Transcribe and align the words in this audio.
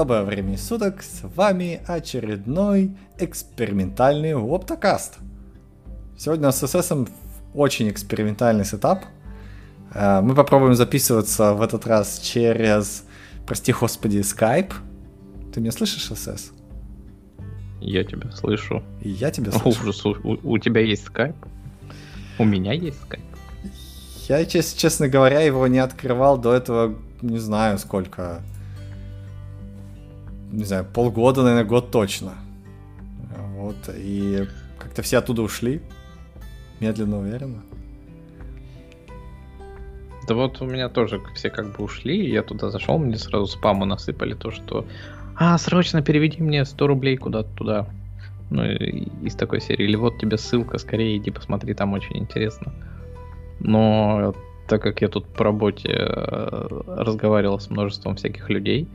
Доброго 0.00 0.24
времени 0.24 0.56
суток, 0.56 1.02
с 1.02 1.20
вами 1.36 1.82
очередной 1.86 2.96
экспериментальный 3.18 4.32
Оптокаст. 4.32 5.18
Сегодня 6.16 6.50
с 6.52 6.62
SS 6.62 7.10
очень 7.52 7.90
экспериментальный 7.90 8.64
сетап. 8.64 9.04
Э, 9.92 10.22
мы 10.22 10.34
попробуем 10.34 10.74
записываться 10.74 11.52
в 11.52 11.60
этот 11.60 11.86
раз 11.86 12.18
через, 12.20 13.04
прости 13.46 13.74
господи, 13.74 14.20
Skype. 14.20 14.72
Ты 15.52 15.60
меня 15.60 15.70
слышишь, 15.70 16.10
SS? 16.10 16.52
Я 17.82 18.02
тебя 18.02 18.30
слышу. 18.30 18.82
И 19.02 19.10
я 19.10 19.30
тебя 19.30 19.52
слышу. 19.52 19.82
Ужас, 19.82 20.06
у, 20.06 20.16
у 20.24 20.56
тебя 20.56 20.80
есть 20.80 21.08
Skype? 21.08 21.36
У 22.38 22.46
меня 22.46 22.72
есть 22.72 22.98
Skype. 23.06 23.20
Я, 24.30 24.46
честно, 24.46 24.78
честно 24.78 25.08
говоря, 25.10 25.40
его 25.40 25.66
не 25.66 25.78
открывал 25.78 26.38
до 26.38 26.54
этого, 26.54 26.96
не 27.20 27.36
знаю 27.36 27.78
сколько. 27.78 28.40
Не 30.50 30.64
знаю, 30.64 30.84
полгода, 30.84 31.42
наверное, 31.42 31.64
год 31.64 31.90
точно. 31.90 32.34
Вот, 33.56 33.76
и 33.94 34.46
как-то 34.78 35.02
все 35.02 35.18
оттуда 35.18 35.42
ушли. 35.42 35.80
Медленно, 36.80 37.18
уверенно. 37.18 37.62
Да 40.26 40.34
вот 40.34 40.60
у 40.60 40.64
меня 40.66 40.88
тоже 40.88 41.20
все 41.34 41.50
как 41.50 41.76
бы 41.76 41.84
ушли, 41.84 42.30
я 42.30 42.42
туда 42.42 42.70
зашел, 42.70 42.98
мне 42.98 43.16
сразу 43.16 43.46
спаму 43.46 43.84
насыпали 43.84 44.34
то, 44.34 44.50
что 44.50 44.86
а, 45.36 45.56
срочно 45.58 46.02
переведи 46.02 46.42
мне 46.42 46.64
100 46.64 46.86
рублей 46.86 47.16
куда-то 47.16 47.48
туда. 47.56 47.86
Ну, 48.50 48.64
из 48.64 49.34
такой 49.36 49.60
серии. 49.60 49.84
Или 49.84 49.96
вот 49.96 50.18
тебе 50.18 50.36
ссылка, 50.36 50.78
скорее 50.78 51.16
иди 51.16 51.30
посмотри, 51.30 51.72
там 51.72 51.92
очень 51.92 52.18
интересно. 52.18 52.72
Но 53.60 54.34
так 54.68 54.82
как 54.82 55.00
я 55.00 55.08
тут 55.08 55.26
по 55.26 55.44
работе 55.44 55.88
э, 55.88 56.66
разговаривал 56.86 57.58
с 57.58 57.70
множеством 57.70 58.16
всяких 58.16 58.50
людей, 58.50 58.86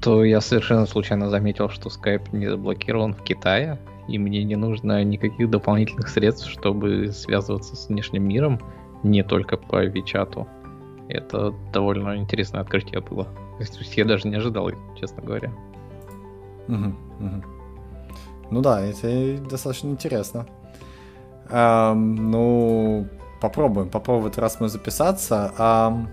то 0.00 0.24
я 0.24 0.40
совершенно 0.40 0.86
случайно 0.86 1.30
заметил, 1.30 1.68
что 1.68 1.88
Skype 1.88 2.28
не 2.32 2.48
заблокирован 2.48 3.14
в 3.14 3.22
Китае, 3.22 3.78
и 4.08 4.18
мне 4.18 4.44
не 4.44 4.56
нужно 4.56 5.04
никаких 5.04 5.50
дополнительных 5.50 6.08
средств, 6.08 6.48
чтобы 6.48 7.12
связываться 7.12 7.76
с 7.76 7.88
внешним 7.88 8.26
миром, 8.26 8.60
не 9.02 9.22
только 9.22 9.56
по 9.56 9.84
Вичату. 9.84 10.46
Это 11.08 11.54
довольно 11.72 12.16
интересное 12.16 12.60
открытие 12.60 13.00
было. 13.00 13.26
Я 13.96 14.04
даже 14.04 14.28
не 14.28 14.36
ожидал, 14.36 14.70
честно 14.98 15.22
говоря. 15.22 15.52
Угу, 16.68 16.94
угу. 17.20 17.44
Ну 18.50 18.60
да, 18.62 18.80
это 18.80 19.38
достаточно 19.48 19.88
интересно. 19.88 20.46
Эм, 21.50 22.30
ну, 22.30 23.06
попробуем, 23.40 23.88
попробуем 23.88 24.24
в 24.24 24.26
этот 24.28 24.38
раз 24.38 24.60
мы 24.60 24.68
записаться. 24.68 25.52
Эм, 25.58 26.08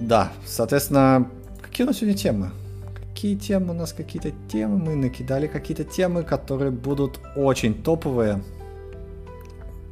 да, 0.00 0.32
соответственно, 0.44 1.28
какие 1.74 1.86
у 1.86 1.88
нас 1.88 1.96
сегодня 1.96 2.16
темы? 2.16 2.50
Какие 2.94 3.34
темы 3.34 3.70
у 3.70 3.76
нас, 3.76 3.92
какие-то 3.92 4.30
темы? 4.48 4.78
Мы 4.78 4.94
накидали 4.94 5.48
какие-то 5.48 5.82
темы, 5.82 6.22
которые 6.22 6.70
будут 6.70 7.18
очень 7.34 7.74
топовые. 7.82 8.44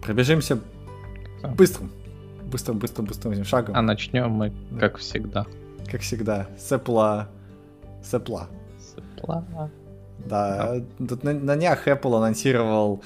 Пробежимся 0.00 0.60
быстрым 1.56 1.90
быстро-быстро-быстрым 2.44 3.44
шагом. 3.44 3.74
А 3.74 3.82
начнем 3.82 4.30
мы, 4.30 4.52
как 4.78 4.98
всегда. 4.98 5.44
Как 5.90 6.02
всегда, 6.02 6.46
с 6.56 6.70
Apple. 6.70 7.26
С 8.00 8.14
Apple. 8.14 8.46
С 8.78 8.94
Apple. 8.96 9.70
Да, 10.24 10.74
да. 10.78 10.84
тут 11.04 11.24
на, 11.24 11.32
на 11.32 11.56
днях 11.56 11.88
Apple 11.88 12.16
анонсировал 12.16 13.02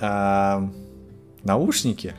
э, 0.00 0.68
наушники, 1.44 2.14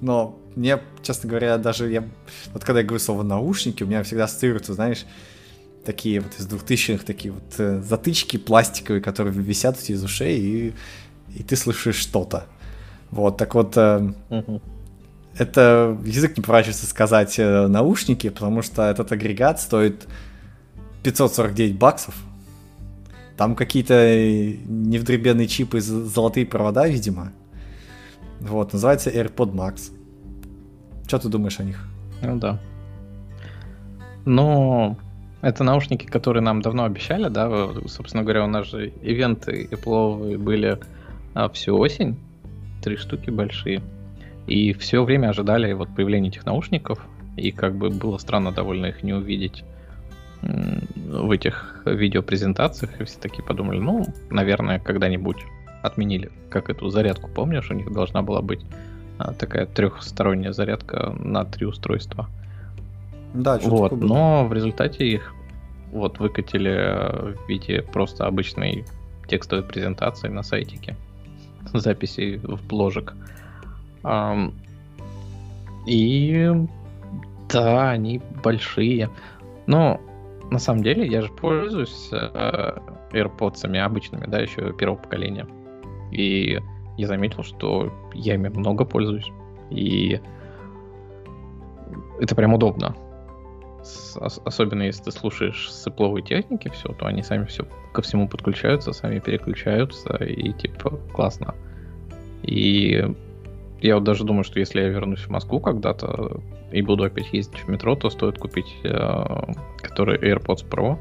но 0.00 0.38
мне, 0.56 0.80
честно 1.02 1.28
говоря, 1.28 1.58
даже 1.58 1.90
я... 1.90 2.04
Вот 2.52 2.64
когда 2.64 2.80
я 2.80 2.86
говорю 2.86 3.02
слово 3.02 3.22
наушники, 3.22 3.82
у 3.82 3.86
меня 3.86 4.02
всегда 4.02 4.24
ассоциируются, 4.24 4.74
знаешь, 4.74 5.04
такие 5.84 6.20
вот 6.20 6.32
из 6.38 6.46
2000-х, 6.46 7.04
такие 7.04 7.32
вот 7.32 7.54
э, 7.58 7.80
затычки 7.82 8.36
пластиковые, 8.36 9.02
которые 9.02 9.34
висят 9.34 9.76
у 9.76 9.80
тебя 9.80 9.96
из 9.96 10.04
ушей, 10.04 10.38
и, 10.38 10.74
и 11.34 11.42
ты 11.42 11.56
слышишь 11.56 11.96
что-то. 11.96 12.46
Вот, 13.10 13.36
так 13.36 13.54
вот, 13.54 13.76
э, 13.76 14.12
угу 14.30 14.60
это 15.36 15.98
язык 16.04 16.36
не 16.36 16.42
поворачивается 16.42 16.86
сказать 16.86 17.38
э, 17.38 17.66
наушники, 17.66 18.28
потому 18.28 18.62
что 18.62 18.82
этот 18.82 19.10
агрегат 19.12 19.60
стоит 19.60 20.06
549 21.02 21.76
баксов. 21.76 22.14
Там 23.36 23.56
какие-то 23.56 23.94
э, 23.94 24.56
невдребенные 24.64 25.48
чипы, 25.48 25.80
золотые 25.80 26.46
провода, 26.46 26.86
видимо. 26.86 27.32
Вот, 28.40 28.72
называется 28.72 29.10
AirPod 29.10 29.52
Max. 29.52 29.90
Что 31.06 31.18
ты 31.18 31.28
думаешь 31.28 31.60
о 31.60 31.64
них? 31.64 31.86
Ну 32.22 32.38
да. 32.38 32.58
Но 34.24 34.96
это 35.42 35.64
наушники, 35.64 36.06
которые 36.06 36.42
нам 36.42 36.62
давно 36.62 36.84
обещали, 36.84 37.28
да? 37.28 37.68
Собственно 37.86 38.22
говоря, 38.22 38.44
у 38.44 38.48
нас 38.48 38.66
же 38.66 38.88
ивенты 39.02 39.68
Apple 39.70 40.38
были 40.38 40.78
а, 41.34 41.48
всю 41.50 41.76
осень. 41.76 42.16
Три 42.82 42.96
штуки 42.96 43.30
большие. 43.30 43.82
И 44.46 44.72
все 44.74 45.04
время 45.04 45.28
ожидали 45.28 45.72
вот 45.72 45.88
появления 45.94 46.28
этих 46.28 46.44
наушников, 46.44 46.98
и 47.36 47.50
как 47.50 47.76
бы 47.76 47.90
было 47.90 48.18
странно 48.18 48.52
довольно 48.52 48.86
их 48.86 49.02
не 49.02 49.14
увидеть 49.14 49.64
в 50.42 51.30
этих 51.30 51.82
видеопрезентациях, 51.86 53.00
и 53.00 53.04
все 53.04 53.18
такие 53.18 53.42
подумали, 53.42 53.78
ну, 53.78 54.06
наверное, 54.30 54.78
когда-нибудь 54.78 55.38
отменили, 55.82 56.30
как 56.50 56.70
эту 56.70 56.88
зарядку, 56.90 57.30
помнишь, 57.30 57.70
у 57.70 57.74
них 57.74 57.90
должна 57.92 58.22
была 58.22 58.42
быть 58.42 58.60
такая 59.38 59.66
трехсторонняя 59.66 60.52
зарядка 60.52 61.14
на 61.18 61.44
три 61.44 61.66
устройства. 61.66 62.28
Да, 63.32 63.58
вот, 63.62 63.92
но 63.92 64.46
в 64.46 64.52
результате 64.52 65.06
их 65.06 65.34
вот 65.92 66.18
выкатили 66.18 67.34
в 67.34 67.48
виде 67.48 67.82
просто 67.82 68.26
обычной 68.26 68.84
текстовой 69.28 69.64
презентации 69.64 70.28
на 70.28 70.42
сайтике, 70.42 70.96
записи 71.72 72.40
в 72.42 72.66
бложек. 72.66 73.14
И 75.86 76.52
да, 77.48 77.90
они 77.90 78.20
большие. 78.42 79.10
Но 79.66 80.00
на 80.50 80.58
самом 80.58 80.82
деле 80.82 81.06
я 81.06 81.22
же 81.22 81.28
пользуюсь 81.28 82.08
э, 82.12 82.78
AirPods 83.12 83.78
обычными, 83.78 84.26
да, 84.26 84.40
еще 84.40 84.72
первого 84.72 84.96
поколения. 84.96 85.46
И 86.12 86.60
я 86.96 87.06
заметил, 87.06 87.42
что 87.42 87.92
я 88.14 88.34
ими 88.34 88.48
много 88.48 88.84
пользуюсь. 88.84 89.30
И 89.70 90.20
это 92.20 92.34
прям 92.34 92.54
удобно. 92.54 92.94
Особенно 94.16 94.82
если 94.82 95.04
ты 95.04 95.12
слушаешь 95.12 95.70
сыпловые 95.70 96.24
техники, 96.24 96.70
все, 96.70 96.92
то 96.92 97.06
они 97.06 97.22
сами 97.22 97.44
все 97.44 97.66
ко 97.92 98.00
всему 98.02 98.28
подключаются, 98.28 98.92
сами 98.92 99.18
переключаются, 99.18 100.16
и 100.16 100.52
типа 100.52 100.98
классно. 101.12 101.54
И 102.42 103.04
я 103.80 103.96
вот 103.96 104.04
даже 104.04 104.24
думаю, 104.24 104.44
что 104.44 104.58
если 104.58 104.80
я 104.80 104.88
вернусь 104.88 105.20
в 105.20 105.30
Москву 105.30 105.60
когда-то 105.60 106.40
и 106.72 106.80
буду 106.80 107.04
опять 107.04 107.32
ездить 107.32 107.60
в 107.60 107.68
метро, 107.68 107.94
то 107.94 108.08
стоит 108.08 108.38
купить 108.38 108.74
э, 108.84 109.52
который 109.82 110.18
AirPods 110.18 110.66
Pro 110.68 110.98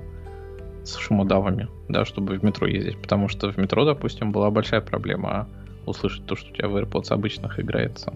с 0.84 0.98
шумодавами, 0.98 1.70
да, 1.88 2.04
чтобы 2.04 2.38
в 2.38 2.44
метро 2.44 2.68
ездить. 2.68 3.02
Потому 3.02 3.30
что 3.30 3.52
в 3.52 3.58
метро, 3.58 3.86
допустим, 3.86 4.34
была 4.34 4.52
большая 4.52 4.82
проблема 4.82 5.48
услышать 5.86 6.26
то, 6.26 6.36
что 6.36 6.52
у 6.52 6.54
тебя 6.54 6.68
в 6.68 6.76
AirPods 6.76 7.12
обычных 7.12 7.60
играется. 7.60 8.14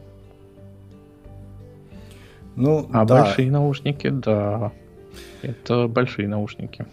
Ну, 2.56 2.90
а 2.92 3.06
да. 3.06 3.24
большие 3.24 3.52
наушники, 3.52 4.10
да. 4.10 4.72
Это 5.42 5.88
большие 5.88 6.28
наушники. 6.28 6.86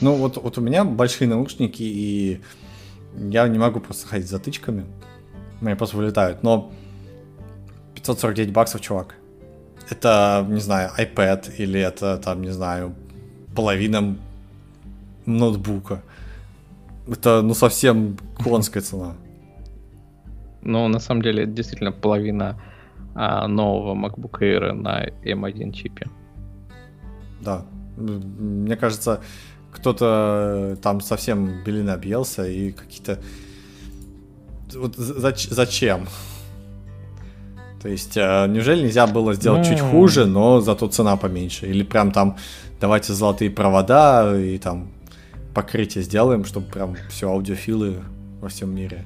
Ну, 0.00 0.14
вот, 0.14 0.36
вот 0.36 0.58
у 0.58 0.60
меня 0.60 0.84
большие 0.84 1.28
наушники, 1.28 1.82
и 1.82 2.40
я 3.16 3.46
не 3.48 3.58
могу 3.58 3.80
просто 3.80 4.08
ходить 4.08 4.28
затычками. 4.28 4.84
У 5.60 5.64
меня 5.64 5.76
просто 5.76 5.96
вылетают. 5.96 6.42
Но 6.42 6.72
549 7.94 8.52
баксов, 8.52 8.80
чувак. 8.80 9.14
Это, 9.88 10.44
не 10.48 10.60
знаю, 10.60 10.90
iPad 10.98 11.54
или 11.56 11.80
это, 11.80 12.18
там, 12.18 12.42
не 12.42 12.50
знаю, 12.50 12.94
половина 13.54 14.16
ноутбука. 15.26 16.02
Это, 17.06 17.42
ну, 17.42 17.54
совсем 17.54 18.18
конская 18.42 18.82
цена. 18.82 19.14
Ну, 20.64 20.88
на 20.88 20.98
самом 20.98 21.22
деле, 21.22 21.44
это 21.44 21.52
действительно 21.52 21.92
половина 21.92 22.60
а, 23.14 23.46
нового 23.46 23.94
MacBook 23.94 24.40
Air 24.40 24.72
на 24.72 25.06
M1 25.24 25.72
чипе. 25.72 26.06
Да. 27.40 27.64
Мне 27.96 28.76
кажется, 28.76 29.20
кто-то 29.70 30.76
там 30.82 31.00
совсем 31.00 31.62
белин 31.64 31.90
объелся 31.90 32.46
и 32.46 32.72
какие-то... 32.72 33.20
Вот 34.74 34.96
зачем? 34.96 36.06
То 37.82 37.88
есть, 37.88 38.16
э, 38.16 38.46
неужели 38.48 38.82
нельзя 38.82 39.06
было 39.06 39.34
сделать 39.34 39.68
ну... 39.68 39.76
чуть 39.76 39.80
хуже, 39.80 40.24
но 40.24 40.60
зато 40.60 40.88
цена 40.88 41.16
поменьше? 41.16 41.66
Или 41.66 41.84
прям 41.84 42.12
там 42.12 42.36
давайте 42.80 43.12
золотые 43.12 43.50
провода 43.50 44.34
и 44.36 44.58
там 44.58 44.88
покрытие 45.54 46.02
сделаем, 46.02 46.44
чтобы 46.44 46.66
прям 46.66 46.96
все 47.10 47.28
аудиофилы 47.28 48.02
во 48.40 48.48
всем 48.48 48.74
мире 48.74 49.04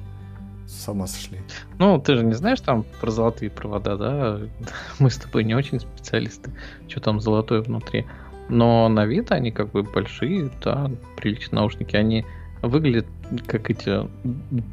с 0.89 0.91
ума 0.91 1.07
сошли. 1.07 1.39
Ну, 1.77 1.99
ты 1.99 2.15
же 2.15 2.23
не 2.23 2.33
знаешь 2.33 2.61
там 2.61 2.85
про 3.01 3.11
золотые 3.11 3.49
провода, 3.49 3.95
да? 3.97 4.39
Мы 4.99 5.09
с 5.09 5.17
тобой 5.17 5.43
не 5.43 5.55
очень 5.55 5.79
специалисты, 5.79 6.51
что 6.87 6.99
там 6.99 7.19
золотое 7.19 7.61
внутри. 7.61 8.05
Но 8.49 8.89
на 8.89 9.05
вид 9.05 9.31
они 9.31 9.51
как 9.51 9.71
бы 9.71 9.83
большие, 9.83 10.49
да, 10.63 10.89
приличные 11.17 11.59
наушники. 11.59 11.95
Они 11.95 12.25
выглядят 12.61 13.05
как 13.45 13.69
эти 13.69 14.09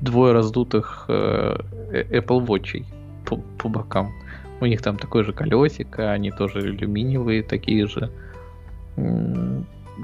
двое 0.01 0.33
раздутых 0.33 1.05
э, 1.09 1.59
э 1.93 2.21
Apple 2.21 2.47
Watch 2.47 2.85
по, 3.27 3.37
по 3.59 3.69
бокам. 3.69 4.13
У 4.61 4.67
них 4.67 4.81
там 4.81 4.97
такое 4.97 5.25
же 5.25 5.33
колесико, 5.35 6.13
они 6.13 6.31
тоже 6.31 6.61
алюминиевые, 6.61 7.43
такие 7.43 7.87
же. 7.87 8.11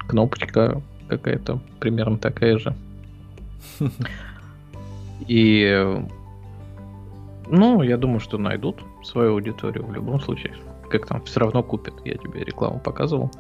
Кнопочка 0.07 0.83
какая-то 1.09 1.61
примерно 1.81 2.19
такая 2.19 2.59
же. 2.59 2.77
И 5.29 6.05
ну, 7.49 7.83
я 7.83 7.97
думаю, 7.97 8.21
что 8.21 8.39
найдут 8.39 8.83
свою 9.03 9.33
аудиторию 9.33 9.85
в 9.85 9.93
любом 9.93 10.21
случае. 10.21 10.55
Как 10.89 11.07
там, 11.07 11.23
все 11.25 11.41
равно 11.41 11.63
купят. 11.63 11.95
Я 12.05 12.15
тебе 12.15 12.45
рекламу 12.45 12.81
показывал. 12.81 13.31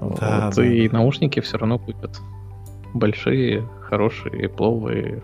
Да, 0.00 0.46
вот, 0.46 0.54
да. 0.54 0.64
И 0.64 0.88
наушники 0.88 1.40
все 1.40 1.58
равно 1.58 1.78
купят. 1.78 2.20
Большие, 2.94 3.68
хорошие, 3.82 4.48
пловые. 4.48 5.22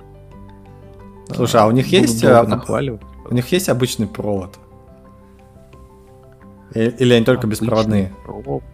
Слушай, 1.30 1.60
а 1.60 1.66
у 1.66 1.70
них 1.70 1.86
есть 1.88 2.24
а, 2.24 2.42
нахваливать. 2.44 3.02
У 3.30 3.34
них 3.34 3.46
есть 3.52 3.68
обычный 3.68 4.06
провод? 4.06 4.58
Или 6.74 7.12
они 7.12 7.24
только 7.24 7.46
обычный 7.46 7.66
беспроводные? 7.66 8.12
Провод. 8.24 8.64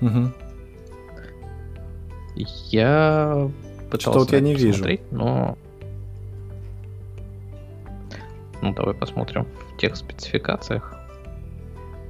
Угу. 0.00 0.32
Я 2.70 3.50
пытался 3.90 4.10
Что 4.10 4.18
вот 4.20 4.32
я 4.32 4.40
не 4.40 4.54
вижу. 4.54 4.84
но 5.10 5.56
ну, 8.62 8.74
давай 8.74 8.94
посмотрим 8.94 9.46
в 9.72 9.76
тех 9.78 9.96
спецификациях, 9.96 10.96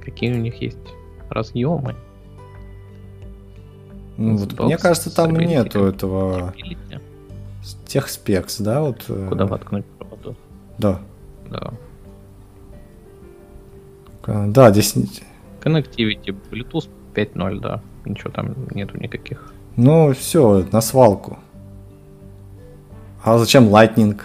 какие 0.03 0.33
у 0.33 0.37
них 0.37 0.61
есть 0.61 0.77
разъемы. 1.29 1.95
Ну, 4.17 4.35
вот, 4.35 4.59
мне 4.59 4.77
кажется, 4.77 5.15
там 5.15 5.35
нету 5.35 5.85
этого 5.85 6.53
тех 7.85 8.09
спекс, 8.09 8.57
да, 8.59 8.81
вот. 8.81 9.05
Э, 9.07 9.27
Куда 9.29 9.45
воткнуть 9.45 9.85
проводу? 9.85 10.35
Да. 10.77 10.99
Да. 11.49 11.73
Да, 14.27 14.71
здесь... 14.71 14.95
Connectivity, 15.61 16.35
Bluetooth 16.51 16.87
5.0, 17.15 17.59
да. 17.59 17.81
Ничего 18.05 18.31
там 18.31 18.55
нету 18.71 18.97
никаких. 18.97 19.53
Ну, 19.75 20.13
все, 20.13 20.65
на 20.71 20.81
свалку. 20.81 21.39
А 23.23 23.37
зачем 23.37 23.69
Lightning 23.69 24.19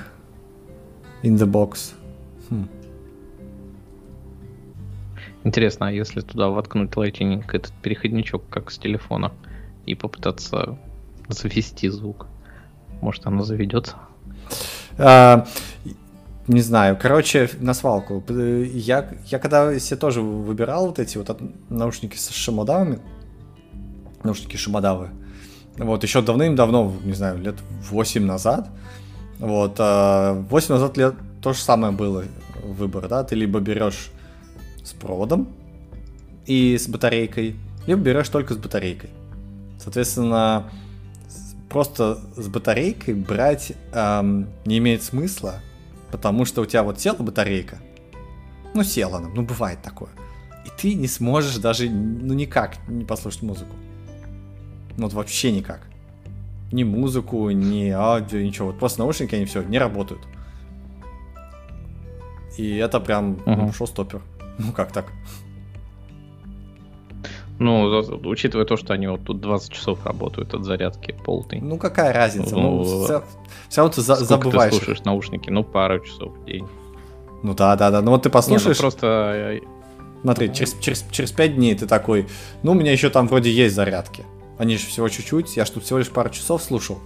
in 1.23 1.37
the 1.37 1.51
box? 1.51 1.95
Интересно, 5.45 5.89
а 5.89 5.93
если 5.93 6.23
туда 6.23 6.49
воткнуть 6.49 6.91
Lightning, 6.93 7.45
этот 7.53 7.73
переходничок, 7.83 8.49
как 8.49 8.71
с 8.71 8.79
телефона, 8.79 9.31
и 9.85 9.95
попытаться 9.95 10.79
завести 11.29 11.89
звук, 11.91 12.27
может 13.03 13.27
оно 13.27 13.45
заведется? 13.45 13.97
А, 14.97 15.47
не 16.47 16.61
знаю. 16.61 16.99
Короче, 17.01 17.51
на 17.61 17.75
свалку. 17.75 18.25
Я, 18.29 19.11
я 19.27 19.39
когда 19.39 19.79
себе 19.79 19.99
тоже 19.99 20.23
выбирал 20.23 20.87
вот 20.87 20.99
эти 20.99 21.19
вот 21.19 21.39
наушники 21.69 22.17
с 22.17 22.31
шумодавами, 22.31 23.01
наушники 24.23 24.57
шумодавы, 24.57 25.11
вот, 25.77 26.03
еще 26.05 26.23
давным-давно, 26.23 26.95
не 27.05 27.13
знаю, 27.13 27.39
лет 27.39 27.57
8 27.91 28.25
назад, 28.25 28.71
вот, 29.39 29.79
8 29.79 29.79
а, 29.79 30.45
назад 30.69 30.97
лет 30.97 31.15
то 31.43 31.53
же 31.53 31.59
самое 31.59 31.93
было 31.93 32.25
выбор, 32.63 33.09
да, 33.09 33.25
ты 33.25 33.35
либо 33.35 33.61
берешь 33.61 34.11
с 34.85 34.93
проводом 34.93 35.49
и 36.47 36.79
с 36.79 36.87
батарейкой, 36.87 37.57
либо 37.87 38.01
берешь 38.01 38.29
только 38.29 38.55
с 38.55 38.57
батарейкой. 38.57 39.11
Соответственно, 39.79 40.71
просто 41.69 42.21
с 42.37 42.47
батарейкой 42.49 43.15
брать 43.15 43.73
эм, 43.93 44.49
не 44.65 44.79
имеет 44.79 45.03
смысла, 45.03 45.61
потому 46.13 46.45
что 46.45 46.63
у 46.63 46.67
тебя 46.67 46.85
вот 46.85 47.01
села 47.01 47.17
батарейка, 47.17 47.79
ну 48.75 48.85
села 48.85 49.19
она, 49.19 49.29
ну 49.35 49.43
бывает 49.43 49.83
такое, 49.83 50.11
и 50.65 50.69
ты 50.81 50.95
не 50.95 51.09
сможешь 51.09 51.57
даже, 51.57 51.91
ну 51.91 52.35
никак 52.35 52.77
не 52.89 53.05
послушать 53.05 53.43
музыку. 53.43 53.75
Ну 54.97 55.05
вот 55.05 55.13
вообще 55.13 55.51
никак. 55.51 55.81
Ни 56.73 56.85
музыку, 56.85 57.51
ни 57.51 57.89
аудио, 57.91 58.41
ничего. 58.41 58.69
Вот 58.69 58.79
просто 58.79 59.01
наушники, 59.01 59.35
они 59.35 59.45
все, 59.45 59.63
не 59.63 59.79
работают. 59.79 60.23
И 62.57 62.77
это 62.77 63.01
прям 63.01 63.33
угу. 63.33 63.43
ну, 63.47 63.73
шоу-стоппер. 63.73 64.23
Ну 64.59 64.73
как 64.73 64.93
так? 64.93 65.07
Ну, 67.59 68.01
учитывая 68.25 68.65
то, 68.65 68.77
что 68.77 68.95
они 68.95 69.07
вот 69.07 69.25
тут 69.25 69.41
20 69.41 69.73
часов 69.73 70.05
работают 70.05 70.55
от 70.55 70.65
зарядки 70.65 71.15
полной. 71.25 71.61
Ну, 71.61 71.79
какая 71.79 72.13
разница? 72.13 72.57
Ну, 72.57 72.83
ну 72.83 73.05
все, 73.05 73.25
все 73.69 73.81
равно 73.81 73.95
ты 73.95 74.01
за, 74.01 74.17
забываешь. 74.17 74.73
ты 74.73 74.79
слушаешь 74.79 75.05
наушники? 75.05 75.51
Ну, 75.51 75.63
пару 75.63 76.01
часов 76.01 76.33
в 76.37 76.45
день. 76.47 76.67
Ну 77.45 77.55
да, 77.55 77.77
да, 77.77 77.91
да. 77.91 78.03
Ну 78.03 78.11
вот 78.11 78.25
ты 78.25 78.31
послушаешь. 78.31 78.77
Не, 78.77 78.83
ну, 78.83 78.91
просто. 78.91 79.61
Смотри, 80.23 80.53
через, 80.53 80.75
через, 80.81 81.05
через 81.11 81.33
5 81.33 81.55
дней 81.55 81.75
ты 81.75 81.87
такой, 81.87 82.27
ну, 82.63 82.73
у 82.73 82.75
меня 82.75 82.91
еще 82.91 83.11
там 83.11 83.29
вроде 83.29 83.53
есть 83.53 83.75
зарядки. 83.75 84.25
Они 84.59 84.77
же 84.77 84.87
всего 84.87 85.09
чуть-чуть, 85.09 85.57
я 85.57 85.65
ж 85.65 85.71
тут 85.71 85.85
всего 85.85 85.99
лишь 85.99 86.09
пару 86.09 86.31
часов 86.31 86.63
слушал. 86.63 86.99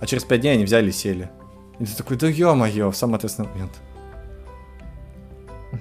А 0.00 0.06
через 0.06 0.24
5 0.24 0.40
дней 0.40 0.54
они 0.54 0.64
взяли 0.64 0.88
и 0.88 0.92
сели. 0.92 1.30
И 1.78 1.84
ты 1.84 1.94
такой, 1.94 2.16
да 2.16 2.26
ё-моё, 2.26 2.90
в 2.90 2.96
самый 2.96 3.16
ответственный 3.16 3.50
момент. 3.50 3.72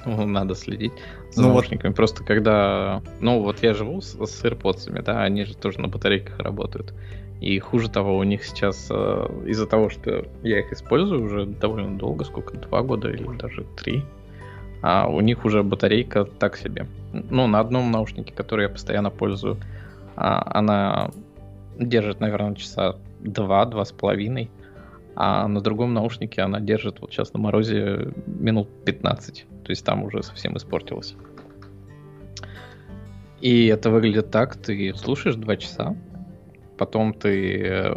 Ну, 0.06 0.26
надо 0.26 0.56
следить 0.56 0.94
за 1.32 1.42
ну, 1.42 1.50
наушниками. 1.50 1.90
Вот... 1.90 1.96
Просто 1.96 2.24
когда... 2.24 3.02
Ну, 3.20 3.42
вот 3.42 3.64
я 3.64 3.74
живу 3.74 4.02
с, 4.02 4.14
с 4.14 4.44
AirPods, 4.44 5.02
да, 5.04 5.24
они 5.24 5.46
же 5.46 5.56
тоже 5.56 5.80
на 5.80 5.88
батарейках 5.88 6.40
работают. 6.40 6.94
И 7.42 7.60
хуже 7.60 7.90
того, 7.90 8.18
у 8.18 8.24
них 8.24 8.44
сейчас 8.46 8.88
э, 8.90 9.28
из-за 9.46 9.68
того, 9.68 9.90
что 9.90 10.26
я 10.42 10.60
их 10.60 10.72
использую 10.72 11.24
уже 11.24 11.46
довольно 11.46 11.98
долго, 11.98 12.24
сколько, 12.24 12.58
два 12.58 12.82
года 12.82 13.10
или 13.10 13.28
даже 13.38 13.66
три, 13.76 14.04
а 14.82 15.08
у 15.08 15.20
них 15.20 15.44
уже 15.46 15.62
батарейка 15.62 16.26
так 16.26 16.58
себе. 16.58 16.88
Ну, 17.12 17.48
на 17.48 17.60
одном 17.60 17.92
наушнике, 17.92 18.34
который 18.34 18.64
я 18.64 18.70
постоянно 18.70 19.10
пользую, 19.10 19.58
а, 20.16 20.44
она 20.58 21.12
держит, 21.78 22.20
наверное, 22.20 22.56
часа 22.56 22.96
два, 23.20 23.66
два 23.66 23.84
с 23.84 23.92
половиной, 23.92 24.50
а 25.16 25.48
на 25.48 25.62
другом 25.62 25.94
наушнике 25.94 26.42
она 26.42 26.60
держит 26.60 27.02
вот 27.02 27.12
сейчас 27.12 27.34
на 27.34 27.40
морозе 27.40 28.14
минут 28.26 28.70
15. 28.86 29.46
То 29.66 29.72
есть 29.72 29.84
там 29.84 30.04
уже 30.04 30.22
совсем 30.22 30.56
испортилось. 30.56 31.16
И 33.42 33.66
это 33.66 33.90
выглядит 33.90 34.32
так, 34.32 34.56
ты 34.56 34.94
слушаешь 34.96 35.36
два 35.36 35.58
часа, 35.58 35.96
потом 36.78 37.14
ты... 37.14 37.62
Э, 37.64 37.96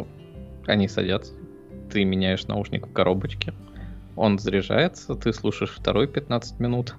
они 0.67 0.87
садятся, 0.87 1.33
ты 1.91 2.03
меняешь 2.03 2.47
наушник 2.47 2.87
в 2.87 2.93
коробочке, 2.93 3.53
он 4.15 4.37
заряжается, 4.37 5.15
ты 5.15 5.31
слушаешь 5.31 5.71
второй 5.71 6.07
15 6.07 6.59
минут, 6.59 6.95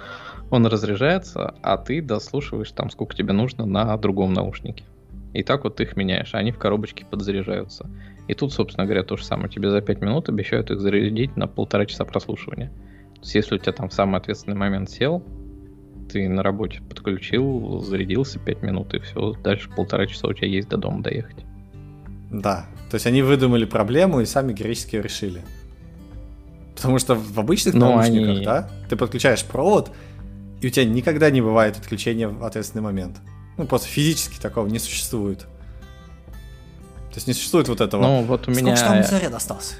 он 0.50 0.66
разряжается, 0.66 1.54
а 1.62 1.76
ты 1.76 2.02
дослушиваешь 2.02 2.72
там, 2.72 2.90
сколько 2.90 3.14
тебе 3.14 3.32
нужно 3.32 3.64
на 3.66 3.96
другом 3.96 4.32
наушнике. 4.32 4.84
И 5.34 5.42
так 5.42 5.64
вот 5.64 5.76
ты 5.76 5.82
их 5.82 5.96
меняешь, 5.96 6.34
а 6.34 6.38
они 6.38 6.52
в 6.52 6.58
коробочке 6.58 7.04
подзаряжаются. 7.04 7.90
И 8.28 8.34
тут, 8.34 8.52
собственно 8.52 8.86
говоря, 8.86 9.02
то 9.02 9.16
же 9.16 9.24
самое. 9.24 9.48
Тебе 9.48 9.68
за 9.70 9.80
5 9.80 10.00
минут 10.00 10.28
обещают 10.28 10.70
их 10.70 10.80
зарядить 10.80 11.36
на 11.36 11.46
полтора 11.46 11.86
часа 11.86 12.04
прослушивания. 12.04 12.72
Если 13.32 13.54
у 13.54 13.58
тебя 13.58 13.72
там 13.72 13.88
в 13.88 13.94
самый 13.94 14.20
ответственный 14.20 14.56
момент 14.56 14.90
сел, 14.90 15.22
ты 16.10 16.28
на 16.28 16.42
работе 16.42 16.82
подключил, 16.82 17.80
зарядился 17.80 18.38
5 18.38 18.62
минут, 18.62 18.94
и 18.94 18.98
все, 18.98 19.32
дальше 19.32 19.70
полтора 19.74 20.06
часа 20.06 20.28
у 20.28 20.32
тебя 20.32 20.48
есть 20.48 20.68
до 20.68 20.76
дома 20.76 21.02
доехать. 21.02 21.44
Да, 22.30 22.66
то 22.90 22.96
есть 22.96 23.06
они 23.06 23.22
выдумали 23.22 23.64
проблему 23.64 24.20
и 24.20 24.26
сами 24.26 24.52
героически 24.52 24.96
решили. 24.96 25.42
Потому 26.74 26.98
что 26.98 27.14
в 27.14 27.38
обычных 27.38 27.74
Но 27.74 27.92
наушниках, 27.92 28.28
они... 28.28 28.44
да, 28.44 28.70
ты 28.90 28.96
подключаешь 28.96 29.44
провод, 29.44 29.90
и 30.60 30.66
у 30.66 30.70
тебя 30.70 30.84
никогда 30.84 31.30
не 31.30 31.40
бывает 31.40 31.76
отключения 31.76 32.28
в 32.28 32.44
ответственный 32.44 32.82
момент. 32.82 33.16
Ну, 33.56 33.66
просто 33.66 33.88
физически 33.88 34.40
такого 34.40 34.66
не 34.66 34.78
существует. 34.78 35.40
То 37.10 37.18
есть 37.18 37.28
не 37.28 37.32
существует 37.32 37.68
вот 37.68 37.80
этого. 37.80 38.02
Ну, 38.02 38.22
вот 38.22 38.48
у 38.48 38.50
меня... 38.50 38.74
Сколько 38.76 38.94
там 38.94 39.04
заряд 39.04 39.34
остался? 39.34 39.74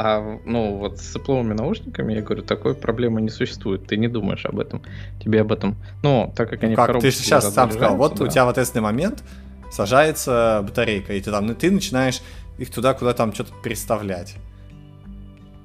А, 0.00 0.38
ну, 0.44 0.76
вот 0.76 1.00
с 1.00 1.16
Apple 1.16 1.42
наушниками, 1.42 2.12
я 2.12 2.22
говорю, 2.22 2.44
такой 2.44 2.76
проблемы 2.76 3.20
не 3.20 3.30
существует. 3.30 3.88
Ты 3.88 3.96
не 3.96 4.06
думаешь 4.06 4.46
об 4.46 4.60
этом. 4.60 4.80
Тебе 5.20 5.40
об 5.40 5.50
этом... 5.50 5.74
Ну, 6.04 6.32
так 6.36 6.48
как 6.48 6.62
они 6.62 6.76
ну, 6.76 6.86
как? 6.86 7.00
Ты 7.00 7.10
сейчас 7.10 7.52
сам 7.52 7.72
сказал, 7.72 7.96
вот 7.96 8.14
да. 8.14 8.24
у 8.24 8.28
тебя 8.28 8.44
в 8.44 8.48
ответственный 8.48 8.82
момент 8.82 9.24
сажается 9.72 10.64
батарейка, 10.64 11.14
и 11.14 11.20
ты 11.20 11.32
там, 11.32 11.52
ты 11.52 11.72
начинаешь 11.72 12.20
их 12.58 12.70
туда, 12.70 12.94
куда 12.94 13.12
там 13.12 13.34
что-то 13.34 13.52
переставлять. 13.64 14.36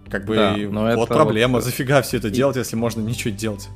Как 0.10 0.26
бы 0.26 0.36
да, 0.36 0.56
но 0.58 0.96
вот 0.96 1.10
проблема, 1.10 1.56
вот... 1.56 1.64
зафига 1.64 2.02
все 2.02 2.18
это 2.18 2.32
делать, 2.32 2.56
если 2.56 2.76
можно 2.76 3.02
ничего 3.02 3.36
делать. 3.36 3.70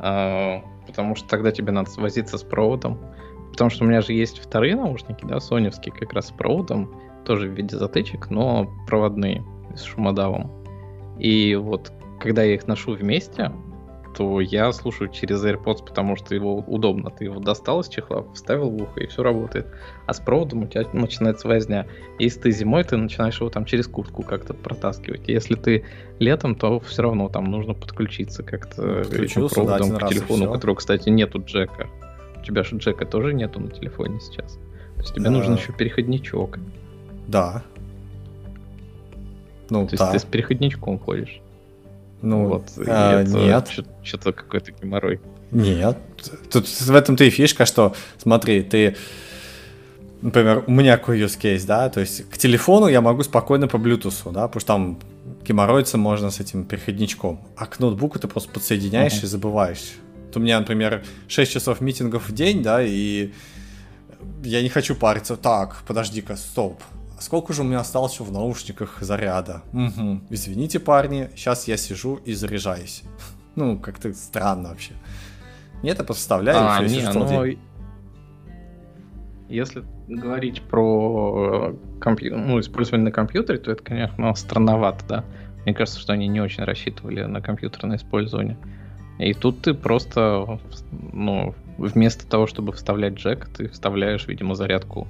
А, 0.00 0.62
потому 0.86 1.16
что 1.16 1.28
тогда 1.28 1.52
тебе 1.52 1.70
надо 1.70 1.90
возиться 1.98 2.38
с 2.38 2.42
проводом. 2.42 2.98
Потому 3.50 3.68
что 3.68 3.84
у 3.84 3.86
меня 3.86 4.00
же 4.00 4.14
есть 4.14 4.38
вторые 4.38 4.74
наушники, 4.74 5.26
да, 5.26 5.38
соневские, 5.38 5.94
как 5.94 6.14
раз 6.14 6.28
с 6.28 6.30
проводом, 6.30 6.90
тоже 7.24 7.48
в 7.48 7.52
виде 7.52 7.76
затычек, 7.76 8.30
но 8.30 8.70
проводные, 8.86 9.44
с 9.74 9.82
шумодавом. 9.82 10.50
И 11.18 11.54
вот 11.54 11.92
когда 12.20 12.42
я 12.42 12.54
их 12.54 12.66
ношу 12.66 12.92
вместе, 12.94 13.52
то 14.16 14.40
я 14.40 14.72
слушаю 14.72 15.10
через 15.10 15.44
AirPods, 15.44 15.84
потому 15.86 16.16
что 16.16 16.34
его 16.34 16.58
удобно. 16.58 17.10
Ты 17.10 17.24
его 17.24 17.40
достал 17.40 17.80
из 17.80 17.88
чехла, 17.88 18.24
вставил 18.32 18.70
в 18.70 18.82
ухо, 18.82 19.00
и 19.00 19.06
все 19.06 19.22
работает. 19.22 19.66
А 20.06 20.14
с 20.14 20.20
проводом 20.20 20.62
у 20.62 20.66
тебя 20.66 20.84
начинается 20.92 21.48
возня. 21.48 21.86
Если 22.18 22.40
ты 22.40 22.50
зимой, 22.52 22.84
ты 22.84 22.96
начинаешь 22.96 23.40
его 23.40 23.50
там 23.50 23.64
через 23.64 23.86
куртку 23.88 24.22
как-то 24.22 24.54
протаскивать. 24.54 25.28
Если 25.28 25.56
ты 25.56 25.84
летом, 26.18 26.54
то 26.54 26.78
все 26.80 27.02
равно 27.02 27.28
там 27.28 27.44
нужно 27.46 27.74
подключиться 27.74 28.42
как-то 28.42 29.00
этим 29.00 29.48
проводом 29.48 29.90
да, 29.90 29.98
к 29.98 30.08
телефону, 30.08 30.50
у 30.50 30.52
которого, 30.52 30.76
кстати, 30.76 31.08
нету 31.08 31.42
джека. 31.44 31.88
У 32.40 32.44
тебя 32.44 32.62
же 32.62 32.76
джека 32.76 33.06
тоже 33.06 33.34
нету 33.34 33.60
на 33.60 33.70
телефоне 33.70 34.20
сейчас. 34.20 34.58
То 34.94 35.00
есть 35.00 35.14
тебе 35.14 35.24
да. 35.24 35.30
нужен 35.30 35.54
еще 35.54 35.72
переходничок. 35.72 36.58
Да. 37.28 37.62
Ну, 39.70 39.86
То 39.86 39.96
да. 39.96 40.12
есть 40.12 40.12
ты 40.12 40.28
с 40.28 40.30
переходничком 40.30 40.98
ходишь. 40.98 41.40
Ну, 42.22 42.48
вот, 42.48 42.70
а, 42.86 43.22
нет. 43.22 43.70
Что-то 44.02 44.32
какой-то 44.32 44.72
геморрой. 44.72 45.20
Нет. 45.50 45.98
Тут 46.50 46.66
в 46.66 46.94
этом-то 46.94 47.24
и 47.24 47.30
фишка, 47.30 47.66
что, 47.66 47.94
смотри, 48.18 48.62
ты, 48.62 48.96
например, 50.22 50.64
у 50.66 50.70
меня 50.70 50.96
какой 50.96 51.20
use 51.20 51.38
case, 51.38 51.66
да, 51.66 51.88
то 51.90 52.00
есть 52.00 52.28
к 52.30 52.38
телефону 52.38 52.86
я 52.86 53.00
могу 53.00 53.22
спокойно 53.22 53.68
по 53.68 53.76
Bluetooth, 53.76 54.32
да, 54.32 54.48
потому 54.48 54.60
что 54.60 54.66
там 54.66 54.98
геморроиться 55.46 55.98
можно 55.98 56.30
с 56.30 56.40
этим 56.40 56.64
переходничком, 56.64 57.46
а 57.56 57.66
к 57.66 57.78
ноутбуку 57.78 58.18
ты 58.18 58.26
просто 58.26 58.50
подсоединяешь 58.50 59.12
uh-huh. 59.12 59.24
и 59.24 59.26
забываешь. 59.26 59.92
Вот 60.26 60.36
у 60.38 60.40
меня, 60.40 60.58
например, 60.58 61.04
6 61.28 61.52
часов 61.52 61.80
митингов 61.80 62.28
в 62.28 62.34
день, 62.34 62.62
да, 62.62 62.82
и 62.82 63.32
я 64.42 64.62
не 64.62 64.70
хочу 64.70 64.94
париться. 64.94 65.36
Так, 65.36 65.82
подожди-ка, 65.86 66.36
стоп 66.36 66.80
сколько 67.20 67.52
же 67.52 67.62
у 67.62 67.64
меня 67.64 67.80
осталось 67.80 68.12
еще 68.12 68.24
в 68.24 68.32
наушниках 68.32 68.98
заряда? 69.00 69.62
Угу. 69.72 70.20
Извините, 70.30 70.80
парни, 70.80 71.30
сейчас 71.36 71.68
я 71.68 71.76
сижу 71.76 72.16
и 72.16 72.32
заряжаюсь. 72.34 73.02
Ну, 73.56 73.78
как-то 73.78 74.12
странно 74.14 74.70
вообще. 74.70 74.94
Нет, 75.84 75.98
я 75.98 76.04
просто 76.04 76.22
вставляю, 76.22 76.58
а, 76.58 76.82
все, 76.82 77.02
не, 77.02 77.12
ну, 77.12 77.56
Если 79.48 79.84
говорить 80.08 80.60
про 80.62 81.70
э, 81.70 82.00
компью... 82.00 82.36
ну, 82.36 82.58
использование 82.58 83.04
на 83.04 83.12
компьютере, 83.12 83.60
то 83.60 83.70
это, 83.70 83.80
конечно, 83.80 84.34
странновато, 84.34 85.04
да. 85.06 85.24
Мне 85.64 85.72
кажется, 85.72 86.00
что 86.00 86.14
они 86.14 86.26
не 86.26 86.40
очень 86.40 86.64
рассчитывали 86.64 87.22
на 87.22 87.40
компьютерное 87.40 87.96
использование. 87.96 88.56
И 89.18 89.32
тут 89.34 89.62
ты 89.62 89.74
просто, 89.74 90.58
ну, 91.12 91.54
вместо 91.78 92.26
того, 92.26 92.46
чтобы 92.46 92.72
вставлять 92.72 93.14
джек, 93.14 93.48
ты 93.56 93.68
вставляешь, 93.68 94.26
видимо, 94.26 94.56
зарядку 94.56 95.06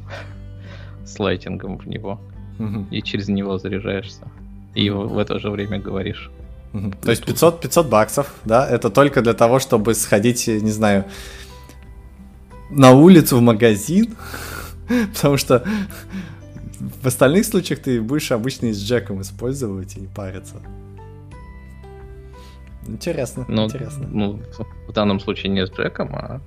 с 1.04 1.18
лайтингом 1.18 1.78
в 1.78 1.86
него. 1.86 2.20
Угу. 2.58 2.86
И 2.90 3.02
через 3.02 3.28
него 3.28 3.58
заряжаешься. 3.58 4.22
И 4.74 4.90
в 4.90 5.18
это 5.18 5.38
же 5.38 5.50
время 5.50 5.78
говоришь. 5.78 6.30
Угу. 6.72 6.92
То 7.02 7.10
есть 7.10 7.24
500, 7.24 7.60
500 7.60 7.88
баксов, 7.88 8.34
да, 8.44 8.68
это 8.68 8.90
только 8.90 9.22
для 9.22 9.34
того, 9.34 9.58
чтобы 9.58 9.94
сходить, 9.94 10.46
не 10.46 10.70
знаю, 10.70 11.04
на 12.70 12.92
улицу 12.92 13.38
в 13.38 13.40
магазин, 13.40 14.16
потому 15.14 15.36
что 15.36 15.64
в 17.02 17.06
остальных 17.06 17.44
случаях 17.44 17.80
ты 17.80 18.00
будешь 18.00 18.32
обычно 18.32 18.72
с 18.72 18.82
джеком 18.82 19.20
использовать 19.20 19.96
и 19.96 20.00
не 20.00 20.08
париться. 20.08 20.56
Интересно, 22.86 23.46
ну, 23.48 23.64
интересно. 23.64 24.06
Ну, 24.10 24.40
в 24.88 24.92
данном 24.92 25.20
случае 25.20 25.52
не 25.52 25.66
с 25.66 25.70
джеком, 25.70 26.14
а 26.14 26.40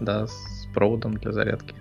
да, 0.00 0.26
с 0.26 0.66
проводом 0.74 1.16
для 1.16 1.32
зарядки 1.32 1.74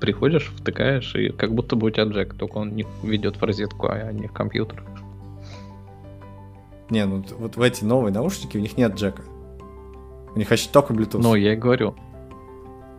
приходишь, 0.00 0.52
втыкаешь, 0.56 1.14
и 1.14 1.30
как 1.30 1.54
будто 1.54 1.76
бы 1.76 1.88
у 1.88 1.90
тебя 1.90 2.04
джек, 2.04 2.34
только 2.34 2.58
он 2.58 2.74
не 2.74 2.86
ведет 3.02 3.36
в 3.36 3.42
розетку, 3.42 3.88
а 3.88 4.12
не 4.12 4.26
в 4.26 4.32
компьютер. 4.32 4.82
Не, 6.88 7.06
ну 7.06 7.24
вот 7.38 7.56
в 7.56 7.62
эти 7.62 7.84
новые 7.84 8.12
наушники 8.12 8.56
у 8.56 8.60
них 8.60 8.76
нет 8.76 8.94
джека. 8.94 9.22
У 10.34 10.38
них 10.38 10.50
вообще 10.50 10.68
только 10.72 10.92
Bluetooth. 10.92 11.20
Ну, 11.22 11.34
я 11.34 11.52
и 11.52 11.56
говорю. 11.56 11.94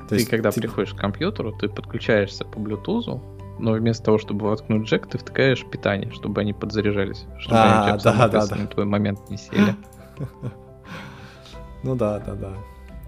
То 0.03 0.09
ты 0.09 0.15
есть, 0.15 0.29
когда 0.29 0.51
ты... 0.51 0.61
приходишь 0.61 0.93
к 0.93 0.97
компьютеру, 0.97 1.51
ты 1.51 1.67
подключаешься 1.67 2.45
по 2.45 2.59
Bluetooth, 2.59 3.21
но 3.59 3.73
вместо 3.73 4.03
того, 4.03 4.17
чтобы 4.17 4.47
воткнуть 4.47 4.87
джек, 4.87 5.07
ты 5.07 5.17
втыкаешь 5.17 5.65
питание, 5.65 6.11
чтобы 6.11 6.41
они 6.41 6.53
подзаряжались, 6.53 7.25
чтобы 7.39 7.57
а, 7.57 7.85
они 7.85 8.03
да, 8.03 8.27
да, 8.27 8.45
да. 8.45 8.55
на 8.55 8.67
твой 8.67 8.85
момент 8.85 9.29
не 9.29 9.37
сели. 9.37 9.75
Ну 11.83 11.95
да, 11.95 12.19
да, 12.19 12.35
да. 12.35 12.53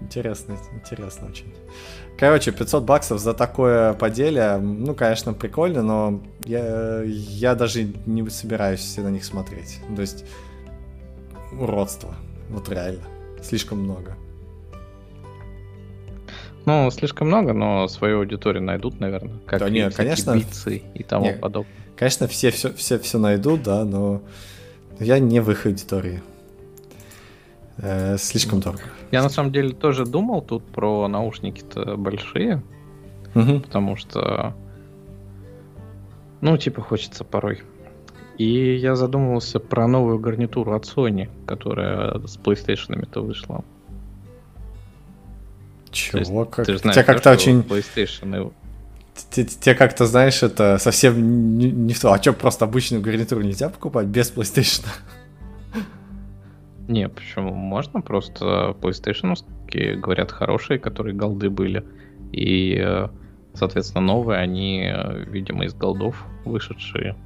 Интересно, 0.00 0.56
интересно 0.72 1.28
очень. 1.28 1.54
Короче, 2.18 2.52
500 2.52 2.84
баксов 2.84 3.18
за 3.18 3.34
такое 3.34 3.92
поделие, 3.94 4.58
ну, 4.58 4.94
конечно, 4.94 5.32
прикольно, 5.32 5.82
но 5.82 6.22
я, 6.44 7.02
я 7.02 7.54
даже 7.54 7.88
не 8.06 8.28
собираюсь 8.30 8.96
на 8.98 9.08
них 9.08 9.24
смотреть. 9.24 9.80
То 9.94 10.00
есть, 10.00 10.24
уродство. 11.58 12.14
Вот 12.50 12.68
реально. 12.68 13.02
Слишком 13.42 13.80
много. 13.80 14.16
Ну, 16.66 16.90
слишком 16.90 17.26
много, 17.26 17.52
но 17.52 17.88
свою 17.88 18.20
аудиторию 18.20 18.62
найдут, 18.62 19.00
наверное. 19.00 19.38
Как 19.44 19.60
да, 19.60 19.68
нет, 19.68 19.94
конечно. 19.94 20.40
и 20.64 21.02
тому 21.02 21.26
нет, 21.26 21.40
подобное. 21.40 21.72
Конечно, 21.96 22.26
все, 22.26 22.50
все, 22.50 22.72
все, 22.72 22.98
все 22.98 23.18
найдут, 23.18 23.62
да, 23.62 23.84
но 23.84 24.22
я 24.98 25.18
не 25.18 25.40
в 25.40 25.50
их 25.50 25.66
аудитории. 25.66 26.22
Э, 27.78 28.16
слишком 28.18 28.60
дорого. 28.60 28.82
Я 29.10 29.22
на 29.22 29.28
самом 29.28 29.52
деле 29.52 29.70
тоже 29.70 30.04
думал 30.04 30.42
тут 30.42 30.64
про 30.64 31.08
наушники-то 31.08 31.96
большие, 31.96 32.62
угу. 33.34 33.60
потому 33.60 33.96
что, 33.96 34.54
ну, 36.40 36.56
типа 36.56 36.82
хочется 36.82 37.24
порой. 37.24 37.62
И 38.38 38.76
я 38.76 38.96
задумывался 38.96 39.60
про 39.60 39.86
новую 39.86 40.18
гарнитуру 40.18 40.74
от 40.74 40.84
Sony, 40.84 41.28
которая 41.46 42.18
с 42.26 42.36
PlayStation-то 42.36 43.20
вышла. 43.20 43.64
Чего? 45.90 46.44
Как... 46.44 46.66
Ты 46.66 46.76
знаешь, 46.78 46.94
Тебя 46.96 47.04
как-то 47.04 47.30
очень... 47.30 47.60
PlayStation 47.60 48.52
Тебе 49.30 49.76
как-то, 49.76 50.06
знаешь, 50.06 50.42
это 50.42 50.78
совсем 50.78 51.56
не, 51.56 51.70
не 51.70 51.94
в 51.94 52.00
то. 52.00 52.12
А 52.12 52.20
что, 52.20 52.32
просто 52.32 52.64
обычную 52.64 53.00
гарнитуру 53.00 53.42
нельзя 53.42 53.68
покупать 53.68 54.06
без 54.06 54.32
PlayStation? 54.32 54.84
Не, 56.88 57.08
почему? 57.08 57.54
Можно 57.54 58.00
просто 58.02 58.76
PlayStation 58.80 59.36
говорят 59.96 60.30
хорошие, 60.30 60.78
которые 60.78 61.14
голды 61.14 61.48
были. 61.48 61.84
И, 62.32 62.76
э, 62.78 63.08
соответственно, 63.54 64.04
новые, 64.04 64.40
они, 64.40 64.84
э, 64.86 65.24
видимо, 65.24 65.64
из 65.64 65.74
голдов 65.74 66.24
вышедшие. 66.44 67.16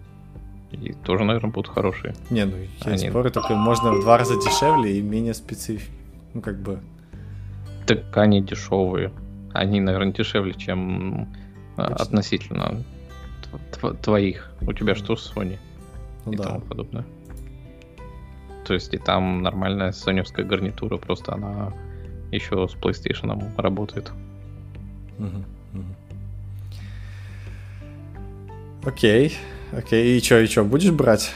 И 0.71 0.93
тоже, 0.93 1.25
наверное, 1.25 1.50
будут 1.50 1.69
хорошие. 1.69 2.15
Не, 2.31 2.45
ну 2.45 2.57
я 2.85 2.93
они... 2.93 3.09
спорю, 3.09 3.31
только 3.31 3.55
можно 3.55 3.93
в 3.93 4.00
два 4.00 4.19
раза 4.19 4.35
дешевле 4.37 4.99
и 4.99 5.03
менее 5.03 5.35
специф... 5.35 5.88
Ну, 6.35 6.41
как 6.43 6.61
бы... 6.61 6.81
Так 7.87 8.17
они 8.19 8.43
дешевые. 8.43 9.11
Они, 9.55 9.81
наверное, 9.81 10.12
дешевле, 10.12 10.53
чем 10.53 11.23
э, 11.23 11.27
Точно. 11.77 11.97
относительно 11.97 12.85
твоих. 14.03 14.53
У 14.61 14.73
тебя 14.75 14.95
что 14.95 15.17
с 15.17 15.33
Sony? 15.35 15.57
Ну, 16.27 16.33
и 16.33 16.37
да. 16.37 16.45
тому 16.45 16.61
подобное. 16.61 17.05
То 18.69 18.75
есть 18.75 18.93
и 18.93 18.99
там 18.99 19.43
нормальная 19.43 19.93
соневская 19.93 20.45
гарнитура, 20.45 20.99
просто 20.99 21.33
она 21.33 21.73
еще 22.31 22.69
с 22.69 22.75
PlayStation 22.75 23.57
работает. 23.57 24.13
Окей. 28.85 29.35
Окей, 29.73 30.19
и 30.19 30.23
что, 30.23 30.41
и 30.41 30.47
что, 30.47 30.65
будешь 30.65 30.91
брать? 30.91 31.33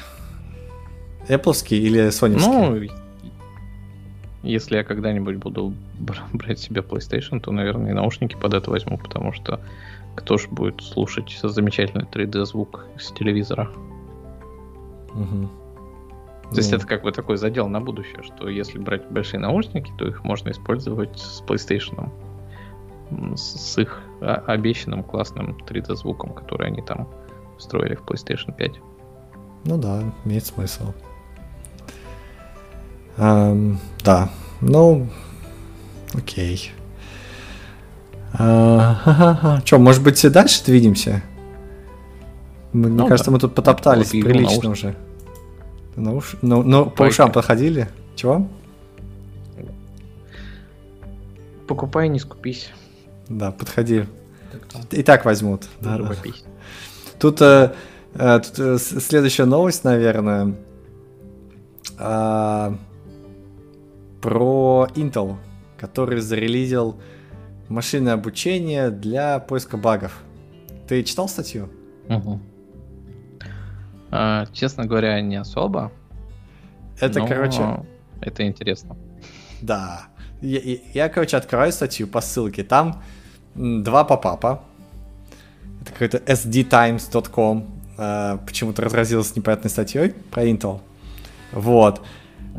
Apple 1.26 1.54
или 1.70 2.08
Sony? 2.08 2.36
Ну, 2.38 2.88
если 4.42 4.76
я 4.76 4.84
когда-нибудь 4.84 5.36
буду 5.36 5.72
брать 6.34 6.58
себе 6.58 6.82
PlayStation, 6.82 7.40
то, 7.40 7.50
наверное, 7.50 7.92
и 7.92 7.94
наушники 7.94 8.36
под 8.36 8.52
это 8.52 8.70
возьму, 8.70 8.98
потому 8.98 9.32
что 9.32 9.58
кто 10.16 10.36
ж 10.36 10.48
будет 10.48 10.82
слушать 10.82 11.40
замечательный 11.42 12.04
3D 12.04 12.44
звук 12.44 12.84
с 12.98 13.10
телевизора? 13.10 13.70
Угу. 15.14 15.61
То 16.52 16.58
есть 16.58 16.72
это 16.72 16.86
как 16.86 17.02
бы 17.02 17.12
такой 17.12 17.36
задел 17.36 17.68
на 17.68 17.80
будущее, 17.80 18.22
что 18.22 18.48
если 18.48 18.78
брать 18.78 19.10
большие 19.10 19.40
наушники, 19.40 19.92
то 19.98 20.06
их 20.06 20.22
можно 20.24 20.50
использовать 20.50 21.18
с 21.18 21.42
PlayStation. 21.42 22.10
С 23.36 23.78
их 23.78 24.00
обещанным 24.20 25.02
классным 25.02 25.58
3D 25.66 25.94
звуком, 25.96 26.32
который 26.32 26.68
они 26.68 26.82
там 26.82 27.08
встроили 27.58 27.94
в 27.94 28.02
PlayStation 28.02 28.54
5. 28.56 28.72
Ну 29.64 29.78
да, 29.78 30.02
имеет 30.24 30.46
смысл. 30.46 30.92
Um, 33.16 33.76
да, 34.04 34.30
ну, 34.60 35.06
окей. 36.14 36.72
Uh, 38.32 39.62
Че, 39.64 39.78
может 39.78 40.02
быть, 40.02 40.32
дальше 40.32 40.64
двинемся? 40.64 41.22
Мне 42.72 42.88
ну, 42.88 43.06
кажется, 43.06 43.30
да. 43.30 43.34
мы 43.34 43.38
тут 43.38 43.54
потоптались 43.54 44.08
прилично 44.08 44.70
уже. 44.70 44.96
На 45.96 46.14
уш... 46.14 46.36
ну, 46.42 46.62
ну, 46.62 46.90
по 46.90 47.04
ушам 47.04 47.32
походили? 47.32 47.88
Чего? 48.14 48.48
Покупай, 51.66 52.08
не 52.08 52.18
скупись. 52.18 52.70
Да, 53.28 53.50
подходи. 53.50 54.04
И 54.90 55.02
так 55.02 55.24
возьмут. 55.24 55.68
Да, 55.80 55.98
да. 55.98 56.14
Тут, 57.18 57.40
э, 57.40 57.72
э, 58.14 58.40
тут 58.40 58.58
э, 58.58 58.78
следующая 58.78 59.44
новость, 59.44 59.84
наверное. 59.84 60.54
А, 61.98 62.76
про 64.20 64.88
Intel, 64.94 65.36
который 65.78 66.20
зарелизил 66.20 67.00
машинное 67.68 68.14
обучение 68.14 68.90
для 68.90 69.38
поиска 69.38 69.76
багов. 69.76 70.22
Ты 70.88 71.02
читал 71.04 71.28
статью? 71.28 71.68
Угу. 72.08 72.40
А, 74.12 74.46
честно 74.52 74.84
говоря, 74.84 75.20
не 75.22 75.36
особо. 75.36 75.90
Это, 77.00 77.20
но 77.20 77.26
короче... 77.26 77.62
Это 78.20 78.46
интересно. 78.46 78.96
Да. 79.62 80.02
Я, 80.42 80.60
я, 80.60 80.76
я, 80.92 81.08
короче, 81.08 81.36
открываю 81.36 81.72
статью 81.72 82.06
по 82.06 82.20
ссылке. 82.20 82.62
Там 82.62 83.02
два 83.54 84.04
попапа. 84.04 84.62
Это 85.80 85.92
какой-то 85.92 86.18
sdtimes.com. 86.18 87.66
А, 87.96 88.36
почему-то 88.36 88.82
разразилась 88.82 89.34
непонятной 89.34 89.70
статьей 89.70 90.10
про 90.30 90.44
Intel. 90.46 90.80
Вот. 91.52 92.02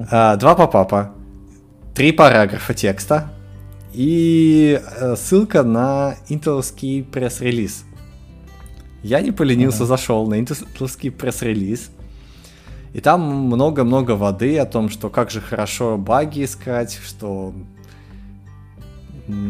А, 0.10 0.36
два 0.38 0.56
попапа. 0.56 1.14
Три 1.94 2.12
параграфа 2.12 2.74
текста. 2.74 3.30
И 3.94 4.82
э, 4.84 5.16
ссылка 5.16 5.62
на 5.62 6.16
интеловский 6.28 7.04
пресс-релиз. 7.04 7.86
Я 9.04 9.22
не 9.22 9.32
поленился, 9.32 9.86
зашел 9.86 10.26
на 10.28 10.40
интеловский 10.40 11.12
пресс-релиз. 11.12 11.92
И 12.94 13.02
там 13.02 13.22
много-много 13.22 14.12
воды 14.12 14.58
о 14.58 14.66
том, 14.66 14.90
что 14.90 15.10
как 15.10 15.30
же 15.30 15.42
хорошо 15.42 15.98
баги 15.98 16.46
искать, 16.46 17.00
что 17.04 17.54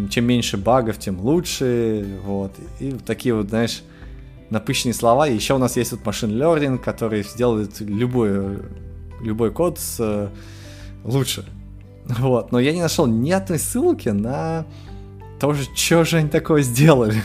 чем 0.09 0.25
меньше 0.25 0.57
багов, 0.57 0.97
тем 0.97 1.19
лучше. 1.19 2.19
Вот. 2.23 2.53
И 2.79 2.91
такие 2.91 3.35
вот, 3.35 3.49
знаешь, 3.49 3.83
напыщенные 4.49 4.93
слова. 4.93 5.27
И 5.27 5.35
еще 5.35 5.53
у 5.53 5.57
нас 5.57 5.77
есть 5.77 5.91
вот 5.91 6.05
машин 6.05 6.31
learning, 6.31 6.77
который 6.77 7.23
сделает 7.23 7.79
любой, 7.79 8.59
любой 9.21 9.51
код 9.51 9.79
с, 9.79 9.97
э, 9.99 10.29
лучше. 11.03 11.45
Вот. 12.05 12.51
Но 12.51 12.59
я 12.59 12.71
не 12.73 12.81
нашел 12.81 13.07
ни 13.07 13.31
одной 13.31 13.59
ссылки 13.59 14.09
на 14.09 14.65
то, 15.39 15.53
что 15.53 16.05
же 16.05 16.17
они 16.17 16.29
такое 16.29 16.61
сделали. 16.61 17.21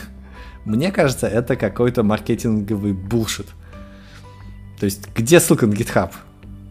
Мне 0.65 0.91
кажется, 0.91 1.27
это 1.27 1.55
какой-то 1.55 2.03
маркетинговый 2.03 2.93
булшит. 2.93 3.47
То 4.79 4.85
есть, 4.85 5.09
где 5.15 5.39
ссылка 5.39 5.67
на 5.67 5.73
GitHub? 5.73 6.11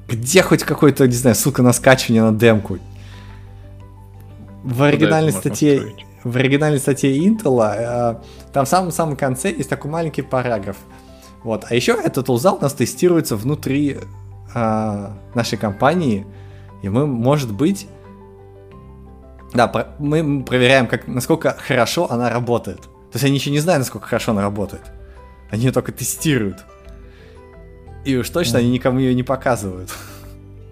Где 0.08 0.42
хоть 0.42 0.64
какой-то, 0.64 1.06
не 1.06 1.14
знаю, 1.14 1.36
ссылка 1.36 1.62
на 1.62 1.72
скачивание 1.72 2.22
на 2.22 2.32
демку? 2.32 2.78
В 4.62 4.82
оригинальной 4.82 5.32
статье, 5.32 5.94
в 6.24 6.36
оригинальной 6.36 6.78
статье 6.78 7.16
Intel, 7.18 7.60
э, 7.62 8.16
там 8.52 8.64
в 8.64 8.68
самом-самом 8.68 9.16
конце 9.16 9.52
есть 9.52 9.68
такой 9.68 9.90
маленький 9.90 10.22
параграф. 10.22 10.76
Вот. 11.42 11.66
А 11.68 11.74
еще 11.74 11.92
этот 11.92 12.28
узал 12.30 12.56
у 12.56 12.60
нас 12.60 12.72
тестируется 12.72 13.36
внутри 13.36 13.98
э, 14.54 15.08
нашей 15.34 15.58
компании, 15.58 16.26
и 16.82 16.88
мы, 16.88 17.06
может 17.06 17.52
быть, 17.52 17.86
да, 19.52 19.94
мы 19.98 20.42
проверяем, 20.44 20.86
как, 20.86 21.06
насколько 21.06 21.56
хорошо 21.58 22.10
она 22.10 22.30
работает. 22.30 22.88
То 23.10 23.16
есть 23.16 23.24
они 23.24 23.36
еще 23.36 23.50
не 23.50 23.60
знают, 23.60 23.80
насколько 23.80 24.06
хорошо 24.06 24.32
она 24.32 24.42
работает. 24.42 24.82
Они 25.50 25.64
ее 25.64 25.72
только 25.72 25.92
тестируют. 25.92 26.58
И 28.04 28.16
уж 28.16 28.28
точно 28.30 28.58
они 28.58 28.70
никому 28.70 28.98
ее 28.98 29.14
не 29.14 29.22
показывают. 29.22 29.90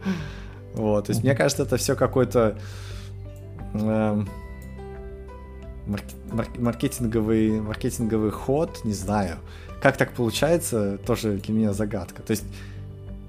вот, 0.75 1.07
то 1.07 1.13
есть 1.13 1.23
мне 1.23 1.35
кажется, 1.35 1.63
это 1.63 1.77
все 1.77 1.97
какой-то 1.97 2.57
э, 3.75 4.25
марк- 5.87 6.59
маркетинговый, 6.59 7.61
маркетинговый 7.61 8.31
ход, 8.31 8.81
не 8.85 8.93
знаю. 8.93 9.37
Как 9.81 9.97
так 9.97 10.13
получается, 10.13 10.99
тоже 10.99 11.37
для 11.37 11.55
меня 11.55 11.73
загадка. 11.73 12.23
То 12.23 12.33
есть 12.33 12.45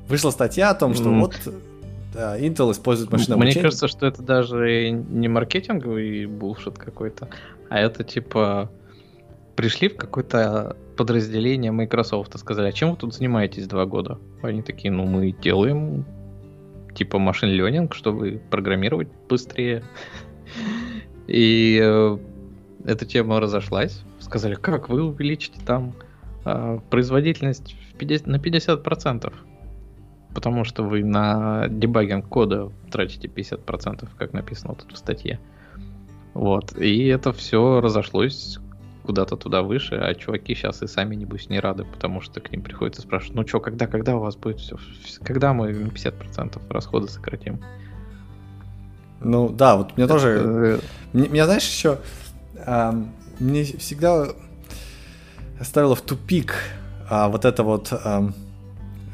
вышла 0.07 0.31
статья 0.31 0.69
о 0.69 0.75
том, 0.75 0.93
что 0.93 1.09
mm. 1.09 1.19
вот 1.19 1.35
да, 2.13 2.39
Intel 2.39 2.71
использует 2.71 3.11
машинное 3.11 3.37
Мне 3.37 3.53
кажется, 3.53 3.87
что 3.87 4.05
это 4.05 4.21
даже 4.21 4.89
не 4.91 5.27
маркетинговый 5.27 6.25
булшит 6.25 6.77
какой-то, 6.77 7.29
а 7.69 7.79
это 7.79 8.03
типа 8.03 8.71
пришли 9.57 9.89
в 9.89 9.97
какое-то 9.97 10.77
подразделение 10.95 11.71
Microsoft 11.71 12.35
и 12.35 12.37
сказали, 12.37 12.69
а 12.69 12.71
чем 12.71 12.91
вы 12.91 12.97
тут 12.97 13.13
занимаетесь 13.13 13.67
два 13.67 13.85
года? 13.85 14.19
Они 14.43 14.61
такие, 14.61 14.91
ну 14.91 15.05
мы 15.05 15.31
делаем 15.31 16.05
типа 16.93 17.17
машин 17.17 17.49
ленинг, 17.49 17.93
чтобы 17.93 18.41
программировать 18.49 19.09
быстрее. 19.27 19.83
И 21.27 21.79
э, 21.81 22.17
эта 22.85 23.05
тема 23.05 23.39
разошлась. 23.39 24.03
Сказали, 24.19 24.55
как 24.55 24.89
вы 24.89 25.03
увеличите 25.03 25.59
там 25.65 25.93
э, 26.45 26.79
производительность 26.89 27.75
в 27.91 27.97
50, 27.97 28.27
на 28.27 28.35
50%? 28.37 29.33
Потому 30.35 30.65
что 30.65 30.83
вы 30.83 31.03
на 31.03 31.67
дебагинг 31.67 32.27
кода 32.27 32.71
тратите 32.91 33.27
50%, 33.27 34.07
как 34.17 34.33
написано 34.33 34.75
тут 34.75 34.91
в 34.93 34.97
статье. 34.97 35.39
Вот. 36.35 36.77
И 36.77 37.07
это 37.07 37.33
все 37.33 37.81
разошлось 37.81 38.59
куда-то 39.07 39.37
туда 39.37 39.61
выше, 39.61 39.95
а 39.95 40.13
чуваки 40.13 40.53
сейчас 40.53 40.83
и 40.83 40.87
сами, 40.87 41.15
небось, 41.15 41.49
не 41.49 41.59
рады, 41.59 41.85
потому 41.85 42.19
что 42.19 42.41
к 42.41 42.51
ним 42.51 42.61
приходится 42.61 43.01
спрашивать, 43.01 43.35
ну 43.35 43.47
что, 43.47 43.61
когда, 43.61 43.87
когда 43.87 44.17
у 44.17 44.19
вас 44.19 44.35
будет 44.35 44.59
все, 44.59 44.77
когда 45.23 45.53
мы 45.53 45.69
на 45.73 45.87
50% 45.87 46.61
расходы 46.69 47.07
сократим? 47.07 47.61
Ну 49.21 49.49
да, 49.49 49.77
вот 49.77 49.95
мне 49.95 50.07
тоже, 50.07 50.41
э, 50.43 50.79
меня 51.13 51.45
знаешь 51.45 51.65
еще, 51.67 51.99
мне 53.39 53.63
всегда 53.63 54.27
ставило 55.61 55.95
в 55.95 56.01
тупик 56.01 56.55
а, 57.09 57.29
вот 57.29 57.45
эта 57.45 57.63
вот 57.63 57.87
а, 57.91 58.29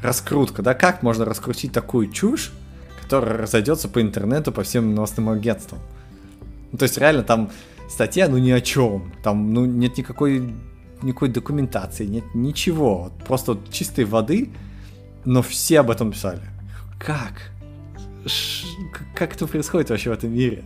раскрутка, 0.02 0.62
да, 0.62 0.74
как 0.74 1.02
можно 1.02 1.24
раскрутить 1.24 1.72
такую 1.72 2.10
чушь, 2.10 2.52
которая 3.00 3.38
разойдется 3.38 3.88
по 3.88 4.02
интернету, 4.02 4.50
по 4.50 4.64
всем 4.64 4.94
новостным 4.94 5.28
агентствам. 5.28 5.78
Ну, 6.72 6.78
то 6.78 6.82
есть 6.82 6.98
реально 6.98 7.22
там 7.22 7.50
статья, 7.88 8.28
ну 8.28 8.38
ни 8.38 8.50
о 8.50 8.60
чем. 8.60 9.12
Там, 9.22 9.52
ну, 9.52 9.64
нет 9.64 9.96
никакой, 9.98 10.54
никакой 11.02 11.28
документации, 11.28 12.06
нет 12.06 12.24
ничего. 12.34 13.10
Просто 13.26 13.58
чистой 13.70 14.04
воды, 14.04 14.50
но 15.24 15.42
все 15.42 15.80
об 15.80 15.90
этом 15.90 16.12
писали. 16.12 16.42
Как? 16.98 17.52
Ш 18.26 18.66
как 19.14 19.34
это 19.34 19.46
происходит 19.46 19.90
вообще 19.90 20.10
в 20.10 20.14
этом 20.14 20.32
мире? 20.32 20.64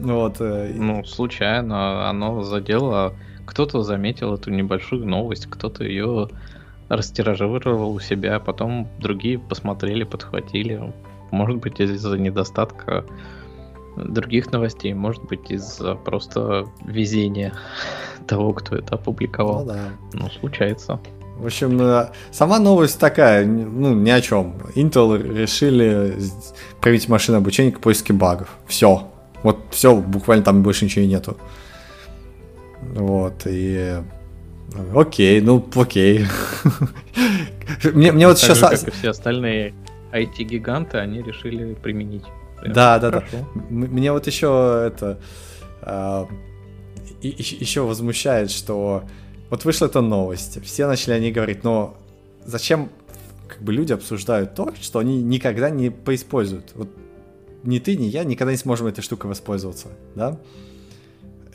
Вот. 0.00 0.36
Э, 0.40 0.72
ну, 0.74 1.04
случайно 1.04 2.08
оно 2.08 2.42
задело. 2.42 3.14
Кто-то 3.46 3.82
заметил 3.82 4.34
эту 4.34 4.50
небольшую 4.50 5.06
новость, 5.06 5.46
кто-то 5.46 5.84
ее 5.84 6.28
растиражировал 6.88 7.94
у 7.94 8.00
себя, 8.00 8.38
потом 8.38 8.88
другие 8.98 9.38
посмотрели, 9.38 10.04
подхватили. 10.04 10.92
Может 11.30 11.56
быть, 11.58 11.80
из-за 11.80 12.18
недостатка 12.18 13.04
других 13.96 14.52
новостей, 14.52 14.94
может 14.94 15.22
быть, 15.24 15.50
из-за 15.50 15.94
просто 15.94 16.66
везения 16.84 17.52
того, 18.26 18.52
кто 18.52 18.76
это 18.76 18.94
опубликовал. 18.94 19.64
Ну, 19.64 19.72
да. 19.72 19.80
ну 20.12 20.30
случается. 20.30 21.00
В 21.36 21.46
общем, 21.46 21.80
э, 21.80 22.10
сама 22.30 22.58
новость 22.58 22.98
такая, 23.00 23.44
ну, 23.44 23.94
ни 23.94 24.10
о 24.10 24.20
чем. 24.20 24.54
Intel 24.74 25.40
решили 25.40 26.16
проявить 26.80 27.08
машину 27.08 27.38
обучения 27.38 27.72
к 27.72 27.80
поиске 27.80 28.12
багов. 28.12 28.48
Все. 28.66 29.08
Вот 29.42 29.58
все, 29.70 29.96
буквально 29.96 30.44
там 30.44 30.62
больше 30.62 30.84
ничего 30.84 31.04
и 31.04 31.08
нету. 31.08 31.36
Вот, 32.80 33.42
и... 33.46 33.96
Окей, 34.94 35.40
ну, 35.40 35.64
окей. 35.74 36.26
мне, 37.92 38.12
мне 38.12 38.26
вот 38.26 38.38
сейчас... 38.38 38.60
Как 38.60 38.88
и 38.88 38.90
все 38.90 39.10
остальные 39.10 39.74
IT-гиганты, 40.12 40.98
они 40.98 41.22
решили 41.22 41.74
применить. 41.74 42.24
Да, 42.66 42.98
да, 42.98 43.10
да. 43.10 43.24
Мне 43.70 44.12
вот 44.12 44.26
еще 44.26 44.84
это 44.86 45.18
а, 45.82 46.28
еще 47.20 47.82
возмущает, 47.82 48.50
что 48.50 49.04
вот 49.50 49.64
вышла 49.64 49.86
эта 49.86 50.00
новость, 50.00 50.62
все 50.64 50.86
начали 50.86 51.12
они 51.12 51.30
говорить, 51.32 51.64
но 51.64 51.96
зачем 52.44 52.90
как 53.48 53.62
бы 53.62 53.72
люди 53.72 53.92
обсуждают 53.92 54.54
то, 54.54 54.72
что 54.80 54.98
они 54.98 55.22
никогда 55.22 55.70
не 55.70 55.90
поиспользуют. 55.90 56.72
Вот 56.74 56.88
ни 57.62 57.78
ты, 57.78 57.96
ни 57.96 58.04
я 58.04 58.24
никогда 58.24 58.52
не 58.52 58.58
сможем 58.58 58.86
этой 58.86 59.02
штукой 59.02 59.28
воспользоваться, 59.28 59.88
да? 60.14 60.38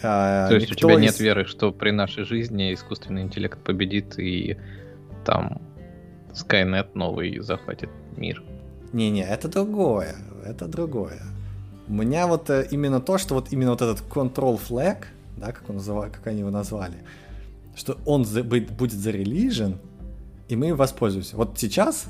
А, 0.04 0.48
то 0.48 0.56
есть 0.56 0.72
у 0.72 0.76
тебя 0.76 0.96
не... 0.96 1.04
нет 1.04 1.20
веры, 1.20 1.46
что 1.46 1.72
при 1.72 1.90
нашей 1.92 2.24
жизни 2.24 2.74
искусственный 2.74 3.24
интеллект 3.24 3.60
победит 3.60 4.20
и 4.20 4.58
там 5.26 5.62
Skynet 6.34 6.90
новый 6.94 7.40
захватит 7.40 7.90
мир? 8.16 8.44
Не-не, 8.94 9.24
это 9.24 9.48
другое 9.48 10.16
это 10.48 10.68
другое. 10.68 11.22
У 11.88 11.94
меня 11.94 12.28
вот 12.28 12.50
э, 12.50 12.68
именно 12.72 13.00
то, 13.00 13.18
что 13.18 13.36
вот 13.36 13.52
именно 13.52 13.72
вот 13.72 13.82
этот 13.82 14.04
control 14.10 14.60
flag, 14.60 15.06
да, 15.38 15.52
как, 15.52 15.70
он 15.70 15.78
называл, 15.78 16.04
как 16.04 16.28
они 16.28 16.40
его 16.40 16.50
назвали, 16.50 16.98
что 17.76 17.98
он 18.06 18.26
за, 18.26 18.44
будет 18.44 18.94
зарелижен, 18.94 19.78
и 20.50 20.56
мы 20.56 20.70
им 20.70 20.76
воспользуемся. 20.76 21.38
Вот 21.38 21.58
сейчас 21.58 22.06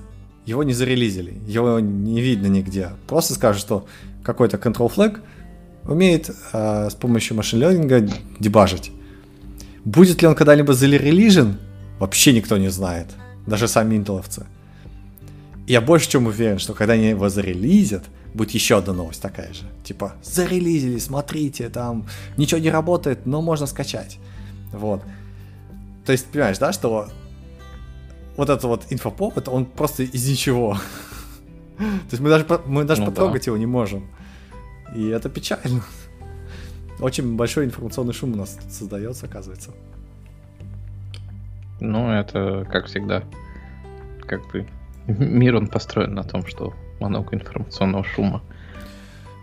его 0.46 0.64
не 0.64 0.74
зарелизили, 0.74 1.40
его 1.48 1.80
не 1.80 2.22
видно 2.22 2.48
нигде. 2.48 2.92
Просто 3.08 3.34
скажут, 3.34 3.62
что 3.62 3.86
какой-то 4.24 4.58
control 4.58 4.94
flag 4.94 5.20
умеет 5.84 6.30
э, 6.54 6.90
с 6.90 6.96
помощью 6.96 7.38
машин-лернинга 7.38 8.08
дебажить. 8.40 8.92
Будет 9.86 10.22
ли 10.22 10.28
он 10.28 10.36
когда-либо 10.36 10.74
зарелижен, 10.74 11.58
вообще 12.00 12.34
никто 12.34 12.58
не 12.58 12.70
знает. 12.70 13.08
Даже 13.46 13.68
сами 13.68 13.96
интеловцы. 13.96 14.46
Я 15.68 15.82
больше 15.82 16.10
чем 16.10 16.28
уверен, 16.28 16.60
что 16.60 16.74
когда 16.74 16.94
они 16.94 17.10
его 17.10 17.28
зарелизят, 17.28 18.06
будет 18.34 18.52
еще 18.52 18.78
одна 18.78 18.94
новость 18.94 19.22
такая 19.22 19.52
же. 19.54 19.64
Типа, 19.84 20.14
зарелизили, 20.24 20.98
смотрите, 20.98 21.68
там 21.68 22.08
ничего 22.38 22.62
не 22.62 22.70
работает, 22.70 23.26
но 23.26 23.42
можно 23.42 23.68
скачать. 23.68 24.18
Вот. 24.72 25.04
То 26.06 26.14
есть, 26.14 26.28
понимаешь, 26.28 26.58
да, 26.58 26.72
что 26.72 27.10
вот 28.38 28.50
этот 28.50 28.64
вот 28.64 28.86
инфоповод, 28.90 29.50
он 29.50 29.66
просто 29.66 30.04
из 30.04 30.30
ничего. 30.30 30.78
То 31.78 31.84
есть 32.12 32.22
мы 32.22 32.30
даже, 32.30 32.46
мы 32.66 32.86
даже 32.86 33.02
ну, 33.02 33.08
потрогать 33.08 33.44
да. 33.44 33.50
его 33.50 33.58
не 33.58 33.66
можем. 33.66 34.08
И 34.96 35.08
это 35.08 35.28
печально. 35.28 35.84
Очень 37.02 37.36
большой 37.36 37.66
информационный 37.66 38.14
шум 38.14 38.34
у 38.34 38.36
нас 38.38 38.58
создается, 38.70 39.26
оказывается. 39.26 39.72
Ну, 41.82 42.10
это 42.10 42.66
как 42.72 42.86
всегда. 42.86 43.24
Как 44.26 44.50
бы 44.52 44.66
мир 45.08 45.56
он 45.56 45.68
построен 45.68 46.14
на 46.14 46.24
том, 46.24 46.46
что 46.46 46.74
много 47.00 47.36
информационного 47.36 48.04
шума. 48.04 48.42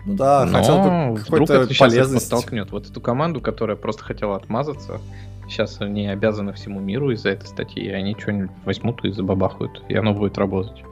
Ну 0.06 0.14
да, 0.14 0.44
Но 0.44 0.58
хотел 0.58 1.46
бы 1.46 1.54
это 1.54 1.74
сейчас 1.74 2.12
подтолкнет. 2.12 2.70
Вот 2.70 2.90
эту 2.90 3.00
команду, 3.00 3.40
которая 3.40 3.76
просто 3.76 4.04
хотела 4.04 4.36
отмазаться, 4.36 5.00
сейчас 5.48 5.80
они 5.80 6.06
обязаны 6.08 6.52
всему 6.52 6.80
миру 6.80 7.10
из-за 7.12 7.30
этой 7.30 7.46
статьи, 7.46 7.82
и 7.82 7.90
они 7.90 8.14
что-нибудь 8.18 8.50
возьмут 8.64 9.04
и 9.04 9.10
забабахают, 9.10 9.82
и 9.88 9.94
оно 9.94 10.12
будет 10.12 10.36
работать. 10.36 10.84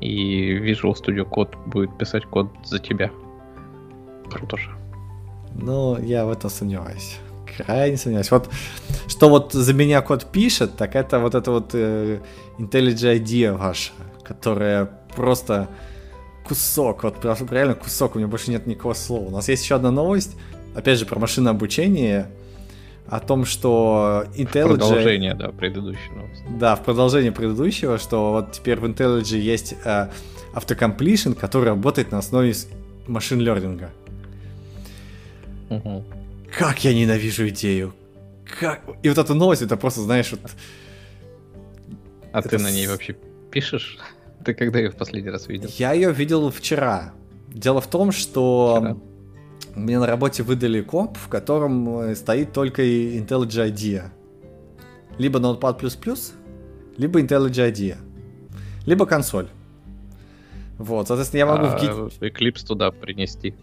И 0.00 0.56
Visual 0.56 0.94
Studio 0.94 1.28
Code 1.28 1.56
будет 1.66 1.96
писать 1.98 2.24
код 2.24 2.48
за 2.64 2.78
тебя. 2.78 3.10
Круто 4.30 4.56
же. 4.56 4.70
Ну, 5.54 5.98
я 5.98 6.24
в 6.24 6.30
этом 6.30 6.48
сомневаюсь. 6.48 7.18
Крайне 7.56 7.96
сомневаюсь. 7.96 8.30
Вот 8.30 8.48
что 9.08 9.28
вот 9.28 9.52
за 9.52 9.74
меня 9.74 10.00
код 10.00 10.26
пишет, 10.26 10.76
так 10.76 10.94
это 10.94 11.18
вот 11.18 11.34
это 11.34 11.50
вот 11.50 11.70
э, 11.74 12.20
IntelliJ 12.58 13.18
IDEA 13.20 13.56
ваша, 13.56 13.92
которая 14.30 14.88
просто 15.16 15.68
кусок, 16.46 17.02
вот 17.02 17.24
реально 17.50 17.74
кусок, 17.74 18.14
у 18.14 18.18
меня 18.18 18.28
больше 18.28 18.52
нет 18.52 18.64
никакого 18.64 18.94
слова. 18.94 19.26
У 19.26 19.30
нас 19.30 19.48
есть 19.48 19.64
еще 19.64 19.74
одна 19.74 19.90
новость, 19.90 20.36
опять 20.76 21.00
же, 21.00 21.04
про 21.04 21.18
машинное 21.18 21.50
обучение, 21.50 22.30
о 23.08 23.18
том, 23.18 23.44
что 23.44 24.24
IntelliJ... 24.36 24.68
Продолжение, 24.68 25.34
да, 25.34 25.48
предыдущего 25.48 26.14
новости. 26.14 26.44
Да, 26.60 26.76
в 26.76 26.84
продолжение 26.84 27.32
предыдущего, 27.32 27.98
что 27.98 28.30
вот 28.30 28.52
теперь 28.52 28.78
в 28.78 28.84
IntelliJ 28.84 29.36
есть 29.36 29.74
э, 29.84 30.06
автокомплишн, 30.54 31.32
который 31.32 31.70
работает 31.70 32.12
на 32.12 32.18
основе 32.18 32.54
машин 33.08 33.40
лернинга. 33.40 33.90
Угу. 35.70 36.04
Как 36.56 36.84
я 36.84 36.94
ненавижу 36.94 37.48
идею. 37.48 37.94
Как... 38.60 38.82
И 39.02 39.08
вот 39.08 39.18
эта 39.18 39.34
новость, 39.34 39.62
это 39.62 39.76
просто, 39.76 40.02
знаешь, 40.02 40.30
вот... 40.30 40.40
А 42.32 42.38
это 42.38 42.50
ты 42.50 42.58
на 42.58 42.70
ней 42.70 42.86
вообще 42.86 43.16
пишешь? 43.50 43.98
Ты 44.44 44.54
когда 44.54 44.78
ее 44.78 44.90
в 44.90 44.96
последний 44.96 45.30
раз 45.30 45.48
видел? 45.48 45.68
Я 45.76 45.92
ее 45.92 46.12
видел 46.12 46.50
вчера. 46.50 47.12
Дело 47.48 47.80
в 47.80 47.86
том, 47.88 48.12
что 48.12 48.76
вчера. 48.78 48.96
мне 49.74 49.98
на 49.98 50.06
работе 50.06 50.42
выдали 50.42 50.80
комп, 50.82 51.16
в 51.18 51.28
котором 51.28 52.00
э, 52.00 52.14
стоит 52.14 52.52
только 52.52 52.82
IntelliJ 52.82 53.72
IDEA. 53.72 54.04
Либо 55.18 55.38
Notepad++, 55.38 55.76
либо 56.96 57.20
IntelliJ 57.20 57.72
IDEA. 57.72 57.96
Либо 58.86 59.06
консоль. 59.06 59.48
Вот, 60.78 61.08
соответственно, 61.08 61.38
я 61.40 61.46
могу 61.46 61.66
а, 61.66 61.76
в 61.76 61.82
Git... 61.82 62.20
Eclipse 62.20 62.66
туда 62.66 62.90
принести. 62.90 63.54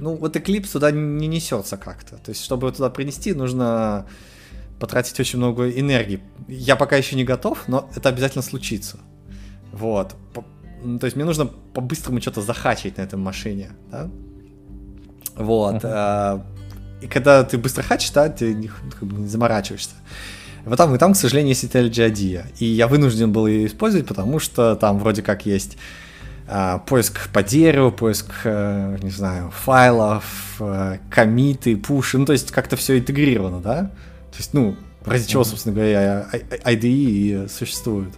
Ну, 0.00 0.16
вот 0.16 0.34
Eclipse 0.34 0.72
туда 0.72 0.90
не 0.90 1.28
несется 1.28 1.76
как-то. 1.76 2.16
То 2.16 2.30
есть, 2.30 2.42
чтобы 2.42 2.72
туда 2.72 2.90
принести, 2.90 3.34
нужно 3.34 4.06
потратить 4.80 5.18
очень 5.20 5.38
много 5.38 5.70
энергии. 5.70 6.20
Я 6.48 6.74
пока 6.76 6.96
еще 6.96 7.14
не 7.14 7.24
готов, 7.24 7.68
но 7.68 7.88
это 7.94 8.08
обязательно 8.08 8.42
случится. 8.42 8.98
Вот. 9.76 10.16
Ну, 10.82 10.98
то 10.98 11.04
есть 11.04 11.16
мне 11.16 11.24
нужно 11.24 11.46
по-быстрому 11.46 12.20
что-то 12.20 12.42
захачить 12.42 12.96
на 12.96 13.02
этой 13.02 13.18
машине, 13.18 13.70
да? 13.90 14.08
Вот. 15.36 15.84
Uh-huh. 15.84 16.42
И 17.02 17.06
когда 17.06 17.44
ты 17.44 17.58
быстро 17.58 17.82
хачишь, 17.82 18.10
да, 18.10 18.28
ты 18.28 18.54
не, 18.54 18.68
как 18.68 19.02
бы 19.02 19.20
не 19.20 19.28
заморачиваешься. 19.28 19.94
Вот 20.64 20.76
там 20.76 20.94
и 20.94 20.98
там, 20.98 21.12
к 21.12 21.16
сожалению, 21.16 21.50
есть 21.50 21.64
IntelliJ 21.64 22.46
И 22.58 22.64
я 22.64 22.88
вынужден 22.88 23.32
был 23.32 23.46
ее 23.46 23.66
использовать, 23.66 24.06
потому 24.06 24.38
что 24.38 24.74
там 24.76 24.98
вроде 24.98 25.22
как 25.22 25.46
есть 25.46 25.76
а, 26.48 26.78
поиск 26.78 27.28
по 27.30 27.42
дереву, 27.42 27.92
поиск, 27.92 28.32
а, 28.44 28.96
не 29.02 29.10
знаю, 29.10 29.50
файлов, 29.50 30.56
а, 30.58 30.98
комиты, 31.10 31.76
пуши, 31.76 32.18
ну, 32.18 32.24
то 32.24 32.32
есть 32.32 32.50
как-то 32.50 32.76
все 32.76 32.98
интегрировано, 32.98 33.60
да? 33.60 33.82
То 34.30 34.38
есть, 34.38 34.54
ну, 34.54 34.76
ради 35.04 35.26
чего, 35.26 35.44
собственно 35.44 35.74
говоря, 35.74 36.28
IDE 36.64 36.86
и 36.88 37.46
существует. 37.48 38.12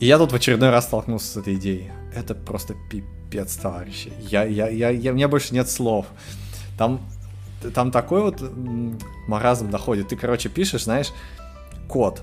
И 0.00 0.06
я 0.06 0.18
тут 0.18 0.32
в 0.32 0.34
очередной 0.34 0.70
раз 0.70 0.84
столкнулся 0.84 1.26
с 1.26 1.36
этой 1.36 1.54
идеей. 1.54 1.90
Это 2.14 2.34
просто 2.34 2.74
пипец, 2.90 3.56
товарищи. 3.56 4.12
Я, 4.20 4.44
я, 4.44 4.68
я, 4.68 4.90
я, 4.90 5.12
у 5.12 5.14
меня 5.14 5.28
больше 5.28 5.54
нет 5.54 5.68
слов. 5.68 6.06
Там, 6.76 7.00
там 7.74 7.90
такой 7.90 8.22
вот 8.22 8.42
маразм 9.26 9.70
доходит. 9.70 10.08
Ты, 10.08 10.16
короче, 10.16 10.48
пишешь, 10.48 10.84
знаешь, 10.84 11.12
код. 11.88 12.22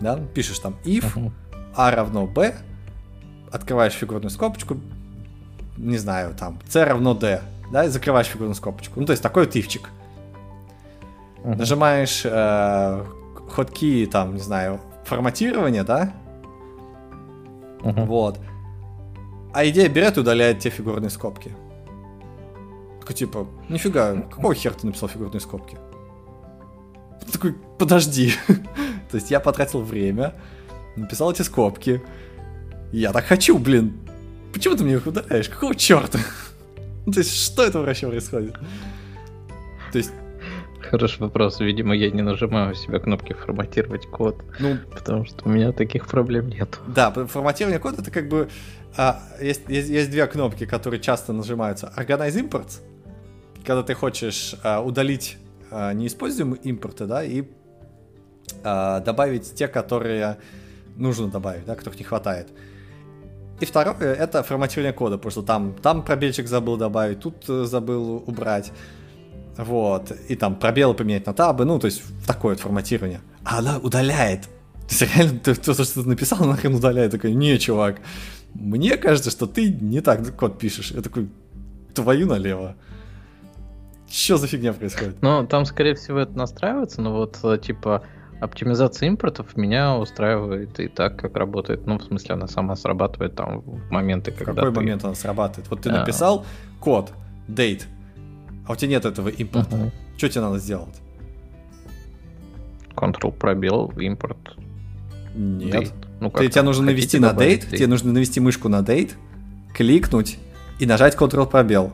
Да? 0.00 0.18
Пишешь 0.34 0.58
там 0.58 0.76
if, 0.84 1.14
uh-huh. 1.14 1.32
a 1.74 1.90
равно 1.90 2.26
b, 2.26 2.54
открываешь 3.50 3.94
фигурную 3.94 4.30
скобочку, 4.30 4.76
не 5.76 5.96
знаю, 5.96 6.34
там, 6.38 6.60
c 6.68 6.84
равно 6.84 7.14
d, 7.14 7.40
да, 7.72 7.84
и 7.84 7.88
закрываешь 7.88 8.26
фигурную 8.26 8.54
скобочку. 8.54 9.00
Ну, 9.00 9.06
то 9.06 9.12
есть 9.12 9.22
такой 9.22 9.46
вот 9.46 9.56
ивчик. 9.56 9.88
Uh-huh. 11.38 11.56
Нажимаешь 11.56 12.22
э, 12.24 13.04
ходки, 13.50 14.06
там, 14.06 14.34
не 14.34 14.40
знаю, 14.40 14.80
форматирование, 15.04 15.82
да, 15.82 16.12
Угу. 17.82 18.04
Вот. 18.04 18.40
А 19.52 19.66
идея 19.66 19.88
берет 19.88 20.16
и 20.16 20.20
удаляет 20.20 20.58
те 20.60 20.70
фигурные 20.70 21.10
скобки. 21.10 21.52
Такой 23.00 23.14
типа, 23.14 23.46
нифига, 23.68 24.14
какого 24.22 24.54
хера 24.54 24.74
ты 24.74 24.86
написал 24.86 25.08
фигурные 25.08 25.40
скобки? 25.40 25.78
Такой, 27.32 27.54
подожди. 27.78 28.32
То 29.10 29.16
есть 29.16 29.30
я 29.30 29.40
потратил 29.40 29.82
время, 29.82 30.34
написал 30.96 31.30
эти 31.30 31.42
скобки. 31.42 32.02
Я 32.92 33.12
так 33.12 33.24
хочу, 33.24 33.58
блин. 33.58 33.98
Почему 34.52 34.76
ты 34.76 34.84
мне 34.84 34.94
их 34.94 35.06
удаляешь? 35.06 35.48
Какого 35.48 35.74
черта? 35.74 36.18
То 37.12 37.18
есть, 37.18 37.34
что 37.34 37.64
это 37.64 37.80
вообще 37.80 38.08
происходит? 38.08 38.54
То 39.92 39.98
есть, 39.98 40.12
Хороший 40.90 41.20
вопрос. 41.20 41.60
Видимо, 41.60 41.94
я 41.94 42.10
не 42.10 42.22
нажимаю 42.22 42.72
у 42.72 42.74
себя 42.74 42.98
кнопки 42.98 43.32
форматировать 43.32 44.06
код. 44.06 44.42
Ну, 44.58 44.76
потому 44.90 45.24
что 45.24 45.44
у 45.44 45.48
меня 45.48 45.72
таких 45.72 46.06
проблем 46.06 46.48
нет. 46.48 46.78
Да, 46.86 47.10
форматирование 47.10 47.78
кода 47.78 48.02
это 48.02 48.10
как 48.10 48.28
бы 48.28 48.48
а, 48.96 49.20
есть, 49.40 49.62
есть, 49.68 49.88
есть 49.88 50.10
две 50.10 50.26
кнопки, 50.26 50.66
которые 50.66 51.00
часто 51.00 51.32
нажимаются. 51.32 51.92
Organize 51.96 52.42
Imports, 52.42 52.80
когда 53.64 53.82
ты 53.82 53.94
хочешь 53.94 54.54
а, 54.62 54.80
удалить 54.80 55.36
а, 55.70 55.92
неиспользуемые 55.92 56.60
импорты, 56.62 57.06
да, 57.06 57.22
и 57.22 57.44
а, 58.64 59.00
добавить 59.00 59.54
те, 59.54 59.68
которые 59.68 60.38
нужно 60.96 61.28
добавить, 61.28 61.64
да, 61.66 61.74
которых 61.74 61.98
не 61.98 62.04
хватает. 62.04 62.48
И 63.60 63.66
второе, 63.66 64.14
это 64.14 64.42
форматирование 64.42 64.92
кода, 64.92 65.16
потому 65.16 65.30
что 65.32 65.42
там, 65.42 65.74
там 65.82 66.04
пробельчик 66.04 66.46
забыл 66.46 66.76
добавить, 66.76 67.20
тут 67.20 67.48
э, 67.48 67.64
забыл 67.64 68.22
убрать. 68.24 68.72
Вот. 69.58 70.12
И 70.28 70.36
там 70.36 70.54
пробелы 70.54 70.94
поменять 70.94 71.26
на 71.26 71.34
табы, 71.34 71.64
ну, 71.64 71.78
то 71.78 71.86
есть 71.86 72.02
такое 72.26 72.54
вот 72.54 72.60
форматирование. 72.60 73.20
А 73.44 73.58
она 73.58 73.78
удаляет. 73.78 74.42
То 74.88 74.94
есть 74.94 75.16
реально 75.16 75.40
то, 75.40 75.54
то, 75.54 75.74
что 75.74 76.02
ты 76.02 76.08
написал, 76.08 76.38
нахрен 76.46 76.74
удаляет. 76.74 77.12
Такой, 77.12 77.34
не, 77.34 77.58
чувак, 77.58 77.96
мне 78.54 78.96
кажется, 78.96 79.30
что 79.30 79.46
ты 79.46 79.70
не 79.70 80.00
так 80.00 80.34
код 80.36 80.58
пишешь. 80.58 80.92
Я 80.92 81.02
такой, 81.02 81.28
твою 81.92 82.28
налево. 82.28 82.76
Что 84.08 84.38
за 84.38 84.46
фигня 84.46 84.72
происходит? 84.72 85.20
Ну, 85.20 85.46
там, 85.46 85.64
скорее 85.66 85.94
всего, 85.94 86.20
это 86.20 86.38
настраивается, 86.38 87.02
но 87.02 87.12
вот, 87.12 87.38
э, 87.42 87.58
типа, 87.58 88.04
оптимизация 88.40 89.08
импортов 89.08 89.56
меня 89.56 89.96
устраивает 89.96 90.80
и 90.80 90.88
так, 90.88 91.18
как 91.18 91.36
работает. 91.36 91.86
Ну, 91.86 91.98
в 91.98 92.04
смысле, 92.04 92.36
она 92.36 92.46
сама 92.46 92.76
срабатывает 92.76 93.34
там 93.34 93.60
в 93.60 93.90
моменты, 93.90 94.30
когда 94.30 94.52
В 94.52 94.54
какой 94.54 94.70
ты... 94.72 94.76
момент 94.76 95.04
она 95.04 95.14
срабатывает? 95.14 95.68
Вот 95.68 95.82
ты 95.82 95.90
а... 95.90 95.98
написал 95.98 96.46
код, 96.80 97.12
date, 97.48 97.82
а 98.68 98.72
у 98.72 98.76
тебя 98.76 98.90
нет 98.90 99.06
этого 99.06 99.30
импорта. 99.30 99.76
Угу. 99.76 99.90
Что 100.18 100.28
тебе 100.28 100.40
надо 100.42 100.58
сделать? 100.58 100.94
Ctrl 102.94 103.32
пробел, 103.32 103.92
импорт. 103.96 104.36
Нет. 105.34 105.74
Date. 105.74 105.92
Ну, 106.20 106.30
ты, 106.30 106.48
тебе 106.48 106.62
нужно 106.62 106.86
навести 106.86 107.18
на 107.18 107.30
date, 107.30 107.70
date, 107.70 107.76
тебе 107.76 107.86
нужно 107.86 108.12
навести 108.12 108.40
мышку 108.40 108.68
на 108.68 108.80
date, 108.80 109.12
кликнуть 109.72 110.38
и 110.78 110.86
нажать 110.86 111.14
Ctrl 111.14 111.48
пробел. 111.48 111.92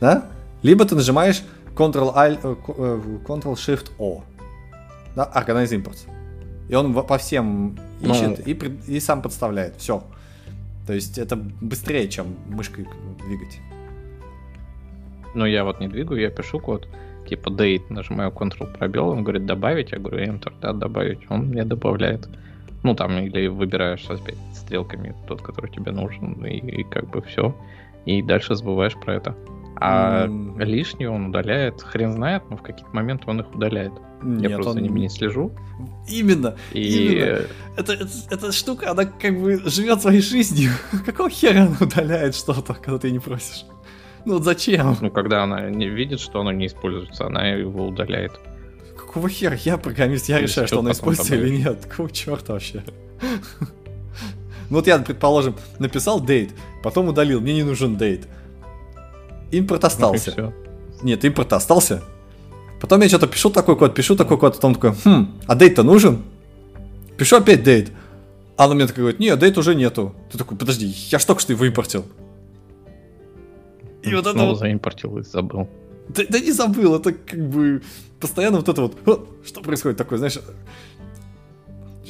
Да? 0.00 0.28
Либо 0.62 0.86
ты 0.86 0.94
нажимаешь 0.94 1.42
Ctrl, 1.74 2.14
Alt, 2.14 2.40
э, 2.42 2.56
э, 2.68 3.00
Ctrl 3.26 3.54
Shift 3.54 3.90
O. 3.98 4.22
Да, 5.14 5.30
Organize 5.34 5.70
Imports. 5.70 6.08
И 6.70 6.74
он 6.74 6.94
по 6.94 7.18
всем 7.18 7.78
ну. 8.00 8.14
ищет 8.14 8.46
ну, 8.46 8.52
и, 8.52 8.96
и 8.96 9.00
сам 9.00 9.20
подставляет. 9.20 9.76
Все. 9.76 10.02
То 10.86 10.94
есть 10.94 11.18
это 11.18 11.36
быстрее, 11.36 12.08
чем 12.08 12.36
мышкой 12.46 12.88
двигать. 13.26 13.58
Но 15.34 15.46
я 15.46 15.64
вот 15.64 15.80
не 15.80 15.88
двигаю, 15.88 16.20
я 16.20 16.30
пишу 16.30 16.58
код, 16.58 16.88
типа 17.28 17.48
date, 17.50 17.84
нажимаю 17.88 18.30
Ctrl 18.30 18.76
пробел, 18.76 19.08
он 19.08 19.22
говорит 19.22 19.46
добавить, 19.46 19.92
я 19.92 19.98
говорю 19.98 20.24
Enter, 20.24 20.52
да, 20.60 20.72
добавить, 20.72 21.20
он 21.28 21.46
мне 21.46 21.64
добавляет. 21.64 22.28
Ну, 22.82 22.94
там, 22.94 23.18
или 23.18 23.46
выбираешь 23.46 24.08
опять 24.08 24.38
стрелками 24.54 25.14
тот, 25.28 25.42
который 25.42 25.70
тебе 25.70 25.92
нужен, 25.92 26.32
и, 26.44 26.56
и 26.56 26.84
как 26.84 27.10
бы 27.10 27.20
все. 27.22 27.54
И 28.06 28.22
дальше 28.22 28.54
забываешь 28.54 28.96
про 28.96 29.14
это. 29.14 29.36
А 29.76 30.26
mm. 30.26 30.64
лишние 30.64 31.10
он 31.10 31.26
удаляет, 31.26 31.82
хрен 31.82 32.12
знает, 32.12 32.42
но 32.50 32.56
в 32.56 32.62
какие-то 32.62 32.94
моменты 32.94 33.24
он 33.28 33.40
их 33.40 33.54
удаляет. 33.54 33.92
Нет, 34.22 34.50
Я 34.50 34.56
просто 34.56 34.72
он... 34.72 34.76
за 34.76 34.82
ними 34.82 35.00
не 35.00 35.08
слежу. 35.08 35.52
Именно. 36.08 36.56
И... 36.72 37.12
Именно. 37.12 37.38
Это, 37.76 37.92
это, 37.94 38.08
эта 38.30 38.52
штука, 38.52 38.90
она 38.90 39.06
как 39.06 39.40
бы 39.40 39.58
живет 39.64 40.02
своей 40.02 40.20
жизнью. 40.20 40.72
Какого 41.06 41.30
хера 41.30 41.62
она 41.62 41.76
удаляет 41.80 42.34
что-то, 42.34 42.74
когда 42.74 42.98
ты 42.98 43.10
не 43.10 43.18
просишь? 43.18 43.64
Ну 44.24 44.34
вот 44.34 44.44
зачем? 44.44 44.96
Ну, 45.00 45.10
когда 45.10 45.42
она 45.42 45.70
не 45.70 45.88
видит, 45.88 46.20
что 46.20 46.40
оно 46.40 46.52
не 46.52 46.66
используется, 46.66 47.26
она 47.26 47.48
его 47.48 47.86
удаляет. 47.86 48.32
Какого 48.96 49.28
хера? 49.28 49.56
Я 49.64 49.76
программист, 49.76 50.28
я 50.28 50.40
решаю, 50.40 50.66
что 50.66 50.80
оно 50.80 50.92
используется 50.92 51.34
или 51.36 51.56
нет. 51.56 51.86
Какого 51.86 52.10
черта 52.10 52.52
вообще? 52.52 52.84
Ну 54.68 54.76
вот 54.76 54.86
я, 54.86 54.98
предположим, 54.98 55.56
написал 55.80 56.20
дейт, 56.20 56.50
потом 56.82 57.08
удалил, 57.08 57.40
мне 57.40 57.54
не 57.54 57.64
нужен 57.64 57.96
дейт. 57.96 58.28
Импорт 59.50 59.84
остался. 59.84 60.32
Ну, 60.36 60.52
Нет, 61.02 61.24
импорт 61.24 61.52
остался. 61.52 62.04
Потом 62.80 63.00
я 63.02 63.08
что-то 63.08 63.26
пишу 63.26 63.50
такой 63.50 63.76
код, 63.76 63.94
пишу 63.94 64.14
такой 64.14 64.38
код, 64.38 64.54
потом 64.54 64.74
такой, 64.74 64.92
хм, 65.04 65.38
а 65.46 65.54
дейт-то 65.56 65.82
нужен? 65.82 66.22
Пишу 67.16 67.36
опять 67.36 67.64
дейт. 67.64 67.90
А 68.56 68.66
она 68.66 68.74
мне 68.74 68.86
такая 68.86 69.02
говорит, 69.02 69.20
нет, 69.20 69.38
дейт 69.38 69.58
уже 69.58 69.74
нету. 69.74 70.14
Ты 70.30 70.38
такой, 70.38 70.56
подожди, 70.56 70.86
я 70.86 71.18
ж 71.18 71.24
только 71.24 71.40
что 71.42 71.52
его 71.52 71.64
импортил. 71.64 72.04
И 74.02 74.14
вот 74.14 74.26
это 74.26 74.38
вот... 74.38 74.58
заимпортил 74.58 75.18
и 75.18 75.22
забыл. 75.22 75.68
Да, 76.08 76.22
да 76.28 76.40
не 76.40 76.52
забыл, 76.52 76.96
это 76.96 77.12
как 77.12 77.48
бы 77.48 77.82
постоянно 78.18 78.58
вот 78.58 78.68
это 78.68 78.82
вот, 78.82 79.28
что 79.44 79.60
происходит 79.60 79.96
такое, 79.98 80.18
знаешь, 80.18 80.38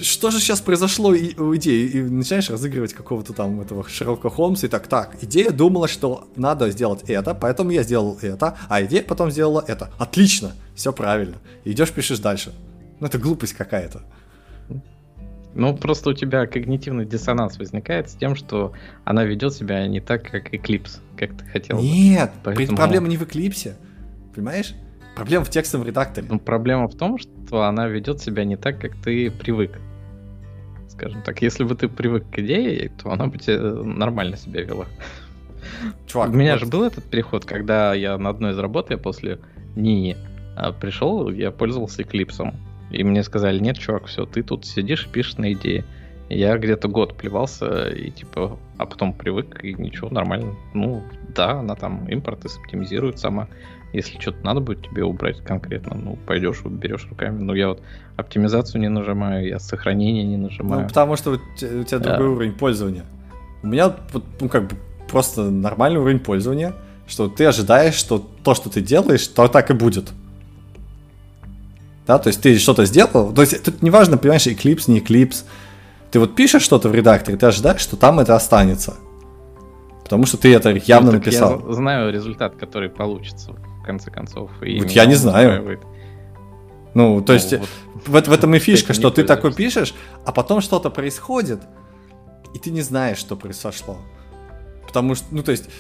что 0.03 0.31
же 0.31 0.39
сейчас 0.39 0.61
произошло 0.61 1.15
и, 1.15 1.39
у 1.39 1.55
идеи? 1.57 1.89
И 1.89 2.01
начинаешь 2.03 2.49
разыгрывать 2.51 2.95
какого-то 2.95 3.33
там 3.33 3.61
этого 3.61 3.87
Шерлока 3.89 4.31
Холмса, 4.31 4.67
и 4.67 4.71
так, 4.71 4.87
так, 4.87 5.17
идея 5.23 5.51
думала, 5.51 5.89
что 5.89 6.29
надо 6.37 6.71
сделать 6.71 7.03
это, 7.09 7.35
поэтому 7.35 7.71
я 7.71 7.83
сделал 7.83 8.19
это, 8.23 8.57
а 8.69 8.83
идея 8.83 9.03
потом 9.03 9.31
сделала 9.31 9.63
это. 9.67 9.91
Отлично, 9.99 10.53
все 10.75 10.93
правильно. 10.93 11.37
идешь, 11.65 11.93
пишешь 11.93 12.19
дальше. 12.19 12.53
Ну, 13.01 13.07
это 13.07 13.19
глупость 13.19 13.55
какая-то. 13.55 14.03
Ну, 15.55 15.77
просто 15.77 16.11
у 16.11 16.13
тебя 16.13 16.47
когнитивный 16.47 17.05
диссонанс 17.05 17.59
возникает 17.59 18.09
с 18.09 18.15
тем, 18.15 18.37
что 18.37 18.73
она 19.05 19.25
ведет 19.25 19.53
себя 19.53 19.87
не 19.89 20.01
так, 20.01 20.31
как 20.31 20.55
Eclipse, 20.55 21.01
как 21.21 21.37
ты 21.37 21.45
хотел. 21.45 21.81
Нет, 21.81 22.33
Поэтому... 22.43 22.77
проблема 22.77 23.09
не 23.09 23.19
в 23.19 23.23
Eclipse, 23.23 23.75
понимаешь? 24.35 24.75
Проблема 25.15 25.45
в 25.45 25.51
текстовом 25.51 25.87
редакторе. 25.87 26.27
Ну, 26.31 26.41
проблема 26.41 26.89
в 26.89 26.97
том, 26.97 27.19
что 27.19 27.63
она 27.65 27.89
ведет 27.89 28.21
себя 28.21 28.45
не 28.45 28.57
так, 28.57 28.81
как 28.81 28.97
ты 28.97 29.31
привык. 29.31 29.79
Скажем 30.89 31.23
так, 31.23 31.43
если 31.43 31.65
бы 31.65 31.75
ты 31.75 31.89
привык 31.89 32.25
к 32.31 32.39
идее, 32.39 32.91
то 33.03 33.11
она 33.11 33.27
бы 33.27 33.37
тебе 33.39 33.59
нормально 33.61 34.37
себя 34.37 34.63
вела. 34.63 34.87
Чувак, 36.07 36.31
У 36.31 36.33
меня 36.33 36.53
вот... 36.53 36.61
же 36.61 36.67
был 36.67 36.85
этот 36.85 37.05
переход, 37.05 37.45
когда 37.45 37.93
я 37.93 38.17
на 38.17 38.31
одной 38.31 38.53
из 38.53 38.59
работ, 38.59 38.91
я 38.91 38.97
после 38.97 39.41
НИИ 39.77 40.17
а, 40.57 40.73
пришел, 40.73 41.31
я 41.31 41.51
пользовался 41.51 42.03
Eclipse. 42.03 42.55
И 42.91 43.05
мне 43.05 43.23
сказали, 43.23 43.59
нет, 43.59 43.79
чувак, 43.79 44.07
все, 44.07 44.25
ты 44.25 44.43
тут 44.43 44.65
сидишь 44.65 45.07
и 45.07 45.11
пишешь 45.11 45.37
на 45.37 45.53
идее. 45.53 45.85
Я 46.31 46.57
где-то 46.57 46.89
год 46.89 47.17
плевался, 47.17 47.89
и 47.91 48.11
типа, 48.11 48.59
а 48.81 48.87
потом 48.87 49.13
привык, 49.13 49.63
и 49.63 49.75
ничего, 49.75 50.09
нормально. 50.09 50.55
Ну, 50.73 51.03
да, 51.35 51.61
она 51.61 51.75
там 51.75 52.07
импорты 52.09 52.49
оптимизирует 52.49 53.19
сама. 53.19 53.47
Если 53.93 54.19
что-то 54.19 54.43
надо 54.43 54.61
будет 54.61 54.83
тебе 54.89 55.05
убрать 55.05 55.45
конкретно, 55.45 55.97
ну, 55.97 56.19
пойдешь, 56.27 56.63
берешь 56.65 57.07
руками. 57.11 57.43
Ну, 57.43 57.55
я 57.55 57.69
вот 57.69 57.83
оптимизацию 58.17 58.81
не 58.81 58.89
нажимаю, 58.89 59.47
я 59.47 59.59
сохранение 59.59 60.25
не 60.25 60.39
нажимаю. 60.39 60.83
Ну, 60.83 60.89
потому 60.89 61.17
что 61.17 61.33
у 61.33 61.37
тебя, 61.57 61.81
у 61.81 61.85
тебя 61.85 61.99
да. 61.99 62.17
другой 62.17 62.35
уровень 62.37 62.53
пользования. 62.53 63.05
У 63.63 63.67
меня, 63.67 63.95
ну, 64.41 64.49
как 64.49 64.69
бы, 64.69 64.77
просто 65.11 65.51
нормальный 65.51 66.01
уровень 66.01 66.21
пользования, 66.21 66.73
что 67.07 67.29
ты 67.29 67.45
ожидаешь, 67.45 67.95
что 67.95 68.19
то, 68.43 68.55
что 68.55 68.71
ты 68.71 68.81
делаешь, 68.81 69.27
то 69.27 69.47
так 69.49 69.71
и 69.71 69.75
будет. 69.75 70.11
Да, 72.07 72.19
то 72.19 72.29
есть 72.29 72.41
ты 72.41 72.59
что-то 72.59 72.87
сделал, 72.87 73.35
то 73.35 73.43
есть 73.43 73.63
тут 73.63 73.83
неважно, 73.83 74.17
понимаешь, 74.17 74.47
Eclipse, 74.47 74.91
не 74.91 75.01
Eclipse, 75.01 75.45
ты 76.11 76.19
вот 76.19 76.35
пишешь 76.35 76.63
что-то 76.63 76.89
в 76.89 76.95
редакторе, 76.95 77.37
ты 77.37 77.47
ожидаешь, 77.47 77.81
что 77.81 77.97
там 77.97 78.21
это 78.21 78.35
останется. 78.35 78.97
Потому 80.03 80.27
что 80.27 80.37
ты 80.37 80.53
это 80.53 80.71
явно 80.71 81.13
ну, 81.13 81.19
написал. 81.19 81.65
Я 81.69 81.73
знаю 81.73 82.13
результат, 82.13 82.57
который 82.57 82.91
получится 82.91 83.53
в 83.53 83.85
конце 83.85 84.11
концов. 84.11 84.51
И 84.61 84.81
вот 84.81 84.91
я 84.91 85.07
не 85.07 85.15
знаю. 85.15 85.51
Устраивает. 85.51 85.81
Ну, 86.95 87.21
то 87.21 87.33
ну, 87.33 87.35
есть 87.35 87.55
вот, 88.07 88.27
в, 88.27 88.29
в 88.29 88.33
этом 88.33 88.53
и 88.57 88.59
фишка, 88.59 88.93
что 88.93 89.11
ты 89.11 89.23
такой 89.23 89.55
пишешь, 89.55 89.95
а 90.27 90.33
потом 90.33 90.61
что-то 90.61 90.91
происходит, 90.91 91.61
и 92.53 92.59
ты 92.59 92.73
не 92.73 92.83
знаешь, 92.83 93.19
что 93.19 93.37
произошло. 93.37 93.99
Потому 94.85 95.15
что, 95.15 95.27
ну, 95.31 95.45
то 95.45 95.53
есть, 95.53 95.71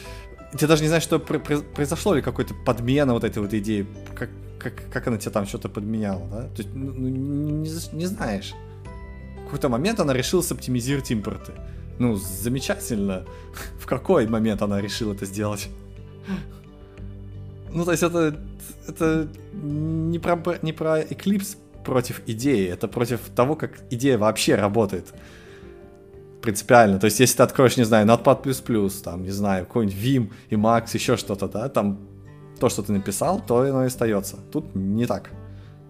ты 0.56 0.68
даже 0.68 0.82
не 0.82 0.88
знаешь, 0.88 1.02
что 1.02 1.18
произошло, 1.18 2.14
или 2.14 2.20
какой-то 2.20 2.54
подмена 2.54 3.12
вот 3.12 3.24
этой 3.24 3.42
вот 3.42 3.52
идеи, 3.52 3.88
как, 4.14 4.30
как, 4.60 4.74
как 4.92 5.08
она 5.08 5.18
тебе 5.18 5.32
там 5.32 5.46
что-то 5.46 5.68
подменяла, 5.68 6.22
да? 6.30 6.42
То 6.42 6.62
есть, 6.62 6.68
ну, 6.72 6.92
ну 6.92 7.08
не, 7.08 7.68
не 7.92 8.06
знаешь 8.06 8.54
какой-то 9.50 9.68
момент 9.68 10.00
она 10.00 10.12
решила 10.12 10.42
оптимизировать 10.48 11.10
импорты. 11.10 11.52
Ну, 11.98 12.16
замечательно. 12.16 13.24
В 13.78 13.86
какой 13.86 14.26
момент 14.26 14.62
она 14.62 14.80
решила 14.80 15.12
это 15.12 15.26
сделать? 15.26 15.68
Ну, 17.72 17.84
то 17.84 17.90
есть 17.90 18.02
это, 18.02 18.40
это 18.88 19.28
не, 19.52 20.18
про, 20.18 20.58
не 20.62 20.72
про 20.72 21.00
Eclipse 21.00 21.56
против 21.84 22.22
идеи, 22.26 22.68
это 22.68 22.88
против 22.88 23.20
того, 23.34 23.56
как 23.56 23.72
идея 23.90 24.18
вообще 24.18 24.54
работает. 24.54 25.12
Принципиально. 26.42 26.98
То 26.98 27.06
есть, 27.06 27.20
если 27.20 27.36
ты 27.36 27.42
откроешь, 27.42 27.76
не 27.76 27.84
знаю, 27.84 28.06
Notepad++, 28.06 29.02
там, 29.02 29.22
не 29.22 29.30
знаю, 29.30 29.66
какой-нибудь 29.66 29.96
Vim 29.96 30.32
и 30.48 30.54
Max, 30.54 30.90
еще 30.94 31.16
что-то, 31.16 31.48
да, 31.48 31.68
там 31.68 31.98
то, 32.58 32.68
что 32.68 32.82
ты 32.82 32.92
написал, 32.92 33.42
то 33.46 33.58
оно 33.58 33.82
и 33.84 33.86
остается. 33.86 34.36
Тут 34.52 34.74
не 34.74 35.06
так. 35.06 35.30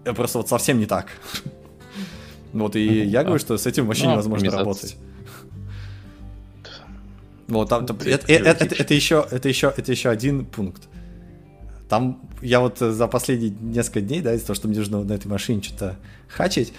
Просто 0.03 0.39
вот 0.39 0.49
совсем 0.49 0.79
не 0.79 0.85
так. 0.85 1.07
Вот, 2.53 2.75
и 2.75 3.03
я 3.03 3.23
говорю, 3.23 3.39
что 3.39 3.57
с 3.57 3.65
этим 3.65 3.87
вообще 3.87 4.05
ну, 4.05 4.11
невозможно 4.13 4.51
работать. 4.51 4.97
Вот, 7.47 7.69
там, 7.69 7.85
там 7.85 7.97
это, 7.97 8.31
это, 8.31 8.63
это, 8.63 8.75
это, 8.75 8.93
еще, 8.93 9.25
это, 9.29 9.49
еще, 9.49 9.73
это 9.75 9.91
еще 9.91 10.09
один 10.09 10.45
пункт. 10.45 10.83
Там 11.89 12.21
я 12.41 12.61
вот 12.61 12.79
за 12.79 13.07
последние 13.07 13.51
несколько 13.59 14.01
дней, 14.01 14.21
да, 14.21 14.33
из-за 14.33 14.47
того, 14.47 14.55
что 14.55 14.67
мне 14.67 14.77
нужно 14.77 15.03
на 15.03 15.13
этой 15.13 15.27
машине 15.27 15.61
что-то 15.61 15.97
хачить, 16.29 16.73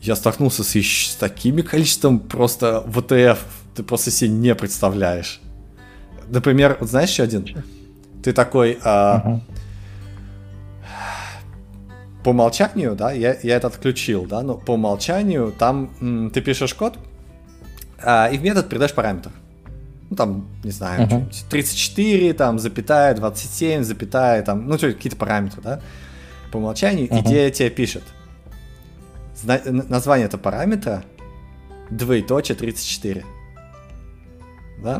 я 0.00 0.16
столкнулся 0.16 0.64
с, 0.64 0.74
с 0.74 1.16
такими 1.16 1.62
количеством 1.62 2.20
просто 2.20 2.82
ВТФ, 2.82 3.42
ты 3.74 3.82
просто 3.82 4.10
себе 4.10 4.30
не 4.30 4.54
представляешь. 4.54 5.40
Например, 6.28 6.76
вот 6.80 6.90
знаешь 6.90 7.10
еще 7.10 7.22
один? 7.22 7.64
Ты 8.22 8.32
такой, 8.32 8.78
а, 8.82 9.22
uh-huh 9.24 9.59
по 12.22 12.30
умолчанию, 12.30 12.94
да, 12.94 13.12
я, 13.12 13.36
я 13.42 13.56
это 13.56 13.68
отключил, 13.68 14.26
да, 14.26 14.42
но 14.42 14.54
по 14.54 14.72
умолчанию 14.72 15.52
там 15.58 15.90
м, 16.00 16.30
ты 16.30 16.40
пишешь 16.40 16.74
код, 16.74 16.98
а, 18.02 18.28
и 18.28 18.38
в 18.38 18.42
метод 18.42 18.68
передаешь 18.68 18.94
параметр. 18.94 19.30
Ну, 20.10 20.16
там, 20.16 20.48
не 20.64 20.72
знаю, 20.72 21.06
uh-huh. 21.06 21.32
34, 21.48 22.32
там, 22.34 22.58
запятая, 22.58 23.14
27, 23.14 23.84
запятая, 23.84 24.42
там, 24.42 24.66
ну, 24.66 24.76
какие-то 24.76 25.16
параметры, 25.16 25.62
да. 25.62 25.80
По 26.50 26.56
умолчанию 26.56 27.06
uh-huh. 27.06 27.20
идея 27.20 27.50
тебе 27.50 27.70
пишет. 27.70 28.02
Зна- 29.36 29.60
название 29.64 30.26
этого 30.26 30.40
параметра 30.40 31.04
двоеточие 31.90 32.56
34. 32.56 33.24
Да? 34.82 34.96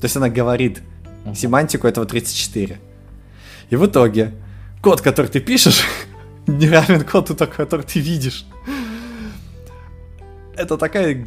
То 0.00 0.04
есть 0.04 0.16
она 0.16 0.28
говорит 0.28 0.82
uh-huh. 1.24 1.34
семантику 1.34 1.88
этого 1.88 2.06
34. 2.06 2.78
И 3.70 3.76
в 3.76 3.86
итоге 3.86 4.34
код, 4.82 5.00
который 5.00 5.26
ты 5.26 5.40
пишешь, 5.40 5.82
не 6.46 6.68
равен 6.68 7.04
коду, 7.04 7.36
который 7.36 7.84
ты 7.84 8.00
видишь. 8.00 8.46
Это 10.56 10.76
такая 10.76 11.26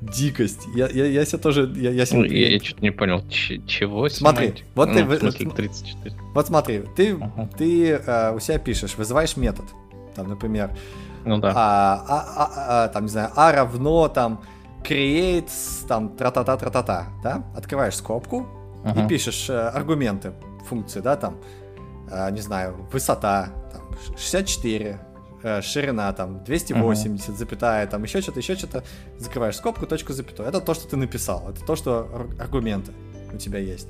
дикость. 0.00 0.66
Я, 0.74 0.88
я, 0.88 1.06
я 1.06 1.24
себе 1.24 1.38
тоже... 1.38 1.72
Я, 1.76 1.90
я, 1.90 2.06
себе... 2.06 2.20
Ну, 2.20 2.24
я, 2.24 2.48
я 2.50 2.60
что-то 2.60 2.82
не 2.82 2.90
понял, 2.90 3.22
Ч- 3.28 3.62
чего 3.66 4.08
Смотри, 4.08 4.46
снимать? 4.46 4.64
вот 4.74 4.88
ну, 4.88 4.94
ты... 4.94 5.04
В 5.04 5.18
смысле 5.18 5.50
34. 5.50 6.16
Вот 6.34 6.46
смотри, 6.46 6.82
ты, 6.96 7.10
uh-huh. 7.12 7.56
ты 7.56 7.90
э, 7.90 8.34
у 8.34 8.40
себя 8.40 8.58
пишешь, 8.58 8.96
вызываешь 8.96 9.36
метод. 9.36 9.66
Там, 10.14 10.28
например... 10.28 10.70
Ну 11.24 11.38
да. 11.38 11.52
А, 11.54 12.04
а, 12.08 12.26
а, 12.36 12.84
а, 12.84 12.88
там, 12.88 13.04
не 13.04 13.10
знаю, 13.10 13.30
а 13.36 13.52
равно 13.52 14.08
там 14.08 14.42
create, 14.82 15.50
там, 15.86 16.16
тра-та-та, 16.16 16.56
тра-та-та, 16.56 17.06
да? 17.22 17.44
Открываешь 17.56 17.94
скобку 17.94 18.48
uh-huh. 18.84 19.04
и 19.04 19.08
пишешь 19.08 19.48
э, 19.48 19.68
аргументы 19.68 20.32
функции, 20.68 21.00
да, 21.00 21.16
там, 21.16 21.36
э, 22.10 22.30
не 22.32 22.40
знаю, 22.40 22.88
высота, 22.90 23.50
64, 24.16 25.00
э, 25.42 25.62
ширина 25.62 26.12
там 26.12 26.44
280, 26.44 27.28
uh-huh. 27.28 27.36
запятая, 27.36 27.86
там 27.86 28.02
еще 28.02 28.20
что-то, 28.20 28.40
еще 28.40 28.56
что-то, 28.56 28.84
закрываешь 29.18 29.56
скобку, 29.56 29.86
точку, 29.86 30.12
запятую. 30.12 30.48
Это 30.48 30.60
то, 30.60 30.74
что 30.74 30.88
ты 30.88 30.96
написал, 30.96 31.50
это 31.50 31.64
то, 31.64 31.76
что 31.76 32.28
аргументы 32.38 32.92
у 33.32 33.38
тебя 33.38 33.58
есть. 33.58 33.88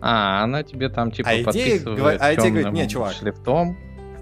А, 0.00 0.42
она 0.44 0.62
тебе 0.62 0.88
там 0.88 1.10
типа 1.10 1.30
а 1.30 1.34
идея, 1.34 1.44
подписывает 1.44 2.20
а 2.20 2.34
идея 2.34 2.50
говорит, 2.50 2.72
не, 2.72 2.88
чувак. 2.88 3.14
шрифтом. 3.14 3.78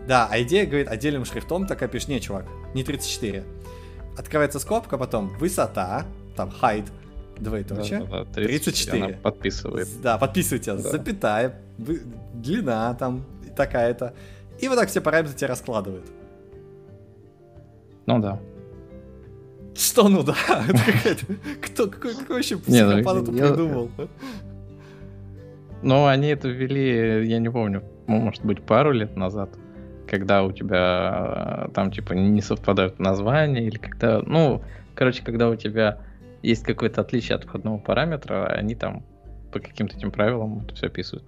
Да, 0.07 0.29
а 0.31 0.41
идея 0.43 0.67
говорит 0.67 0.89
отдельным 0.89 1.25
шрифтом, 1.25 1.67
такая 1.67 1.89
пишешь, 1.89 2.09
не, 2.09 2.21
чувак, 2.21 2.47
не 2.75 2.85
34. 2.85 3.45
открывается 4.17 4.59
скобка, 4.61 4.99
потом 4.99 5.29
высота, 5.39 6.07
там 6.37 6.53
height, 6.61 6.89
двоеточие, 7.39 8.01
да, 8.01 8.07
да, 8.07 8.25
да, 8.25 8.33
34. 8.33 9.05
Она 9.05 9.15
подписывает. 9.15 9.89
Да, 10.03 10.19
подписывайте, 10.19 10.75
да. 10.75 10.79
запятая, 10.79 11.61
длина 11.79 12.95
там 12.95 13.25
такая-то. 13.57 14.15
И 14.63 14.69
вот 14.69 14.79
так 14.79 14.89
все 14.89 15.01
параметры 15.01 15.37
тебе 15.37 15.49
раскладывают. 15.49 16.07
Ну 18.07 18.21
да. 18.21 18.39
Что 19.75 20.09
ну 20.09 20.23
да? 20.23 20.35
Кто, 21.63 21.89
какой, 21.89 22.15
какой 22.15 22.37
вообще 22.37 22.55
ну, 22.55 22.61
психопат 22.61 23.23
это 23.23 23.33
придумал? 23.33 23.91
Ну, 25.83 26.07
они 26.07 26.29
это 26.29 26.49
ввели, 26.49 27.27
я 27.27 27.41
не 27.41 27.51
помню, 27.51 27.83
может 28.07 28.45
быть, 28.45 28.63
пару 28.63 28.93
лет 28.93 29.17
назад, 29.17 29.51
когда 30.07 30.45
у 30.45 30.53
тебя 30.53 31.69
там, 31.75 31.91
типа, 31.91 32.13
не 32.13 32.41
совпадают 32.41 33.01
названия, 33.01 33.67
или 33.67 33.79
когда, 33.79 34.23
ну, 34.25 34.63
короче, 34.95 35.25
когда 35.25 35.49
у 35.49 35.57
тебя 35.57 35.99
есть 36.43 36.63
какое-то 36.63 37.01
отличие 37.01 37.35
от 37.35 37.45
входного 37.45 37.79
параметра, 37.79 38.47
они 38.47 38.77
там 38.77 39.05
по 39.53 39.61
каким-то 39.61 39.97
этим 39.97 40.11
правилам 40.11 40.63
это 40.65 40.75
все 40.75 40.87
описывают. 40.87 41.25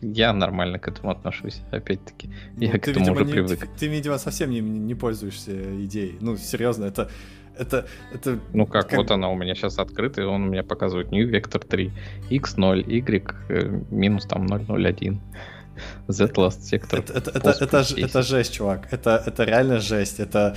Я 0.00 0.32
нормально 0.32 0.78
к 0.78 0.88
этому 0.88 1.10
отношусь, 1.10 1.60
опять-таки. 1.70 2.30
Я 2.56 2.72
ну, 2.72 2.80
к 2.80 2.88
этому 2.88 2.98
видимо, 3.00 3.14
уже 3.16 3.24
не, 3.24 3.32
привык. 3.32 3.60
Ты, 3.60 3.68
ты, 3.78 3.86
видимо, 3.88 4.18
совсем 4.18 4.50
не, 4.50 4.60
не 4.60 4.94
пользуешься 4.94 5.52
идеей. 5.84 6.16
Ну, 6.20 6.36
серьезно, 6.36 6.84
это 6.84 7.10
это, 7.56 7.86
это... 8.12 8.38
Ну 8.52 8.66
как, 8.66 8.88
как, 8.88 8.98
вот 8.98 9.10
она 9.10 9.28
у 9.28 9.36
меня 9.36 9.54
сейчас 9.54 9.78
открыта, 9.78 10.22
и 10.22 10.24
он 10.24 10.48
мне 10.48 10.62
показывает 10.62 11.12
New 11.12 11.28
Vector 11.30 11.64
3, 11.64 11.92
X0, 12.30 12.82
Y, 12.82 13.34
э, 13.48 13.80
минус 13.90 14.26
там 14.26 14.46
001. 14.46 15.20
Z 16.08 16.24
last 16.36 16.60
sector. 16.62 16.98
Это, 16.98 17.12
это, 17.12 17.30
это, 17.30 17.50
это, 17.50 17.84
это 17.96 18.22
жесть, 18.22 18.54
чувак. 18.54 18.88
Это, 18.92 19.22
это 19.24 19.44
реально 19.44 19.80
жесть. 19.80 20.20
Это... 20.20 20.56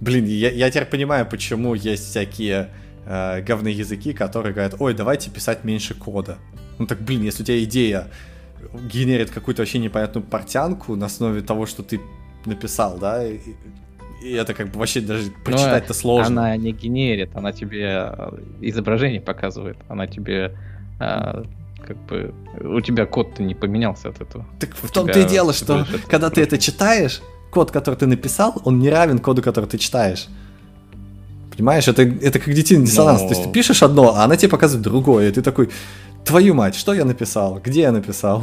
Блин, 0.00 0.24
я, 0.24 0.50
я 0.50 0.70
теперь 0.70 0.86
понимаю, 0.86 1.26
почему 1.26 1.74
есть 1.74 2.08
всякие 2.10 2.70
э, 3.06 3.42
говные 3.42 3.74
языки, 3.74 4.12
которые 4.12 4.52
говорят, 4.52 4.74
ой, 4.78 4.94
давайте 4.94 5.30
писать 5.30 5.64
меньше 5.64 5.94
кода. 5.94 6.38
Ну 6.78 6.86
так, 6.86 7.00
блин, 7.00 7.22
если 7.22 7.42
у 7.42 7.46
тебя 7.46 7.62
идея 7.64 8.08
генерит 8.92 9.30
какую-то 9.30 9.62
вообще 9.62 9.78
непонятную 9.78 10.24
портянку 10.24 10.96
на 10.96 11.06
основе 11.06 11.40
того, 11.40 11.66
что 11.66 11.82
ты 11.82 12.00
написал, 12.46 12.98
да, 12.98 13.24
и 13.26 14.32
это 14.32 14.54
как 14.54 14.70
бы 14.70 14.78
вообще 14.78 15.00
даже 15.00 15.26
ну, 15.28 15.44
прочитать-то 15.44 15.94
сложно. 15.94 16.42
Она 16.42 16.56
не 16.56 16.72
генерит, 16.72 17.30
она 17.34 17.52
тебе 17.52 18.12
э, 18.12 18.38
изображение 18.60 19.20
показывает, 19.20 19.78
она 19.88 20.06
тебе 20.06 20.56
э, 21.00 21.44
как 21.86 21.96
бы 22.06 22.34
у 22.60 22.80
тебя 22.80 23.06
код-то 23.06 23.42
не 23.42 23.54
поменялся 23.54 24.10
от 24.10 24.20
этого. 24.20 24.46
Так 24.58 24.70
у 24.82 24.86
в 24.86 24.90
том-то 24.90 25.20
и 25.20 25.24
дело, 25.24 25.52
что 25.52 25.86
когда 26.08 26.30
ты 26.30 26.42
это 26.42 26.58
читаешь, 26.58 27.22
код, 27.50 27.70
который 27.70 27.96
ты 27.96 28.06
написал, 28.06 28.60
он 28.64 28.78
не 28.78 28.90
равен 28.90 29.18
коду, 29.18 29.42
который 29.42 29.66
ты 29.66 29.78
читаешь. 29.78 30.28
Понимаешь, 31.50 31.88
это, 31.88 32.02
это 32.02 32.38
как 32.38 32.54
детинный 32.54 32.86
диссонанс. 32.86 33.22
Но... 33.22 33.28
То 33.28 33.34
есть 33.34 33.46
ты 33.46 33.52
пишешь 33.52 33.82
одно, 33.82 34.14
а 34.16 34.24
она 34.24 34.36
тебе 34.36 34.48
показывает 34.48 34.84
другое. 34.84 35.28
И 35.28 35.32
ты 35.32 35.42
такой, 35.42 35.70
твою 36.24 36.54
мать, 36.54 36.74
что 36.74 36.94
я 36.94 37.04
написал? 37.04 37.60
Где 37.64 37.82
я 37.82 37.92
написал? 37.92 38.42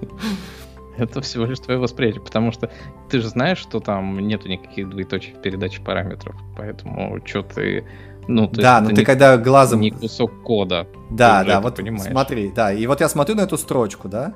Это 0.98 1.22
всего 1.22 1.46
лишь 1.46 1.58
твое 1.58 1.78
восприятие, 1.78 2.20
потому 2.20 2.52
что 2.52 2.70
ты 3.08 3.20
же 3.20 3.28
знаешь, 3.28 3.58
что 3.58 3.80
там 3.80 4.20
нету 4.20 4.48
никаких 4.48 4.90
двоеточий 4.90 5.32
в 5.32 5.40
передаче 5.40 5.80
параметров, 5.80 6.36
поэтому 6.56 7.18
что 7.24 7.42
ты... 7.42 7.84
Ну, 8.28 8.46
то 8.46 8.60
да, 8.60 8.80
но 8.80 8.90
ты 8.90 8.96
не, 8.96 9.04
когда 9.04 9.36
глазом... 9.38 9.80
Не 9.80 9.90
кусок 9.90 10.42
кода. 10.42 10.86
Да, 11.10 11.44
да, 11.44 11.60
вот 11.60 11.76
понимаешь. 11.76 12.10
смотри, 12.10 12.52
да, 12.54 12.72
и 12.72 12.86
вот 12.86 13.00
я 13.00 13.08
смотрю 13.08 13.36
на 13.36 13.40
эту 13.40 13.56
строчку, 13.56 14.08
да, 14.08 14.34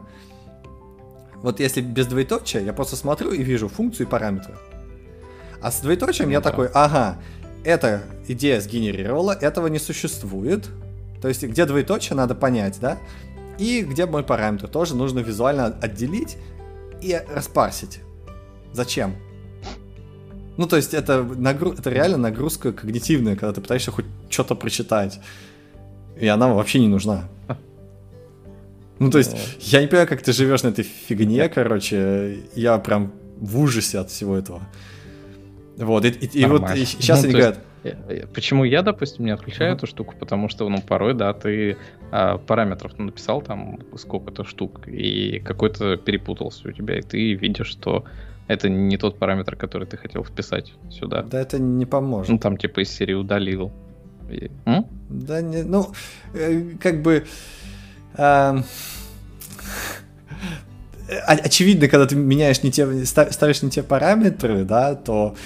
вот 1.42 1.60
если 1.60 1.82
без 1.82 2.06
двоеточия, 2.06 2.62
я 2.62 2.72
просто 2.72 2.96
смотрю 2.96 3.30
и 3.30 3.42
вижу 3.42 3.68
функцию 3.68 4.06
и 4.06 4.10
параметры. 4.10 4.54
А 5.60 5.70
с 5.70 5.80
двоеточием 5.80 6.28
ну, 6.28 6.32
я 6.32 6.40
да. 6.40 6.50
такой, 6.50 6.68
ага, 6.72 7.18
эта 7.66 8.02
идея 8.28 8.60
сгенерировала, 8.60 9.32
этого 9.32 9.66
не 9.66 9.78
существует. 9.78 10.68
То 11.20 11.28
есть, 11.28 11.42
где 11.42 11.66
двоеточие, 11.66 12.16
надо 12.16 12.34
понять, 12.34 12.78
да? 12.80 12.96
И 13.58 13.82
где 13.82 14.06
мой 14.06 14.22
параметр 14.22 14.68
тоже 14.68 14.94
нужно 14.94 15.18
визуально 15.18 15.66
отделить 15.66 16.36
и 17.02 17.20
распарсить. 17.34 18.00
Зачем? 18.72 19.16
Ну, 20.56 20.68
то 20.68 20.76
есть 20.76 20.94
это, 20.94 21.24
нагру... 21.24 21.72
это 21.72 21.90
реально 21.90 22.18
нагрузка 22.18 22.72
когнитивная, 22.72 23.34
когда 23.34 23.52
ты 23.52 23.60
пытаешься 23.60 23.90
хоть 23.90 24.06
что-то 24.30 24.54
прочитать. 24.54 25.18
И 26.20 26.26
она 26.28 26.52
вообще 26.54 26.78
не 26.78 26.88
нужна. 26.88 27.28
Ну, 28.98 29.10
то 29.10 29.18
есть, 29.18 29.36
я 29.60 29.82
не 29.82 29.88
понимаю, 29.88 30.08
как 30.08 30.22
ты 30.22 30.32
живешь 30.32 30.62
на 30.62 30.68
этой 30.68 30.84
фигне, 30.84 31.48
короче. 31.48 32.44
Я 32.54 32.78
прям 32.78 33.12
в 33.38 33.58
ужасе 33.58 33.98
от 33.98 34.10
всего 34.10 34.36
этого. 34.36 34.62
Вот, 35.76 36.04
и, 36.04 36.08
и, 36.08 36.40
и 36.40 36.44
вот 36.46 36.70
и 36.74 36.84
сейчас 36.84 37.22
ну, 37.22 37.28
они 37.28 37.34
говорят, 37.34 37.58
Э, 37.86 38.26
почему 38.32 38.64
я, 38.64 38.82
допустим, 38.82 39.24
не 39.24 39.30
отключаю 39.30 39.72
mm-hmm. 39.72 39.76
эту 39.76 39.86
штуку? 39.86 40.14
Потому 40.18 40.48
что, 40.48 40.68
ну, 40.68 40.80
порой, 40.80 41.14
да, 41.14 41.32
ты 41.32 41.76
а, 42.10 42.38
параметров 42.38 42.98
написал 42.98 43.42
там 43.42 43.78
сколько-то 43.96 44.44
штук, 44.44 44.86
и 44.88 45.40
какой-то 45.40 45.96
перепутался 45.96 46.68
у 46.68 46.72
тебя, 46.72 46.98
и 46.98 47.02
ты 47.02 47.34
видишь, 47.34 47.68
что 47.68 48.04
это 48.48 48.68
не 48.68 48.96
тот 48.96 49.18
параметр, 49.18 49.56
который 49.56 49.86
ты 49.86 49.96
хотел 49.96 50.24
вписать 50.24 50.72
сюда. 50.90 51.22
Да 51.22 51.40
это 51.40 51.58
не 51.58 51.86
поможет. 51.86 52.30
Ну, 52.30 52.38
там 52.38 52.56
типа 52.56 52.80
из 52.80 52.90
серии 52.90 53.14
удалил. 53.14 53.72
И... 54.30 54.50
Да 55.08 55.40
не, 55.40 55.62
ну, 55.62 55.92
э, 56.34 56.62
как 56.80 57.02
бы... 57.02 57.24
Э, 58.16 58.56
очевидно, 61.26 61.88
когда 61.88 62.06
ты 62.06 62.16
меняешь 62.16 62.62
не 62.62 62.70
те, 62.70 63.04
ставишь 63.04 63.62
не 63.62 63.70
те 63.70 63.82
параметры, 63.82 64.64
да, 64.64 64.94
то 64.94 65.36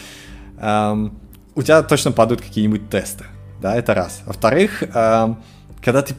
эм, 0.61 1.18
у 1.55 1.62
тебя 1.62 1.83
точно 1.83 2.12
падают 2.12 2.40
какие-нибудь 2.40 2.88
тесты. 2.88 3.25
Да, 3.61 3.77
это 3.77 3.94
раз. 3.94 4.23
Во-вторых, 4.27 4.83
э, 4.83 5.35
когда 5.83 6.03
ты... 6.03 6.14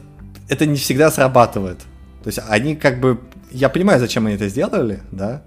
Это 0.50 0.66
не 0.66 0.76
всегда 0.76 1.10
срабатывает. 1.12 1.80
То 2.24 2.28
есть 2.28 2.40
они 2.50 2.76
как 2.76 3.00
бы... 3.00 3.20
Я 3.52 3.70
понимаю, 3.70 4.00
зачем 4.00 4.26
они 4.26 4.36
это 4.36 4.48
сделали, 4.48 5.02
да, 5.12 5.44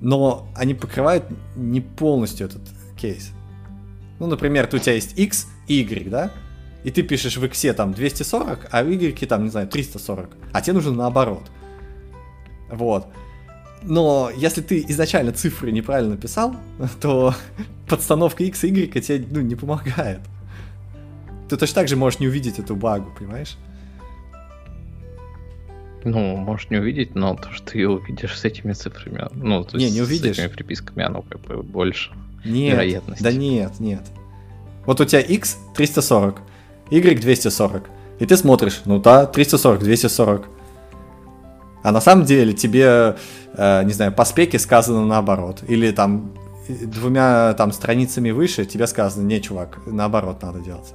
но 0.00 0.48
они 0.56 0.74
покрывают 0.74 1.24
не 1.56 1.80
полностью 1.80 2.46
этот 2.46 2.62
кейс. 2.96 3.30
Ну, 4.18 4.26
например, 4.26 4.68
у 4.72 4.78
тебя 4.78 4.94
есть 4.94 5.18
x 5.18 5.46
и 5.66 5.80
y, 5.80 6.10
да, 6.10 6.30
и 6.84 6.90
ты 6.90 7.02
пишешь 7.02 7.36
в 7.36 7.44
x 7.44 7.66
там 7.76 7.92
240, 7.92 8.68
а 8.70 8.82
в 8.82 8.88
y 8.88 9.26
там, 9.26 9.44
не 9.44 9.50
знаю, 9.50 9.68
340, 9.68 10.30
а 10.52 10.60
тебе 10.60 10.74
нужно 10.74 10.92
наоборот. 10.92 11.50
Вот. 12.70 13.06
Но 13.88 14.30
если 14.36 14.60
ты 14.60 14.84
изначально 14.88 15.32
цифры 15.32 15.72
неправильно 15.72 16.10
написал, 16.10 16.54
то 17.00 17.34
подстановка 17.88 18.44
x 18.44 18.64
и 18.64 18.68
y 18.68 19.00
тебе 19.00 19.26
ну, 19.30 19.40
не 19.40 19.54
помогает. 19.54 20.20
Ты 21.48 21.56
точно 21.56 21.76
так 21.76 21.88
же 21.88 21.96
можешь 21.96 22.20
не 22.20 22.28
увидеть 22.28 22.58
эту 22.58 22.76
багу, 22.76 23.10
понимаешь? 23.18 23.56
Ну, 26.04 26.36
можешь 26.36 26.68
не 26.68 26.76
увидеть, 26.76 27.14
но 27.14 27.34
то, 27.34 27.50
что 27.50 27.72
ты 27.72 27.88
увидишь 27.88 28.38
с 28.38 28.44
этими 28.44 28.74
цифрами, 28.74 29.26
ну, 29.32 29.64
то 29.64 29.78
не, 29.78 29.84
есть 29.84 29.96
не 29.96 30.02
увидишь. 30.02 30.36
с 30.36 30.38
этими 30.38 30.48
приписками, 30.48 31.02
оно 31.02 31.22
как 31.22 31.40
бы 31.40 31.62
больше 31.62 32.10
нет, 32.44 32.74
вероятности. 32.74 33.22
Да 33.22 33.32
нет, 33.32 33.80
нет. 33.80 34.02
Вот 34.84 35.00
у 35.00 35.06
тебя 35.06 35.20
x 35.20 35.56
340, 35.74 36.42
y 36.90 37.20
240, 37.20 37.90
и 38.20 38.26
ты 38.26 38.36
смотришь, 38.36 38.82
ну 38.84 39.00
да, 39.00 39.24
340, 39.24 39.82
240. 39.82 40.57
А 41.88 41.92
на 41.92 42.02
самом 42.02 42.26
деле 42.26 42.52
тебе, 42.52 43.16
э, 43.54 43.82
не 43.84 43.92
знаю, 43.94 44.12
по 44.12 44.26
спеке 44.26 44.58
сказано 44.58 45.06
наоборот. 45.06 45.62
Или 45.66 45.90
там 45.90 46.34
двумя 46.68 47.54
там 47.54 47.72
страницами 47.72 48.30
выше 48.30 48.66
тебе 48.66 48.86
сказано, 48.86 49.26
не, 49.26 49.40
чувак, 49.40 49.78
наоборот 49.86 50.42
надо 50.42 50.60
делать. 50.60 50.92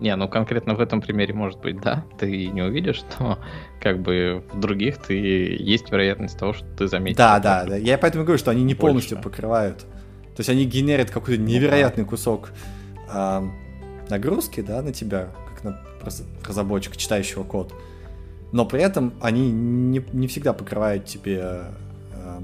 Не, 0.00 0.16
ну 0.16 0.26
конкретно 0.26 0.74
в 0.74 0.80
этом 0.80 1.02
примере 1.02 1.34
может 1.34 1.60
быть, 1.60 1.82
да, 1.82 2.06
ты 2.18 2.46
не 2.46 2.62
увидишь, 2.62 3.02
но 3.18 3.38
как 3.78 4.00
бы 4.00 4.42
в 4.54 4.58
других 4.58 4.96
ты 4.96 5.14
есть 5.14 5.90
вероятность 5.90 6.38
того, 6.38 6.54
что 6.54 6.64
ты 6.78 6.88
заметишь. 6.88 7.18
Да, 7.18 7.38
да, 7.38 7.64
да. 7.66 7.76
Я 7.76 7.98
поэтому 7.98 8.24
говорю, 8.24 8.38
что 8.38 8.50
они 8.50 8.62
не 8.62 8.72
больше. 8.72 8.80
полностью 8.80 9.20
покрывают. 9.20 9.80
То 9.80 10.40
есть 10.40 10.48
они 10.48 10.64
генерят 10.64 11.10
какой-то 11.10 11.42
ну 11.42 11.46
невероятный 11.46 12.06
кусок 12.06 12.52
э, 13.12 13.42
нагрузки, 14.08 14.62
да, 14.62 14.80
на 14.80 14.94
тебя, 14.94 15.28
как 15.50 15.62
на 15.62 15.80
разработчика, 16.42 16.96
читающего 16.96 17.44
код. 17.44 17.74
Но 18.54 18.64
при 18.64 18.80
этом 18.80 19.14
они 19.20 19.50
не, 19.50 20.00
не 20.12 20.28
всегда 20.28 20.52
покрывают 20.52 21.06
тебе 21.06 21.64
э, 22.12 22.40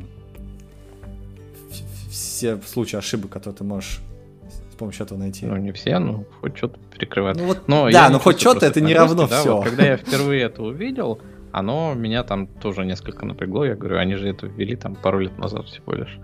все 2.10 2.60
случаи 2.66 2.96
ошибок, 2.96 3.30
которые 3.30 3.56
ты 3.58 3.62
можешь 3.62 4.00
с 4.72 4.74
помощью 4.74 5.06
этого 5.06 5.20
найти. 5.20 5.46
Ну, 5.46 5.56
не 5.56 5.70
все, 5.70 6.00
но 6.00 6.24
хоть 6.40 6.56
что-то 6.56 6.80
перекрывает. 6.92 7.36
Ну, 7.36 7.46
вот, 7.46 7.68
но 7.68 7.88
да, 7.92 8.10
но 8.10 8.18
хоть 8.18 8.40
что-то 8.40 8.66
это 8.66 8.80
не 8.80 8.92
равно 8.92 9.28
да, 9.28 9.40
все. 9.40 9.58
Вот, 9.58 9.66
когда 9.66 9.84
я 9.84 9.96
впервые 9.98 10.42
это 10.42 10.64
увидел, 10.64 11.20
оно 11.52 11.94
меня 11.94 12.24
там 12.24 12.48
тоже 12.48 12.84
несколько 12.84 13.24
напрягло. 13.24 13.64
Я 13.64 13.76
говорю, 13.76 13.98
они 13.98 14.16
же 14.16 14.28
это 14.28 14.48
ввели 14.48 14.74
там 14.74 14.96
пару 14.96 15.20
лет 15.20 15.38
назад 15.38 15.66
всего 15.66 15.92
лишь. 15.92 16.18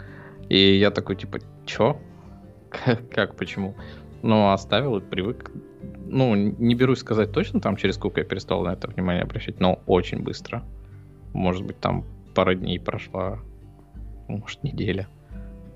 И 0.49 0.79
я 0.79 0.91
такой, 0.91 1.15
типа, 1.15 1.39
чё? 1.65 2.01
как, 3.13 3.37
почему? 3.37 3.77
Но 4.23 4.53
оставил 4.53 4.97
и 4.97 5.01
привык. 5.01 5.53
Ну, 6.09 6.35
не 6.35 6.75
берусь 6.75 7.01
сказать 7.01 7.33
точно, 7.33 7.61
там, 7.61 7.77
через 7.77 7.97
сколько 7.97 8.21
я 8.21 8.27
перестал 8.27 8.63
на 8.63 8.73
это 8.73 8.89
внимание 8.89 9.23
обращать, 9.23 9.61
но 9.61 9.81
очень 9.87 10.23
быстро. 10.23 10.63
Может 11.33 11.65
быть, 11.65 11.79
там 11.81 12.05
пара 12.35 12.55
дней 12.55 12.79
прошла, 12.79 13.41
может, 14.29 14.63
неделя. 14.63 15.09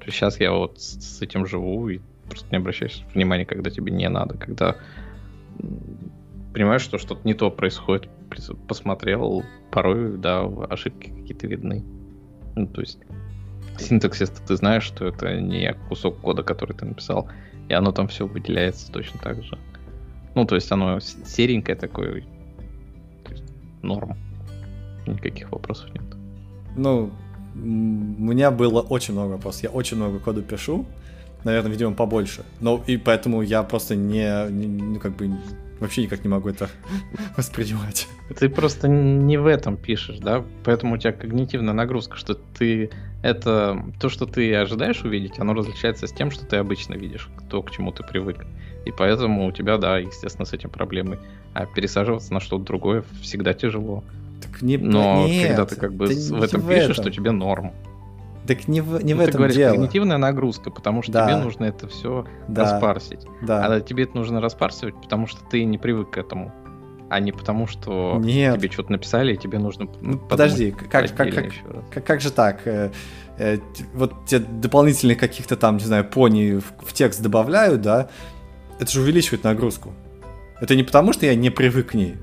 Сейчас 0.05 0.41
я 0.41 0.53
вот 0.53 0.81
с 0.81 1.21
этим 1.21 1.47
живу, 1.47 1.89
и 1.89 2.01
просто 2.27 2.49
не 2.51 2.59
обращаешь 2.59 3.05
внимания, 3.15 3.45
когда 3.45 3.71
тебе 3.71 3.93
не 3.93 4.09
надо, 4.09 4.37
когда 4.39 4.77
понимаешь, 6.53 6.83
что 6.83 6.99
что-то 6.99 7.21
не 7.25 7.35
то 7.35 7.51
происходит, 7.51 8.09
посмотрел, 8.67 9.43
порой, 9.71 10.17
да, 10.17 10.43
ошибки 10.69 11.11
какие-то 11.11 11.47
видны. 11.47 11.85
Ну, 12.57 12.67
то 12.67 12.81
есть 12.81 12.99
синтаксис 13.79 14.31
ты 14.31 14.57
знаешь, 14.57 14.85
что 14.85 15.07
это 15.07 15.41
не 15.41 15.75
кусок 15.89 16.19
кода, 16.21 16.43
который 16.43 16.75
ты 16.75 16.85
написал, 16.85 17.29
и 17.69 17.73
оно 17.73 17.93
там 17.93 18.09
все 18.09 18.27
выделяется 18.27 18.91
точно 18.93 19.21
так 19.21 19.43
же. 19.43 19.59
Ну, 20.41 20.47
то 20.47 20.55
есть 20.55 20.73
оно 20.73 21.01
серенькое 21.01 21.77
такое, 21.77 22.25
есть 23.29 23.45
норм. 23.83 24.17
Никаких 25.07 25.53
вопросов 25.53 25.91
нет. 25.93 26.05
Ну, 26.77 27.11
у 27.55 27.59
меня 27.59 28.51
было 28.51 28.81
очень 28.81 29.13
много 29.13 29.33
вопросов. 29.33 29.65
Я 29.65 29.69
очень 29.69 29.99
много 29.99 30.19
кода 30.19 30.41
пишу, 30.41 30.87
наверное, 31.45 31.71
видимо, 31.71 31.93
побольше. 31.93 32.47
Но 32.59 32.83
и 32.87 32.97
поэтому 32.97 33.43
я 33.43 33.63
просто 33.63 33.97
не, 33.97 34.51
не 34.51 34.67
ну, 34.67 34.99
как 34.99 35.15
бы 35.15 35.31
вообще 35.79 36.05
никак 36.05 36.25
не 36.25 36.31
могу 36.31 36.49
это 36.49 36.71
воспринимать. 37.37 38.09
Ты 38.39 38.49
просто 38.49 38.89
не 38.89 39.37
в 39.37 39.45
этом 39.45 39.77
пишешь, 39.77 40.21
да? 40.21 40.43
Поэтому 40.65 40.95
у 40.95 40.97
тебя 40.97 41.13
когнитивная 41.13 41.75
нагрузка, 41.75 42.17
что 42.17 42.35
ты 42.35 42.91
это 43.23 43.85
то, 44.01 44.09
что 44.09 44.25
ты 44.25 44.55
ожидаешь 44.55 45.03
увидеть, 45.03 45.39
оно 45.39 45.53
различается 45.53 46.07
с 46.07 46.13
тем, 46.13 46.31
что 46.31 46.47
ты 46.47 46.57
обычно 46.57 46.95
видишь, 46.95 47.29
то, 47.51 47.63
к 47.63 47.71
чему 47.73 47.93
ты 47.93 48.03
привык. 48.03 48.47
И 48.85 48.93
поэтому 48.93 49.47
у 49.47 49.53
тебя, 49.53 49.77
да, 49.77 49.99
естественно, 49.99 50.47
с 50.47 50.53
этим 50.53 50.71
проблемы. 50.71 51.19
А 51.53 51.67
пересаживаться 51.67 52.33
на 52.33 52.41
что-то 52.41 52.65
другое 52.65 53.05
всегда 53.21 53.53
тяжело. 53.53 54.03
Так 54.41 54.63
не, 54.63 54.77
Но 54.77 55.27
нет, 55.27 55.49
когда 55.49 55.67
ты 55.67 55.77
как 55.77 55.95
бы 55.95 56.07
в 56.07 56.43
этом 56.43 56.61
в 56.61 56.69
пишешь, 56.69 56.99
этом. 56.99 57.05
то 57.05 57.11
тебе 57.11 57.31
норм. 57.31 57.73
Так 58.47 58.69
не 58.69 58.81
в, 58.81 59.03
не 59.05 59.15
ну, 59.15 59.21
в 59.21 59.23
этом 59.23 59.39
говоришь, 59.39 59.57
дело. 59.57 59.73
когнитивная 59.73 60.17
нагрузка, 60.17 60.71
потому 60.71 61.03
что 61.03 61.13
да. 61.13 61.27
тебе 61.27 61.37
нужно 61.37 61.65
это 61.65 61.89
все 61.89 62.27
да. 62.49 62.63
распарсить. 62.63 63.27
Да. 63.43 63.67
А 63.67 63.81
тебе 63.81 64.05
это 64.05 64.17
нужно 64.17 64.41
распарсивать, 64.41 64.95
потому 65.01 65.27
что 65.27 65.45
ты 65.45 65.65
не 65.65 65.79
привык 65.79 66.11
к 66.11 66.19
этому. 66.19 66.53
А 67.11 67.19
не 67.19 67.33
потому, 67.33 67.67
что 67.67 68.19
Нет. 68.23 68.57
тебе 68.57 68.71
что-то 68.71 68.93
написали, 68.93 69.35
и 69.35 69.37
тебе 69.37 69.59
нужно 69.59 69.89
ну, 70.01 70.17
Подожди, 70.17 70.71
как, 70.71 70.89
как, 70.89 71.17
как, 71.17 71.45
как, 71.91 72.05
как 72.05 72.21
же 72.21 72.31
так? 72.31 72.67
Э, 72.67 72.93
э, 73.37 73.59
вот 73.95 74.15
те 74.27 74.39
дополнительных 74.39 75.19
каких-то 75.19 75.57
там, 75.57 75.79
не 75.79 75.85
знаю, 75.85 76.05
пони 76.05 76.61
в, 76.61 76.87
в 76.87 76.93
текст 76.93 77.21
добавляют, 77.21 77.81
да? 77.83 78.09
Это 78.81 78.91
же 78.91 79.03
увеличивает 79.03 79.45
нагрузку. 79.45 79.93
Это 80.61 80.75
не 80.75 80.83
потому, 80.83 81.13
что 81.13 81.27
я 81.27 81.35
не 81.35 81.51
привык 81.51 81.91
к 81.91 81.95
ней. 81.95 82.17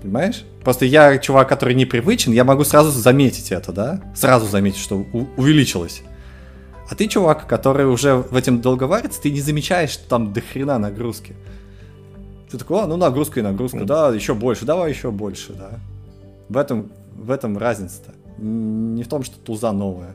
Понимаешь? 0.00 0.44
Просто 0.62 0.84
я 0.84 1.18
чувак, 1.18 1.48
который 1.48 1.74
непривычен, 1.74 2.32
я 2.32 2.44
могу 2.44 2.64
сразу 2.64 2.90
заметить 2.90 3.50
это, 3.50 3.72
да? 3.72 4.00
Сразу 4.14 4.46
заметить, 4.46 4.78
что 4.78 5.04
увеличилось. 5.36 6.02
А 6.88 6.94
ты, 6.94 7.08
чувак, 7.08 7.48
который 7.48 7.86
уже 7.86 8.14
в 8.14 8.36
этом 8.36 8.60
долго 8.60 8.84
варится, 8.84 9.20
ты 9.20 9.32
не 9.32 9.40
замечаешь, 9.40 9.90
что 9.90 10.08
там 10.08 10.32
до 10.32 10.40
хрена 10.40 10.78
нагрузки. 10.78 11.34
Ты 12.48 12.58
такой, 12.58 12.82
а, 12.82 12.86
ну 12.86 12.96
нагрузка 12.96 13.40
и 13.40 13.42
нагрузка, 13.42 13.78
mm. 13.78 13.84
да, 13.84 14.14
еще 14.14 14.34
больше, 14.34 14.64
давай 14.64 14.92
еще 14.92 15.10
больше, 15.10 15.52
да. 15.54 15.70
В 16.48 16.56
этом, 16.56 16.92
в 17.16 17.32
этом 17.32 17.58
разница-то. 17.58 18.14
Не 18.38 19.02
в 19.02 19.08
том, 19.08 19.24
что 19.24 19.36
туза 19.38 19.72
новая. 19.72 20.14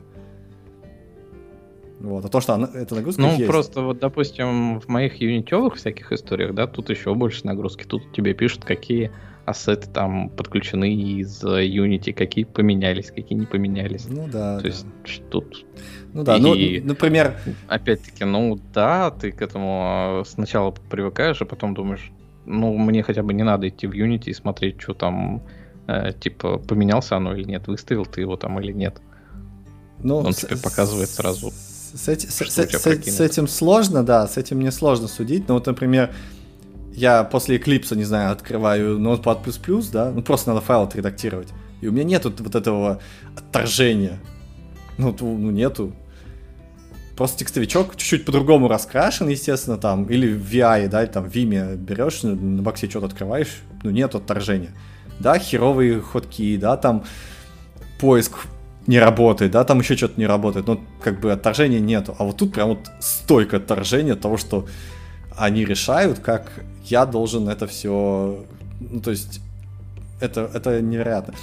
Вот, 2.02 2.24
а 2.24 2.28
то, 2.28 2.40
что 2.40 2.54
она, 2.54 2.68
эта 2.74 2.96
нагрузка 2.96 3.22
Ну, 3.22 3.28
есть. 3.36 3.46
просто 3.46 3.80
вот, 3.80 4.00
допустим, 4.00 4.80
в 4.80 4.88
моих 4.88 5.20
юнитевых 5.20 5.76
всяких 5.76 6.10
историях, 6.10 6.52
да, 6.52 6.66
тут 6.66 6.90
еще 6.90 7.14
больше 7.14 7.46
нагрузки. 7.46 7.84
Тут 7.84 8.12
тебе 8.12 8.34
пишут, 8.34 8.64
какие 8.64 9.12
ассеты 9.44 9.88
там 9.88 10.28
подключены 10.28 10.92
из 10.94 11.44
Unity, 11.44 12.12
какие 12.12 12.44
поменялись, 12.44 13.12
какие 13.12 13.38
не 13.38 13.46
поменялись. 13.46 14.06
Ну 14.08 14.26
да. 14.26 14.56
То 14.56 14.62
да. 14.62 14.68
есть 14.68 14.86
тут... 15.30 15.64
Ну 16.12 16.24
да, 16.24 16.38
ну, 16.38 16.54
и, 16.54 16.80
ну, 16.80 16.88
например... 16.88 17.38
Опять-таки, 17.68 18.24
ну 18.24 18.58
да, 18.74 19.12
ты 19.12 19.30
к 19.30 19.40
этому 19.40 19.82
а, 19.84 20.22
сначала 20.26 20.72
привыкаешь, 20.72 21.40
а 21.40 21.44
потом 21.44 21.72
думаешь, 21.72 22.10
ну 22.46 22.76
мне 22.76 23.04
хотя 23.04 23.22
бы 23.22 23.32
не 23.32 23.44
надо 23.44 23.68
идти 23.68 23.86
в 23.86 23.92
Unity 23.92 24.30
и 24.30 24.34
смотреть, 24.34 24.80
что 24.80 24.94
там, 24.94 25.40
э, 25.86 26.12
типа, 26.18 26.58
поменялся 26.58 27.16
оно 27.16 27.36
или 27.36 27.44
нет, 27.44 27.68
выставил 27.68 28.06
ты 28.06 28.22
его 28.22 28.36
там 28.36 28.60
или 28.60 28.72
нет. 28.72 29.00
Ну, 30.00 30.18
Он 30.18 30.32
с, 30.32 30.38
тебе 30.40 30.56
показывает 30.56 31.08
сразу. 31.08 31.52
С, 31.94 32.08
эти, 32.08 32.26
с, 32.26 32.38
с, 32.38 32.56
с, 32.56 33.16
с 33.16 33.20
этим 33.20 33.46
сложно, 33.46 34.02
да, 34.02 34.26
с 34.26 34.36
этим 34.38 34.58
мне 34.58 34.72
сложно 34.72 35.08
судить. 35.08 35.48
Но 35.48 35.54
вот, 35.54 35.66
например, 35.66 36.14
я 36.94 37.24
после 37.24 37.56
Eclipse, 37.56 37.96
не 37.96 38.04
знаю, 38.04 38.32
открываю 38.32 38.98
Notepad++, 38.98 39.90
да, 39.92 40.10
ну 40.10 40.22
просто 40.22 40.50
надо 40.50 40.60
файл 40.60 40.82
отредактировать. 40.82 41.48
И 41.80 41.88
у 41.88 41.92
меня 41.92 42.04
нету 42.04 42.32
вот 42.38 42.54
этого 42.54 43.00
отторжения. 43.36 44.20
Ну, 44.98 45.14
ну 45.20 45.50
нету. 45.50 45.92
Просто 47.16 47.40
текстовичок 47.40 47.96
чуть-чуть 47.96 48.24
по-другому 48.24 48.68
раскрашен, 48.68 49.28
естественно, 49.28 49.76
там, 49.76 50.04
или 50.04 50.32
в 50.32 50.50
VI, 50.50 50.88
да, 50.88 51.04
там, 51.06 51.28
в 51.28 51.34
Vime 51.34 51.76
берешь, 51.76 52.22
на 52.22 52.62
боксе 52.62 52.88
что-то 52.88 53.06
открываешь, 53.06 53.60
ну, 53.82 53.90
нет 53.90 54.14
отторжения. 54.14 54.70
Да, 55.18 55.38
херовые 55.38 56.00
ходки, 56.00 56.56
да, 56.56 56.76
там, 56.76 57.04
поиск 58.00 58.32
не 58.86 58.98
работает, 58.98 59.52
да, 59.52 59.64
там 59.64 59.80
еще 59.80 59.96
что-то 59.96 60.18
не 60.18 60.26
работает, 60.26 60.66
но 60.66 60.80
как 61.00 61.20
бы 61.20 61.32
отторжения 61.32 61.80
нету. 61.80 62.14
А 62.18 62.24
вот 62.24 62.36
тут 62.36 62.52
прям 62.52 62.70
вот 62.70 62.90
стойко 63.00 63.58
отторжение 63.58 64.14
того, 64.14 64.36
что 64.36 64.66
они 65.36 65.64
решают, 65.64 66.18
как 66.18 66.50
я 66.84 67.06
должен 67.06 67.48
это 67.48 67.66
все... 67.66 68.44
Ну, 68.80 69.00
то 69.00 69.10
есть, 69.10 69.40
это, 70.20 70.50
это 70.52 70.80
невероятно. 70.80 71.34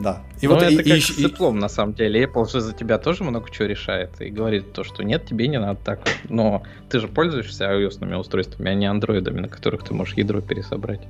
Да. 0.00 0.22
И 0.40 0.48
ну, 0.48 0.54
вот 0.54 0.62
это 0.62 0.72
и, 0.72 0.76
как 0.76 0.86
и, 0.86 1.00
с 1.00 1.16
диплом, 1.16 1.56
и... 1.56 1.60
на 1.60 1.68
самом 1.68 1.94
деле. 1.94 2.24
Apple 2.24 2.50
же 2.50 2.60
за 2.60 2.72
тебя 2.72 2.98
тоже 2.98 3.24
много 3.24 3.50
чего 3.50 3.66
решает 3.66 4.20
и 4.20 4.28
говорит 4.28 4.72
то, 4.72 4.84
что 4.84 5.02
нет, 5.04 5.24
тебе 5.26 5.48
не 5.48 5.58
надо 5.58 5.78
так. 5.84 6.00
Но 6.28 6.62
ты 6.88 7.00
же 7.00 7.08
пользуешься 7.08 7.64
ios 7.64 8.18
устройствами, 8.18 8.70
а 8.70 8.74
не 8.74 8.86
андроидами, 8.86 9.40
на 9.40 9.48
которых 9.48 9.84
ты 9.84 9.94
можешь 9.94 10.14
ядро 10.14 10.40
пересобрать. 10.40 11.00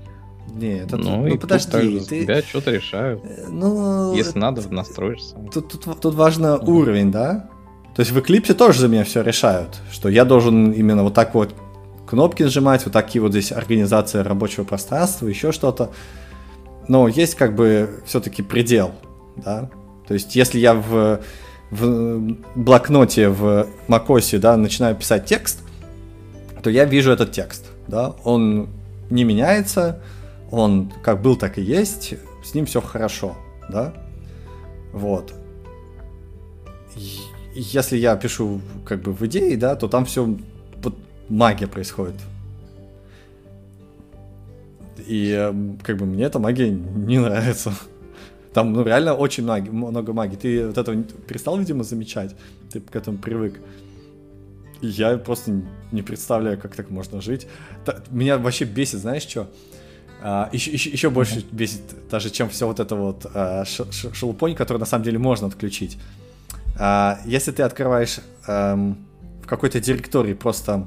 Нет, 0.54 0.86
это 0.86 0.96
ну, 0.96 1.26
ну 1.26 1.38
подожди, 1.38 2.00
ты... 2.00 2.22
тебя 2.22 2.42
что-то 2.42 2.70
решают. 2.70 3.20
Э, 3.24 3.46
ну, 3.50 4.14
Если 4.14 4.38
надо, 4.38 4.62
настроишься. 4.72 5.34
Тут, 5.52 5.68
тут, 5.68 6.00
тут 6.00 6.14
важно 6.14 6.56
угу. 6.56 6.78
уровень, 6.78 7.10
да? 7.10 7.50
То 7.94 8.00
есть 8.00 8.12
в 8.12 8.18
Eclipse 8.18 8.54
тоже 8.54 8.80
за 8.80 8.88
меня 8.88 9.04
все 9.04 9.22
решают, 9.22 9.80
что 9.92 10.08
я 10.08 10.24
должен 10.24 10.72
именно 10.72 11.02
вот 11.02 11.14
так 11.14 11.34
вот 11.34 11.54
кнопки 12.06 12.42
нажимать, 12.42 12.84
вот 12.84 12.92
такие 12.92 13.20
вот 13.20 13.32
здесь 13.32 13.50
организация 13.50 14.22
рабочего 14.22 14.64
пространства, 14.64 15.26
еще 15.26 15.52
что-то. 15.52 15.90
Но 16.86 17.08
есть 17.08 17.34
как 17.34 17.54
бы 17.54 18.02
все-таки 18.06 18.42
предел, 18.42 18.92
да. 19.36 19.70
То 20.06 20.14
есть 20.14 20.36
если 20.36 20.58
я 20.58 20.74
в, 20.74 21.20
в 21.70 22.36
блокноте 22.54 23.28
в 23.28 23.66
macOS, 23.88 24.38
да, 24.38 24.56
начинаю 24.56 24.94
писать 24.94 25.24
текст, 25.24 25.60
то 26.62 26.70
я 26.70 26.84
вижу 26.84 27.10
этот 27.10 27.32
текст, 27.32 27.66
да, 27.88 28.14
он 28.24 28.68
не 29.10 29.24
меняется, 29.24 30.00
он 30.54 30.92
как 31.02 31.22
был, 31.22 31.36
так 31.36 31.58
и 31.58 31.62
есть, 31.62 32.14
с 32.44 32.54
ним 32.54 32.66
все 32.66 32.80
хорошо, 32.80 33.36
да, 33.68 33.94
вот. 34.92 35.34
Если 37.54 37.96
я 37.96 38.16
пишу 38.16 38.60
как 38.84 39.02
бы 39.02 39.12
в 39.12 39.22
идее, 39.26 39.56
да, 39.56 39.76
то 39.76 39.88
там 39.88 40.04
все 40.04 40.36
магия 41.28 41.66
происходит. 41.66 42.16
И 45.06 45.30
эм, 45.30 45.78
как 45.82 45.96
бы 45.98 46.06
мне 46.06 46.24
эта 46.24 46.38
магия 46.38 46.70
не 46.70 47.18
нравится. 47.18 47.72
Там, 48.52 48.72
ну, 48.72 48.84
реально 48.84 49.14
очень 49.14 49.44
маги, 49.44 49.68
много 49.68 50.12
магии. 50.12 50.36
Ты 50.36 50.66
вот 50.68 50.78
это 50.78 50.96
перестал, 51.26 51.58
видимо, 51.58 51.82
замечать. 51.82 52.36
Ты 52.70 52.80
к 52.80 52.94
этому 52.94 53.18
привык. 53.18 53.60
Я 54.80 55.18
просто 55.18 55.62
не 55.92 56.02
представляю, 56.02 56.58
как 56.58 56.76
так 56.76 56.90
можно 56.90 57.20
жить. 57.20 57.46
Меня 58.10 58.38
вообще 58.38 58.64
бесит, 58.64 59.00
знаешь, 59.00 59.22
что? 59.24 59.48
А, 60.26 60.48
еще, 60.52 60.70
еще, 60.70 60.88
еще 60.88 61.10
больше 61.10 61.40
mm-hmm. 61.40 61.48
бесит, 61.52 61.82
даже 62.10 62.30
чем 62.30 62.48
все 62.48 62.66
вот 62.66 62.80
это 62.80 62.96
вот 62.96 63.26
а, 63.34 63.64
шелупонь, 63.66 64.54
который 64.54 64.78
на 64.78 64.86
самом 64.86 65.04
деле 65.04 65.18
можно 65.18 65.48
отключить. 65.48 65.98
А, 66.78 67.18
если 67.26 67.52
ты 67.52 67.62
открываешь 67.62 68.20
а, 68.46 68.74
в 69.42 69.46
какой-то 69.46 69.80
директории 69.80 70.32
просто 70.32 70.86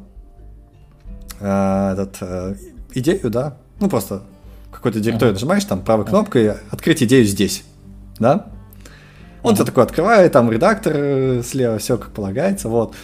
э, 1.40 1.92
этот, 1.94 2.18
э, 2.22 2.56
идею, 2.96 3.30
да, 3.30 3.58
ну 3.80 3.88
просто 3.88 4.24
какой-то 4.72 5.00
директорий 5.00 5.34
нажимаешь, 5.34 5.66
там 5.66 5.82
правой 5.82 6.08
кнопкой 6.08 6.54
открыть 6.72 7.04
идею 7.04 7.24
здесь, 7.24 7.64
да, 8.18 8.48
он 9.44 9.54
uh-huh. 9.54 9.66
такой 9.66 9.84
открывает, 9.84 10.32
там 10.32 10.52
редактор 10.52 10.94
э, 10.96 11.44
слева, 11.44 11.78
все 11.78 12.00
как 12.00 12.10
полагается, 12.10 12.68
вот. 12.68 12.96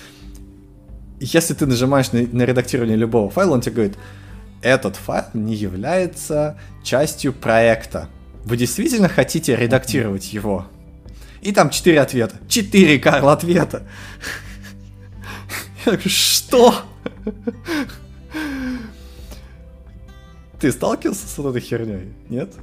если 1.20 1.54
ты 1.54 1.68
нажимаешь 1.68 2.12
на, 2.12 2.22
на 2.32 2.42
редактирование 2.42 2.98
любого 2.98 3.30
файла, 3.30 3.54
он 3.54 3.62
тебе 3.62 3.76
говорит, 3.76 3.98
этот 4.64 4.96
файл 4.96 5.26
не 5.34 5.56
является 5.56 6.58
частью 6.84 7.34
проекта. 7.34 8.10
Вы 8.46 8.58
действительно 8.58 9.10
хотите 9.10 9.56
редактировать 9.56 10.34
его? 10.34 10.66
И 11.42 11.52
там 11.52 11.70
четыре 11.70 12.02
ответа. 12.02 12.38
Четыре, 12.48 12.98
Карл, 12.98 13.30
ответа. 13.30 13.84
Я 15.86 15.92
говорю, 15.92 16.10
что? 16.10 16.76
Ты 20.60 20.72
сталкивался 20.72 21.28
с 21.28 21.38
этой 21.38 21.60
херней? 21.60 22.14
Нет? 22.30 22.54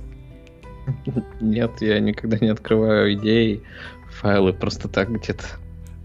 Нет, 1.41 1.71
я 1.81 2.01
никогда 2.01 2.39
не 2.39 2.49
открываю 2.49 3.13
идеи, 3.15 3.63
файлы 4.11 4.55
просто 4.55 4.89
так 4.89 5.11
где-то. 5.11 5.45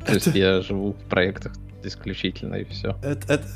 То 0.06 0.14
есть 0.14 0.28
я 0.28 0.62
живу 0.62 0.92
в 0.92 1.10
проектах 1.10 1.54
исключительно, 1.86 2.56
и 2.56 2.66
все. 2.66 2.98
Это, 3.04 3.34
это, 3.34 3.48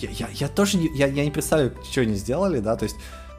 я, 0.00 0.10
я, 0.10 0.28
я 0.32 0.48
тоже 0.48 0.78
не, 0.78 0.96
я, 0.96 1.06
я 1.06 1.24
не 1.24 1.30
представляю, 1.30 1.72
что 1.90 2.00
они 2.02 2.14
сделали, 2.14 2.60
да, 2.60 2.76
то 2.76 2.84
есть 2.84 2.96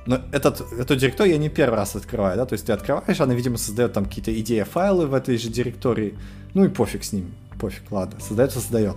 но 0.08 0.22
этот, 0.32 0.62
эту 0.72 0.96
директорию 0.96 1.34
я 1.34 1.40
не 1.40 1.50
первый 1.50 1.76
раз 1.76 1.96
открываю, 1.96 2.38
да, 2.38 2.46
то 2.46 2.54
есть 2.54 2.66
ты 2.66 2.72
открываешь, 2.72 3.20
она, 3.20 3.34
видимо, 3.34 3.58
создает 3.58 3.92
там 3.92 4.06
какие-то 4.06 4.34
идеи, 4.40 4.64
файлы 4.64 5.06
в 5.06 5.14
этой 5.14 5.38
же 5.38 5.50
директории, 5.50 6.18
ну 6.54 6.64
и 6.64 6.70
пофиг 6.70 7.04
с 7.04 7.12
ним, 7.12 7.36
пофиг, 7.60 7.92
ладно, 7.92 8.18
создает, 8.22 8.54
создает. 8.54 8.96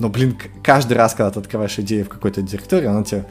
Но, 0.00 0.08
блин, 0.08 0.36
каждый 0.64 0.94
раз, 0.94 1.14
когда 1.14 1.30
ты 1.30 1.38
открываешь 1.38 1.78
идею 1.78 2.04
в 2.04 2.08
какой-то 2.08 2.42
директории, 2.42 2.86
она 2.86 3.04
тебе, 3.04 3.26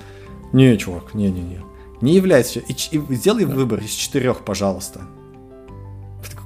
не, 0.53 0.77
чувак, 0.77 1.13
не-не-не, 1.13 1.59
не 1.99 2.15
является, 2.15 2.59
и, 2.61 2.71
и 2.71 3.15
сделай 3.15 3.43
выбор 3.43 3.81
из 3.81 3.91
четырех, 3.91 4.45
пожалуйста. 4.45 5.01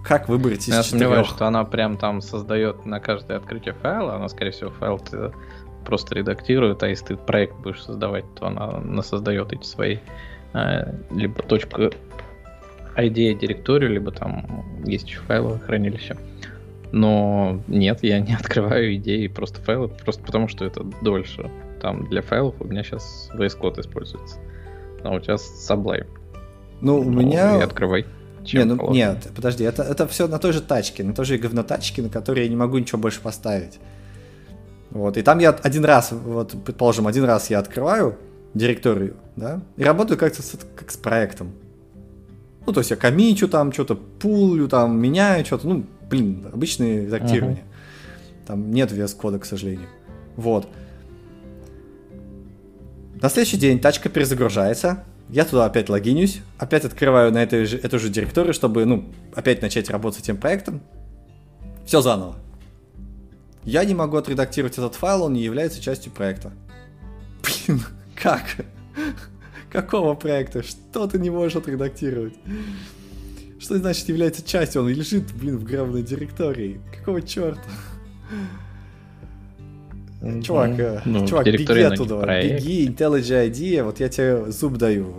Как 0.06 0.30
выбрать 0.30 0.68
из 0.68 0.76
Я 0.76 0.84
четырех? 0.84 0.86
сомневаюсь, 0.86 1.28
что 1.28 1.48
она 1.48 1.64
прям 1.64 1.98
там 1.98 2.22
создает 2.22 2.86
на 2.86 3.00
каждое 3.00 3.38
открытие 3.38 3.74
файла, 3.74 4.16
она, 4.16 4.30
скорее 4.30 4.52
всего, 4.52 4.70
файл 4.70 5.00
ты 5.00 5.32
просто 5.84 6.16
редактирует, 6.16 6.84
а 6.84 6.88
если 6.88 7.06
ты 7.06 7.16
проект 7.18 7.56
будешь 7.58 7.82
создавать, 7.82 8.26
то 8.36 8.48
она, 8.48 8.78
она 8.78 9.02
создает 9.02 9.52
эти 9.54 9.66
свои 9.66 9.98
э, 10.54 10.94
либо 11.12 11.42
точку 11.44 11.90
ID 12.96 13.34
директорию, 13.36 13.92
либо 13.92 14.12
там 14.12 14.64
есть 14.86 15.08
еще 15.08 15.20
файловое 15.22 15.60
хранилище. 15.60 16.18
Но 16.92 17.60
нет, 17.68 18.04
я 18.04 18.20
не 18.20 18.34
открываю 18.40 18.96
идеи, 18.96 19.28
просто 19.28 19.62
файлы, 19.62 19.88
просто 19.88 20.24
потому 20.24 20.48
что 20.48 20.66
это 20.66 20.84
дольше. 21.02 21.50
Там 21.82 22.08
для 22.08 22.22
файлов 22.22 22.56
у 22.60 22.66
меня 22.66 22.84
сейчас 22.84 23.30
VS 23.34 23.60
Code 23.60 23.82
используется. 23.82 24.40
А 25.04 25.12
у 25.12 25.20
тебя 25.20 25.36
Sublime. 25.36 26.08
Ну, 26.82 27.00
у 27.00 27.10
меня... 27.10 27.58
И 27.58 27.62
открывай. 27.62 28.06
Не, 28.54 28.64
ну, 28.66 28.92
нет, 28.92 29.28
подожди, 29.36 29.64
это, 29.64 29.84
это 29.84 30.08
все 30.08 30.28
на 30.28 30.40
той 30.40 30.54
же 30.54 30.62
тачке, 30.62 31.04
на 31.04 31.14
той 31.14 31.26
же 31.26 31.38
говнотачке, 31.38 32.02
на 32.02 32.10
которой 32.10 32.44
я 32.44 32.50
не 32.50 32.56
могу 32.56 32.78
ничего 32.78 33.00
больше 33.00 33.22
поставить. 33.22 33.80
Вот, 34.92 35.18
и 35.18 35.22
там 35.22 35.40
я 35.40 35.50
один 35.50 35.84
раз, 35.86 36.12
вот, 36.12 36.56
предположим, 36.64 37.08
один 37.08 37.26
раз 37.26 37.50
я 37.50 37.60
открываю 37.60 38.18
директорию, 38.54 39.16
да, 39.36 39.62
и 39.78 39.84
работаю 39.84 40.18
как-то 40.18 40.42
с, 40.42 40.58
как 40.76 40.92
с 40.92 40.98
проектом. 40.98 41.52
Ну, 42.66 42.74
то 42.74 42.80
есть 42.80 42.92
я 42.92 42.96
комичу 42.96 43.48
там, 43.48 43.72
что-то 43.72 43.96
пулю 43.96 44.68
там, 44.68 45.00
меняю 45.00 45.46
что-то, 45.46 45.68
ну, 45.68 45.86
блин, 46.10 46.48
обычное 46.52 47.06
редактирование. 47.06 47.64
Uh-huh. 47.64 48.48
Там 48.48 48.72
нет 48.72 48.92
VS 48.92 49.16
кода, 49.16 49.40
к 49.40 49.46
сожалению. 49.46 49.88
Вот. 50.36 50.68
На 53.22 53.30
следующий 53.30 53.58
день 53.58 53.80
тачка 53.80 54.10
перезагружается, 54.10 55.04
я 55.30 55.46
туда 55.46 55.66
опять 55.66 55.90
логинюсь, 55.90 56.42
опять 56.58 56.86
открываю 56.86 57.32
на 57.32 57.42
этой 57.42 57.66
же, 57.66 57.78
эту 57.78 58.00
же 58.00 58.10
директорию, 58.10 58.54
чтобы, 58.54 58.86
ну, 58.86 59.12
опять 59.34 59.62
начать 59.62 59.90
работать 59.90 60.20
с 60.20 60.24
этим 60.24 60.38
проектом. 60.38 60.82
Все 61.86 62.02
заново. 62.02 62.36
Я 63.64 63.84
не 63.86 63.96
могу 63.96 64.18
отредактировать 64.18 64.78
этот 64.78 64.96
файл, 64.96 65.24
он 65.24 65.34
не 65.34 65.42
является 65.42 65.82
частью 65.82 66.12
проекта. 66.12 66.52
Блин, 67.42 67.82
как? 68.16 68.44
Какого 69.72 70.14
проекта? 70.14 70.64
Что 70.64 71.08
ты 71.08 71.18
не 71.18 71.30
можешь 71.30 71.56
отредактировать? 71.56 72.36
Что 73.60 73.78
значит 73.78 74.08
является 74.08 74.46
частью? 74.46 74.84
Он 74.84 74.90
лежит, 74.90 75.34
блин, 75.34 75.58
в 75.58 75.64
гравной 75.64 76.04
директории. 76.04 76.80
Какого 76.98 77.22
черта? 77.22 77.62
Чувак, 80.44 80.80
э, 80.80 81.02
ну, 81.06 81.28
чувак, 81.28 81.46
беги 81.46 81.82
оттуда, 81.82 82.26
беги, 82.42 82.88
IntelliJ 82.88 83.50
IDEA, 83.50 83.84
вот 83.84 84.00
я 84.00 84.10
тебе 84.10 84.52
зуб 84.52 84.78
даю. 84.78 85.14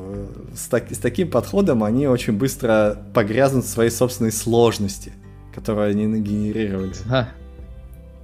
С, 0.54 0.66
так, 0.68 0.90
с 0.90 0.98
таким 0.98 1.30
подходом 1.30 1.84
они 1.84 2.08
очень 2.08 2.32
быстро 2.32 2.98
погрязнут 3.14 3.64
в 3.64 3.68
своей 3.68 3.90
собственной 3.90 4.32
сложности, 4.32 5.12
которую 5.54 5.90
они 5.90 6.06
нагенерировали. 6.06 6.92
А, 7.10 7.28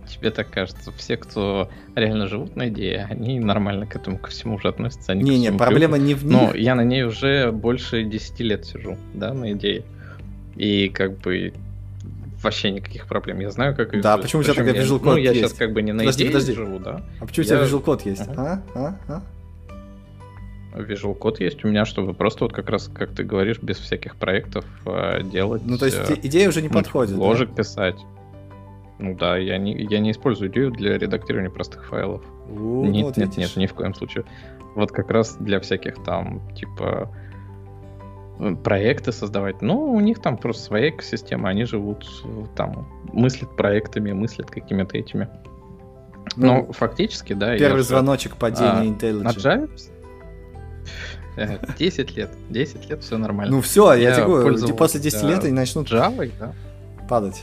тебе 0.08 0.30
так 0.30 0.50
кажется? 0.50 0.92
Все, 0.96 1.16
кто 1.16 1.70
реально 1.94 2.26
живут 2.26 2.56
на 2.56 2.68
идее, 2.68 3.06
они 3.08 3.38
нормально 3.38 3.86
к 3.86 3.96
этому 3.96 4.18
ко 4.18 4.30
всему 4.30 4.56
уже 4.56 4.68
относятся. 4.68 5.14
Не-не, 5.14 5.52
проблема 5.52 5.98
не 5.98 6.14
в 6.14 6.24
них. 6.24 6.32
Но 6.32 6.54
я 6.54 6.74
на 6.74 6.84
ней 6.84 7.04
уже 7.04 7.52
больше 7.52 8.02
10 8.02 8.40
лет 8.40 8.66
сижу, 8.66 8.96
да, 9.14 9.32
на 9.32 9.52
идее. 9.52 9.84
И 10.56 10.88
как 10.88 11.18
бы 11.18 11.52
вообще 12.42 12.70
никаких 12.70 13.06
проблем. 13.06 13.40
Я 13.40 13.50
знаю, 13.50 13.76
как 13.76 14.00
Да, 14.00 14.18
почему 14.18 14.40
у 14.40 14.44
тебя 14.44 14.54
тогда 14.54 14.72
Visual 14.72 15.00
Code 15.00 15.04
Ну, 15.04 15.16
я 15.16 15.34
сейчас 15.34 15.52
как 15.52 15.72
бы 15.72 15.82
не 15.82 15.92
на 15.92 16.00
подожди, 16.00 16.24
идее 16.24 16.32
подожди. 16.32 16.52
живу, 16.54 16.78
да. 16.78 17.02
А 17.20 17.26
почему 17.26 17.46
я... 17.46 17.54
у 17.54 17.66
тебя 17.66 17.66
Visual 17.66 17.84
Code 17.84 18.08
есть? 18.08 18.28
Ага. 18.28 18.62
А? 18.74 18.98
А? 19.08 19.22
А? 20.74 20.80
Visual 20.80 21.18
Code 21.18 21.36
есть 21.40 21.64
у 21.64 21.68
меня, 21.68 21.84
чтобы 21.84 22.14
просто 22.14 22.44
вот 22.44 22.52
как 22.52 22.68
раз, 22.70 22.88
как 22.88 23.14
ты 23.14 23.24
говоришь, 23.24 23.58
без 23.60 23.78
всяких 23.78 24.16
проектов 24.16 24.64
э, 24.86 25.22
делать. 25.24 25.62
Ну, 25.64 25.76
то 25.76 25.86
есть 25.86 25.98
э, 26.08 26.16
идея 26.22 26.48
уже 26.48 26.62
не 26.62 26.68
подходит. 26.68 27.16
Ложек 27.16 27.50
да? 27.50 27.56
писать. 27.56 27.96
Ну 28.98 29.16
да, 29.16 29.36
я 29.36 29.58
не, 29.58 29.76
я 29.84 29.98
не 29.98 30.12
использую 30.12 30.50
идею 30.50 30.70
для 30.70 30.96
редактирования 30.96 31.50
простых 31.50 31.86
файлов. 31.86 32.22
О, 32.48 32.84
нет, 32.86 33.04
вот 33.04 33.16
нет, 33.16 33.36
нет, 33.36 33.56
ни 33.56 33.66
в 33.66 33.74
коем 33.74 33.94
случае. 33.94 34.24
Вот 34.74 34.92
как 34.92 35.10
раз 35.10 35.36
для 35.38 35.60
всяких 35.60 36.02
там, 36.04 36.40
типа, 36.54 37.10
проекты 38.64 39.12
создавать. 39.12 39.62
Ну, 39.62 39.92
у 39.92 40.00
них 40.00 40.20
там 40.20 40.36
просто 40.36 40.62
своя 40.62 40.90
экосистема, 40.90 41.48
они 41.48 41.64
живут 41.64 42.06
там, 42.56 42.88
мыслят 43.12 43.56
проектами, 43.56 44.12
мыслят 44.12 44.50
какими-то 44.50 44.96
этими. 44.96 45.28
Ну, 46.36 46.66
Но 46.66 46.72
фактически, 46.72 47.32
да. 47.32 47.56
Первый 47.56 47.82
звоночек 47.82 48.36
падения 48.36 48.80
а, 48.80 48.84
IntelliJ. 48.84 49.22
На 49.22 49.28
Java 49.28 49.68
10 51.78 52.16
лет. 52.16 52.30
10 52.50 52.90
лет, 52.90 53.02
все 53.02 53.18
нормально. 53.18 53.56
Ну 53.56 53.62
все, 53.62 53.92
я, 53.94 54.10
я 54.10 54.14
тебе 54.16 54.26
говорю, 54.26 54.76
после 54.76 55.00
10 55.00 55.22
лет 55.24 55.44
они 55.44 55.52
начнут 55.52 55.90
Java, 55.90 56.30
да. 56.38 56.52
падать. 57.08 57.42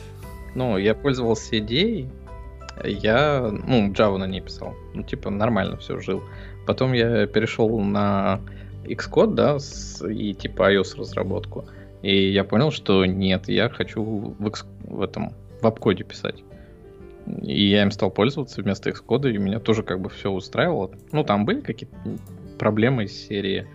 Ну, 0.56 0.78
я 0.78 0.95
пользовался 0.95 1.58
идеей, 1.60 2.10
я, 2.84 3.50
ну, 3.52 3.91
Java 3.91 4.18
на 4.18 4.28
ней 4.28 4.41
писал. 4.41 4.76
Ну, 4.93 5.04
типа, 5.04 5.30
нормально 5.30 5.78
все 5.78 6.00
жил. 6.00 6.24
Потом 6.66 6.93
я 6.93 7.26
перешел 7.28 7.80
на 7.80 8.41
Xcode, 8.96 9.34
да, 9.34 9.60
с, 9.60 10.06
и 10.08 10.34
типа 10.34 10.74
iOS 10.74 10.98
разработку. 10.98 11.66
И 12.02 12.32
я 12.32 12.44
понял, 12.44 12.72
что 12.72 13.06
нет, 13.06 13.50
я 13.50 13.70
хочу 13.70 14.04
в, 14.04 14.48
X, 14.48 14.66
в 14.84 15.02
этом, 15.02 15.34
в 15.62 15.68
обкоде 15.68 16.04
писать. 16.04 16.44
И 17.44 17.70
я 17.70 17.84
им 17.84 17.92
стал 17.92 18.10
пользоваться 18.12 18.62
вместо 18.62 18.90
Xcode, 18.90 19.32
и 19.32 19.38
меня 19.38 19.60
тоже 19.60 19.84
как 19.84 20.00
бы 20.00 20.10
все 20.10 20.32
устраивало. 20.32 20.92
Ну, 21.12 21.24
там 21.24 21.46
были 21.46 21.62
какие-то 21.62 21.96
проблемы 22.58 23.04
из 23.06 23.28
серии 23.28 23.68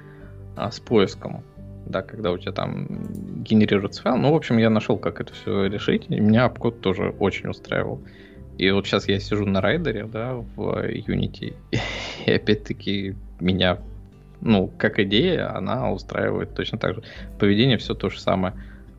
а, 0.57 0.71
с 0.71 0.81
поиском 0.81 1.45
да, 1.87 2.03
когда 2.03 2.33
у 2.33 2.39
тебя 2.39 2.53
там 2.53 2.87
генерируется 3.43 4.03
файл. 4.03 4.17
Ну, 4.17 4.33
в 4.33 4.37
общем, 4.37 4.59
я 4.59 4.71
нашел, 4.71 4.97
как 4.97 5.21
это 5.21 5.33
все 5.33 5.67
решить, 5.67 6.07
и 6.09 6.21
меня 6.21 6.45
обкод 6.45 6.81
тоже 6.81 7.15
очень 7.19 7.49
устраивал. 7.49 8.03
И 8.57 8.71
вот 8.71 8.87
сейчас 8.87 9.09
я 9.09 9.19
сижу 9.19 9.47
на 9.47 9.61
райдере, 9.61 10.05
да, 10.05 10.35
в 10.35 10.61
Unity, 10.87 11.55
и 12.27 12.31
опять-таки 12.31 13.17
меня, 13.41 13.79
ну, 14.45 14.71
как 14.79 14.99
идея, 15.01 15.57
она 15.57 15.91
устраивает 15.91 16.55
точно 16.55 16.79
так 16.79 16.95
же. 16.95 17.03
Поведение 17.39 17.79
все 17.79 17.95
то 17.95 18.11
же 18.11 18.21
самое, 18.21 18.55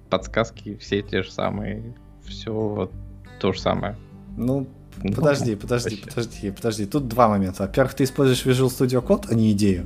подсказки 0.09 0.75
все 0.77 1.01
те 1.03 1.21
же 1.21 1.31
самые, 1.31 1.95
все 2.25 2.89
то 3.39 3.53
же 3.53 3.61
самое. 3.61 3.95
Ну, 4.35 4.67
ну 5.03 5.13
подожди, 5.13 5.55
подожди, 5.55 5.97
вообще. 5.97 6.09
подожди, 6.09 6.51
подожди. 6.51 6.85
Тут 6.85 7.07
два 7.07 7.29
момента. 7.29 7.63
Во-первых, 7.63 7.93
ты 7.93 8.03
используешь 8.05 8.43
Visual 8.45 8.67
Studio 8.67 9.05
Code, 9.05 9.27
а 9.29 9.35
не 9.35 9.51
идею. 9.51 9.85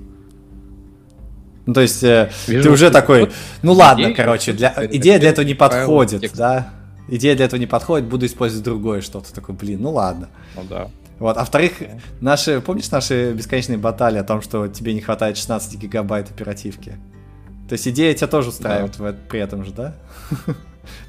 Ну, 1.66 1.74
то 1.74 1.82
есть 1.82 2.04
э, 2.04 2.32
Вижу, 2.48 2.64
ты 2.64 2.70
уже 2.72 2.90
такой, 2.90 3.22
вот 3.22 3.34
ну 3.62 3.74
ладно, 3.74 4.06
идея, 4.06 4.16
короче, 4.16 4.54
для, 4.54 4.74
идея 4.90 5.20
для 5.20 5.30
этого 5.30 5.46
не 5.46 5.54
подходит, 5.54 6.22
текст. 6.22 6.38
да? 6.38 6.74
Идея 7.10 7.36
для 7.36 7.46
этого 7.46 7.60
не 7.60 7.68
подходит, 7.68 8.08
буду 8.08 8.26
использовать 8.26 8.64
другое 8.64 9.02
что-то. 9.02 9.34
Такой, 9.34 9.56
блин, 9.56 9.82
ну 9.82 9.92
ладно. 9.92 10.30
Ну 10.56 10.64
да. 10.70 10.90
Вот, 11.20 11.36
а 11.36 11.42
во-вторых, 11.42 11.74
наши, 12.22 12.62
помнишь 12.62 12.90
наши 12.92 13.34
бесконечные 13.34 13.78
баталии 13.78 14.20
о 14.20 14.24
том, 14.24 14.42
что 14.42 14.68
тебе 14.68 14.94
не 14.94 15.02
хватает 15.02 15.38
16 15.38 15.78
гигабайт 15.78 16.30
оперативки? 16.32 16.96
То 17.68 17.74
есть 17.74 17.88
идея 17.88 18.14
тебя 18.14 18.28
тоже 18.28 18.50
устраивает 18.50 18.98
да. 18.98 19.12
в, 19.12 19.16
при 19.28 19.42
этом 19.42 19.64
же, 19.66 19.72
да? 19.72 19.96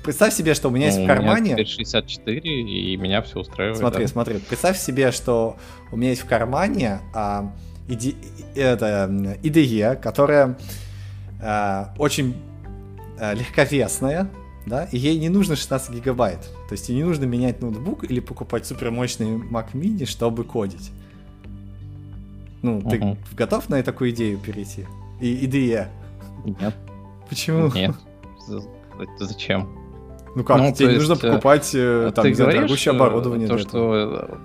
Представь 0.02 0.34
себе, 0.34 0.54
что 0.54 0.68
у 0.68 0.70
меня 0.72 0.88
ну, 0.88 0.92
есть 0.92 1.04
в 1.04 1.06
кармане... 1.06 1.52
У 1.54 1.56
меня 1.56 1.66
64, 1.66 2.40
и 2.40 2.96
меня 2.96 3.22
все 3.22 3.38
устраивает. 3.38 3.78
Смотри, 3.78 4.04
да. 4.04 4.08
смотри. 4.08 4.38
Представь 4.40 4.78
себе, 4.78 5.12
что 5.12 5.56
у 5.92 5.96
меня 5.96 6.10
есть 6.10 6.22
в 6.22 6.26
кармане 6.26 7.00
а, 7.14 7.52
иде, 7.88 8.14
это, 8.54 9.08
IDE, 9.42 9.96
которая 9.96 10.58
э, 11.40 11.84
очень 11.98 12.36
э, 13.18 13.34
легковесная, 13.34 14.28
да, 14.66 14.84
и 14.84 14.98
ей 14.98 15.18
не 15.18 15.28
нужно 15.28 15.56
16 15.56 15.94
гигабайт. 15.94 16.50
То 16.70 16.74
есть 16.74 16.88
ей 16.88 16.98
не 16.98 17.02
нужно 17.02 17.24
менять 17.24 17.60
ноутбук 17.60 18.08
или 18.08 18.20
покупать 18.20 18.64
супермощный 18.64 19.38
Mac 19.38 19.72
mini, 19.72 20.06
чтобы 20.06 20.44
кодить. 20.44 20.92
Ну, 22.62 22.78
угу. 22.78 22.88
ты 22.88 23.16
готов 23.36 23.68
на 23.68 23.82
такую 23.82 24.10
идею 24.10 24.38
перейти? 24.38 24.86
И 25.20 25.48
IDE? 25.48 25.88
Нет. 26.44 26.76
Почему? 27.28 27.72
Нет. 27.74 27.96
Зачем? 29.18 29.68
Ну 30.36 30.44
как, 30.44 30.58
ну, 30.58 30.72
тебе 30.72 30.90
нужно 30.90 31.14
есть, 31.14 31.24
э, 31.24 31.28
покупать 31.28 31.70
э, 31.74 32.12
там, 32.14 32.22
ты 32.22 32.34
говоришь, 32.34 32.54
дорогущее 32.54 32.94
оборудование. 32.94 33.48
То, 33.48 33.58
что 33.58 34.38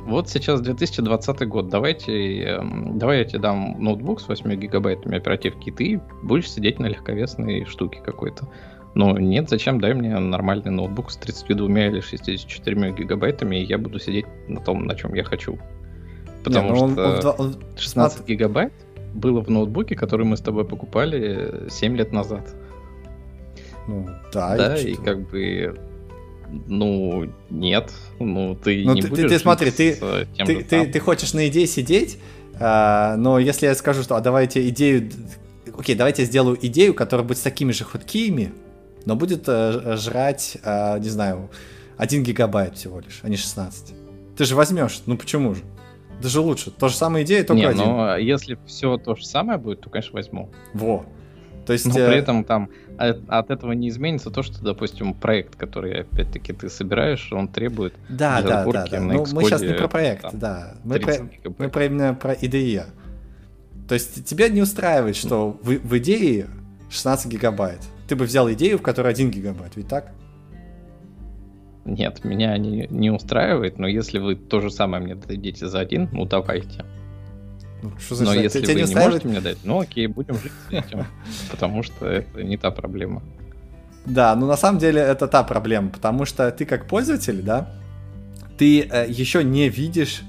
вот 0.00 0.30
сейчас 0.30 0.62
2020 0.62 1.48
год, 1.48 1.68
давайте, 1.68 2.62
давай 2.94 3.18
я 3.18 3.24
тебе 3.26 3.40
дам 3.40 3.76
ноутбук 3.78 4.22
с 4.22 4.28
8 4.28 4.54
гигабайтами 4.54 5.18
оперативки, 5.18 5.68
и 5.68 5.72
ты 5.72 6.00
будешь 6.22 6.50
сидеть 6.50 6.78
на 6.78 6.86
легковесной 6.86 7.66
штуке 7.66 8.00
какой-то. 8.00 8.48
Ну, 8.98 9.16
нет, 9.16 9.48
зачем? 9.48 9.80
Дай 9.80 9.94
мне 9.94 10.18
нормальный 10.18 10.72
ноутбук 10.72 11.12
с 11.12 11.16
32 11.16 11.66
или 11.86 12.00
64 12.00 12.90
гигабайтами, 12.90 13.54
и 13.54 13.64
я 13.64 13.78
буду 13.78 14.00
сидеть 14.00 14.26
на 14.48 14.60
том, 14.60 14.86
на 14.86 14.96
чем 14.96 15.14
я 15.14 15.22
хочу. 15.22 15.56
Потому 16.42 16.74
не, 16.74 16.80
ну 16.80 17.20
что 17.20 17.30
он, 17.30 17.46
он, 17.48 17.54
он 17.54 17.56
16 17.76 18.26
гигабайт 18.26 18.72
было 19.14 19.40
в 19.40 19.48
ноутбуке, 19.48 19.94
который 19.94 20.26
мы 20.26 20.36
с 20.36 20.40
тобой 20.40 20.64
покупали 20.64 21.68
7 21.70 21.96
лет 21.96 22.12
назад. 22.12 22.56
Ну, 23.86 24.08
да. 24.32 24.56
Да, 24.56 24.76
и, 24.76 24.90
и 24.90 24.94
как 24.96 25.30
бы 25.30 25.78
ну, 26.66 27.30
нет. 27.50 27.92
Ну, 28.18 28.56
ты 28.56 28.82
ну, 28.84 28.94
не 28.94 29.02
ты, 29.02 29.08
будешь 29.10 29.22
ты, 29.22 29.28
ты 29.28 29.38
смотри, 29.38 29.70
ты, 29.70 29.94
ты, 30.44 30.64
ты, 30.64 30.86
ты 30.86 30.98
хочешь 30.98 31.34
на 31.34 31.46
идее 31.46 31.68
сидеть, 31.68 32.18
а, 32.58 33.14
но 33.16 33.38
если 33.38 33.66
я 33.66 33.76
скажу, 33.76 34.02
что 34.02 34.16
а 34.16 34.20
давайте 34.20 34.68
идею... 34.70 35.08
Окей, 35.78 35.94
давайте 35.94 36.22
я 36.22 36.26
сделаю 36.26 36.58
идею, 36.60 36.94
которая 36.94 37.24
будет 37.24 37.38
с 37.38 37.42
такими 37.42 37.70
же 37.70 37.84
хуткиями, 37.84 38.50
но 39.04 39.16
будет 39.16 39.44
а, 39.48 39.96
жрать, 39.96 40.58
а, 40.64 40.98
не 40.98 41.08
знаю, 41.08 41.50
1 41.96 42.22
гигабайт 42.22 42.76
всего 42.76 43.00
лишь, 43.00 43.20
а 43.22 43.28
не 43.28 43.36
16. 43.36 43.94
Ты 44.36 44.44
же 44.44 44.54
возьмешь, 44.54 45.02
ну 45.06 45.16
почему 45.16 45.54
же? 45.54 45.62
Даже 46.22 46.40
лучше. 46.40 46.70
То 46.70 46.88
же 46.88 46.96
самое 46.96 47.24
идея, 47.24 47.44
только 47.44 47.60
не, 47.60 47.66
один. 47.66 47.84
но 47.84 48.16
если 48.16 48.58
все 48.66 48.96
то 48.96 49.14
же 49.14 49.24
самое 49.26 49.58
будет, 49.58 49.80
то, 49.80 49.90
конечно, 49.90 50.14
возьму. 50.14 50.50
Во. 50.74 51.06
То 51.64 51.72
есть... 51.72 51.86
Но 51.86 51.94
при 51.94 52.02
э, 52.02 52.18
этом 52.18 52.44
там 52.44 52.70
от 52.98 53.50
этого 53.50 53.72
не 53.72 53.88
изменится 53.88 54.30
то, 54.30 54.42
что, 54.42 54.60
допустим, 54.62 55.14
проект, 55.14 55.54
который, 55.54 56.00
опять-таки, 56.00 56.52
ты 56.52 56.68
собираешь, 56.68 57.32
он 57.32 57.46
требует 57.46 57.94
да, 58.08 58.42
да, 58.42 58.64
да, 58.64 58.86
да. 58.86 59.00
Ну, 59.00 59.24
мы 59.32 59.44
сейчас 59.44 59.62
не 59.62 59.74
про 59.74 59.86
проект, 59.86 60.22
там, 60.22 60.38
да. 60.38 60.74
Мы 60.82 60.98
про, 60.98 61.14
мы 61.58 61.68
про 61.68 61.84
именно 61.84 62.14
про 62.14 62.34
IDE. 62.34 62.86
То 63.86 63.94
есть 63.94 64.24
тебя 64.24 64.48
не 64.48 64.60
устраивает, 64.60 65.16
что 65.16 65.58
в, 65.62 65.70
в 65.70 65.98
идее 65.98 66.48
16 66.90 67.30
гигабайт. 67.30 67.80
Ты 68.08 68.16
бы 68.16 68.24
взял 68.24 68.50
идею, 68.52 68.78
в 68.78 68.82
которой 68.82 69.12
1 69.12 69.30
гигабайт, 69.30 69.76
ведь 69.76 69.88
так? 69.88 70.12
Нет, 71.84 72.24
меня 72.24 72.56
не, 72.58 72.86
не 72.90 73.10
устраивает, 73.10 73.78
но 73.78 73.86
если 73.86 74.18
вы 74.18 74.34
то 74.34 74.60
же 74.60 74.70
самое 74.70 75.02
мне 75.02 75.14
дадите 75.14 75.68
за 75.68 75.80
один, 75.80 76.08
ну 76.12 76.24
давайте. 76.24 76.84
Ну, 77.82 77.92
что 77.98 78.14
значит, 78.16 78.36
Но 78.36 78.42
если 78.42 78.66
вы 78.66 78.74
не, 78.74 78.82
не 78.82 78.94
можете 78.94 79.28
мне 79.28 79.40
дать, 79.40 79.58
ну 79.62 79.80
окей, 79.80 80.06
будем 80.06 80.34
жить 80.34 80.52
с 80.68 80.72
этим. 80.72 81.06
Потому 81.50 81.82
что 81.82 82.06
это 82.06 82.42
не 82.42 82.56
та 82.56 82.70
проблема. 82.70 83.22
Да, 84.04 84.34
ну 84.34 84.46
на 84.46 84.56
самом 84.56 84.78
деле 84.78 85.00
это 85.00 85.28
та 85.28 85.42
проблема, 85.42 85.90
потому 85.90 86.24
что 86.24 86.50
ты 86.50 86.64
как 86.64 86.86
пользователь, 86.86 87.42
да, 87.42 87.70
ты 88.56 88.80
э, 88.80 89.06
еще 89.08 89.44
не 89.44 89.68
видишь 89.68 90.22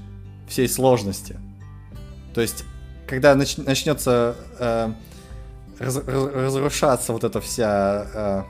всей 0.48 0.68
сложности. 0.68 1.36
То 2.34 2.42
есть, 2.42 2.64
когда 3.06 3.34
нач- 3.34 3.62
начнется 3.64 4.36
э, 4.58 4.92
раз- 5.80 6.02
разрушаться 6.06 7.12
вот 7.12 7.24
эта 7.24 7.40
вся 7.40 8.06
э, 8.14 8.42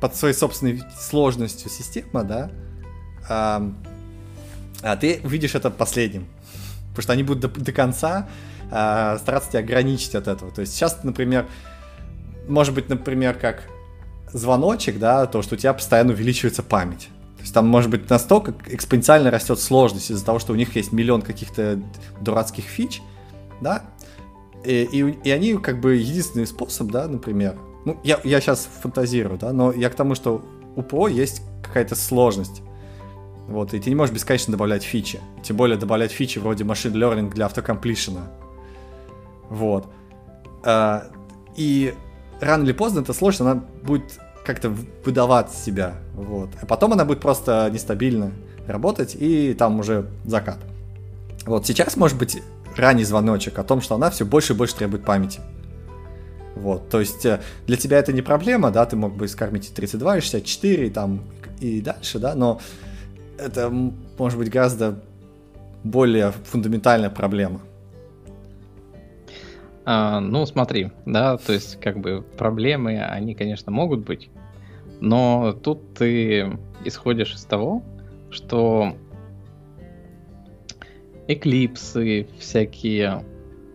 под 0.00 0.16
своей 0.16 0.34
собственной 0.34 0.82
сложностью 0.98 1.70
система, 1.70 2.24
да, 2.24 2.50
э, 3.28 3.70
а 4.82 4.96
ты 4.96 5.20
увидишь 5.22 5.54
это 5.54 5.70
последним. 5.70 6.26
Потому 6.90 7.02
что 7.02 7.12
они 7.12 7.22
будут 7.22 7.52
до, 7.52 7.60
до 7.60 7.72
конца 7.72 8.28
э, 8.70 9.18
стараться 9.20 9.50
тебя 9.50 9.60
ограничить 9.60 10.14
от 10.14 10.28
этого. 10.28 10.50
То 10.50 10.62
есть 10.62 10.72
сейчас, 10.74 11.02
например, 11.04 11.46
может 12.48 12.74
быть, 12.74 12.88
например, 12.88 13.34
как 13.34 13.62
звоночек, 14.32 14.98
да, 14.98 15.26
то, 15.26 15.42
что 15.42 15.54
у 15.54 15.58
тебя 15.58 15.74
постоянно 15.74 16.12
увеличивается 16.12 16.62
память. 16.62 17.08
То 17.36 17.42
есть 17.42 17.54
там, 17.54 17.68
может 17.68 17.90
быть, 17.90 18.10
настолько 18.10 18.54
экспоненциально 18.66 19.30
растет 19.30 19.60
сложность 19.60 20.10
из-за 20.10 20.24
того, 20.24 20.38
что 20.38 20.52
у 20.52 20.56
них 20.56 20.74
есть 20.74 20.92
миллион 20.92 21.22
каких-то 21.22 21.80
дурацких 22.20 22.64
фич, 22.64 23.00
да, 23.60 23.84
и, 24.64 24.88
и, 24.90 25.18
и 25.24 25.30
они 25.30 25.54
как 25.54 25.80
бы 25.80 25.96
единственный 25.96 26.46
способ, 26.46 26.88
да, 26.88 27.06
например, 27.08 27.56
ну, 27.84 27.98
я, 28.02 28.20
я 28.24 28.40
сейчас 28.40 28.68
фантазирую, 28.82 29.38
да, 29.38 29.52
но 29.52 29.72
я 29.72 29.88
к 29.90 29.94
тому, 29.94 30.14
что 30.14 30.44
у 30.76 30.82
ПО 30.82 31.08
есть 31.08 31.42
какая-то 31.62 31.94
сложность. 31.94 32.62
Вот, 33.46 33.72
и 33.72 33.80
ты 33.80 33.88
не 33.88 33.96
можешь 33.96 34.14
бесконечно 34.14 34.52
добавлять 34.52 34.82
фичи. 34.82 35.20
Тем 35.42 35.56
более 35.56 35.78
добавлять 35.78 36.12
фичи 36.12 36.38
вроде 36.38 36.64
машин 36.64 36.92
learning 36.92 37.32
для 37.32 37.46
автокомплишена. 37.46 38.30
Вот. 39.48 39.86
А, 40.64 41.04
и 41.56 41.94
рано 42.40 42.64
или 42.64 42.72
поздно 42.72 43.00
эта 43.00 43.14
сложность, 43.14 43.40
она 43.40 43.54
будет 43.54 44.20
как-то 44.44 44.70
выдавать 45.04 45.50
себя. 45.52 45.94
Вот. 46.14 46.50
А 46.60 46.66
потом 46.66 46.92
она 46.92 47.06
будет 47.06 47.20
просто 47.20 47.70
нестабильно 47.72 48.32
работать, 48.66 49.16
и 49.18 49.54
там 49.54 49.80
уже 49.80 50.10
закат. 50.24 50.58
Вот 51.46 51.66
сейчас 51.66 51.96
может 51.96 52.18
быть 52.18 52.42
ранний 52.78 53.04
звоночек 53.04 53.58
о 53.58 53.64
том, 53.64 53.80
что 53.80 53.94
она 53.94 54.10
все 54.10 54.24
больше 54.24 54.52
и 54.52 54.56
больше 54.56 54.76
требует 54.76 55.04
памяти. 55.04 55.40
Вот, 56.54 56.88
то 56.88 56.98
есть 56.98 57.24
э, 57.24 57.40
для 57.66 57.76
тебя 57.76 57.98
это 57.98 58.12
не 58.12 58.22
проблема, 58.22 58.70
да, 58.70 58.84
ты 58.84 58.96
мог 58.96 59.14
бы 59.14 59.28
скормить 59.28 59.70
и 59.70 59.74
32, 59.74 60.18
и 60.18 60.20
64, 60.20 60.86
и 60.86 60.90
там, 60.90 61.22
и 61.60 61.80
дальше, 61.80 62.18
да, 62.18 62.34
но 62.34 62.60
это 63.38 63.70
может 63.70 64.38
быть 64.38 64.50
гораздо 64.50 65.00
более 65.84 66.32
фундаментальная 66.32 67.10
проблема. 67.10 67.60
А, 69.84 70.20
ну, 70.20 70.44
смотри, 70.46 70.90
да, 71.06 71.36
то 71.38 71.52
есть, 71.52 71.80
как 71.80 71.98
бы, 71.98 72.24
проблемы, 72.36 73.00
они, 73.00 73.34
конечно, 73.34 73.70
могут 73.70 74.00
быть, 74.00 74.28
но 75.00 75.52
тут 75.52 75.94
ты 75.94 76.58
исходишь 76.84 77.34
из 77.34 77.44
того, 77.44 77.82
что 78.30 78.96
эклипсы 81.28 82.26
всякие, 82.38 83.24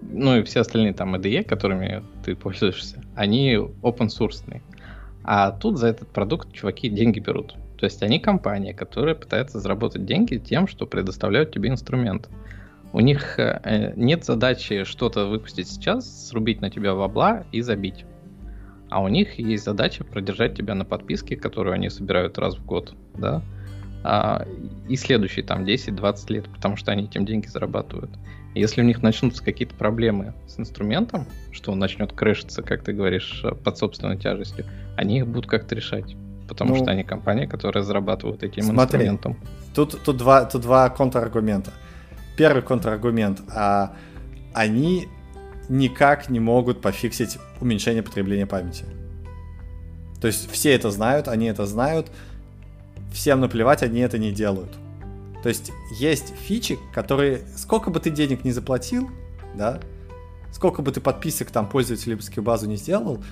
ну 0.02 0.38
и 0.38 0.44
все 0.44 0.62
остальные 0.62 0.94
там 0.94 1.16
IDE, 1.16 1.44
которыми 1.44 2.04
ты 2.26 2.36
пользуешься, 2.36 3.02
они 3.16 3.54
open 3.56 4.08
source. 4.08 4.62
А 5.24 5.52
тут 5.52 5.78
за 5.78 5.88
этот 5.88 6.10
продукт 6.10 6.52
чуваки 6.52 6.90
деньги 6.90 7.20
берут. 7.20 7.56
То 7.78 7.86
есть 7.86 8.04
они 8.04 8.20
компания, 8.20 8.74
которая 8.74 9.16
пытается 9.16 9.60
заработать 9.60 10.06
деньги 10.06 10.38
тем, 10.38 10.68
что 10.68 10.86
предоставляют 10.86 11.54
тебе 11.54 11.70
инструмент. 11.70 12.30
У 12.92 13.00
них 13.00 13.40
э, 13.40 13.94
нет 13.96 14.26
задачи 14.26 14.84
что-то 14.84 15.26
выпустить 15.26 15.68
сейчас, 15.68 16.30
срубить 16.30 16.62
на 16.62 16.70
тебя 16.70 16.94
вобла 16.94 17.46
и 17.52 17.62
забить. 17.62 18.06
А 18.90 19.02
у 19.02 19.08
них 19.08 19.40
есть 19.40 19.64
задача 19.64 20.04
продержать 20.04 20.56
тебя 20.56 20.76
на 20.76 20.86
подписке, 20.86 21.36
которую 21.36 21.74
они 21.74 21.90
собирают 21.90 22.38
раз 22.38 22.56
в 22.56 22.66
год, 22.66 22.94
да, 23.16 23.42
а, 24.04 24.46
и 24.88 24.96
следующие 24.96 25.46
там 25.46 25.64
10-20 25.64 26.34
лет, 26.34 26.46
потому 26.54 26.76
что 26.76 26.92
они 26.92 27.06
этим 27.06 27.26
деньги 27.26 27.48
зарабатывают. 27.48 28.12
Если 28.56 28.82
у 28.82 28.84
них 28.84 29.02
начнутся 29.02 29.44
какие-то 29.44 29.74
проблемы 29.74 30.34
с 30.48 30.60
инструментом, 30.60 31.26
что 31.52 31.72
он 31.72 31.80
начнет 31.80 32.14
крышиться, 32.14 32.62
как 32.62 32.84
ты 32.84 32.94
говоришь, 32.94 33.44
под 33.64 33.78
собственной 33.78 34.18
тяжестью, 34.18 34.66
они 34.96 35.20
их 35.20 35.28
будут 35.28 35.50
как-то 35.50 35.74
решать. 35.74 36.16
Потому 36.48 36.76
ну, 36.76 36.84
что 36.84 36.92
они 36.92 37.04
компания, 37.04 37.48
которая 37.48 37.84
зарабатывает 37.84 38.44
этим 38.44 38.64
смотри, 38.64 39.00
инструментом. 39.00 39.38
Тут, 39.74 40.04
тут, 40.04 40.18
два, 40.18 40.46
тут 40.46 40.62
два 40.62 40.90
контраргумента 40.90 41.72
первый 42.36 42.64
контраргумент. 42.64 43.42
А, 43.54 43.94
они 44.54 45.08
никак 45.70 46.30
не 46.30 46.40
могут 46.40 46.82
пофиксить 46.82 47.38
уменьшение 47.60 48.04
потребления 48.04 48.46
памяти. 48.46 48.86
То 50.20 50.28
есть 50.28 50.50
все 50.52 50.74
это 50.74 50.90
знают, 50.92 51.28
они 51.28 51.48
это 51.48 51.66
знают, 51.66 52.12
всем 53.14 53.40
наплевать, 53.40 53.84
они 53.84 54.02
это 54.02 54.18
не 54.18 54.32
делают. 54.32 54.72
То 55.44 55.50
есть 55.50 55.72
есть 55.92 56.34
фичи, 56.36 56.80
которые, 56.94 57.46
сколько 57.56 57.90
бы 57.90 58.00
ты 58.00 58.10
денег 58.10 58.44
не 58.44 58.52
заплатил, 58.52 59.10
да, 59.56 59.80
сколько 60.52 60.82
бы 60.82 60.92
ты 60.92 61.02
подписок 61.02 61.52
там 61.52 61.68
пользовательскую 61.68 62.44
базу 62.44 62.68
не 62.68 62.78
сделал, 62.78 63.24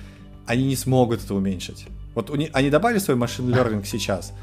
они 0.46 0.64
не 0.64 0.76
смогут 0.76 1.24
это 1.24 1.34
уменьшить. 1.34 1.86
Вот 2.14 2.30
у, 2.30 2.34
они 2.52 2.70
добавили 2.70 2.98
свой 2.98 3.16
машин 3.16 3.48
learning 3.48 3.84
сейчас, 3.84 4.34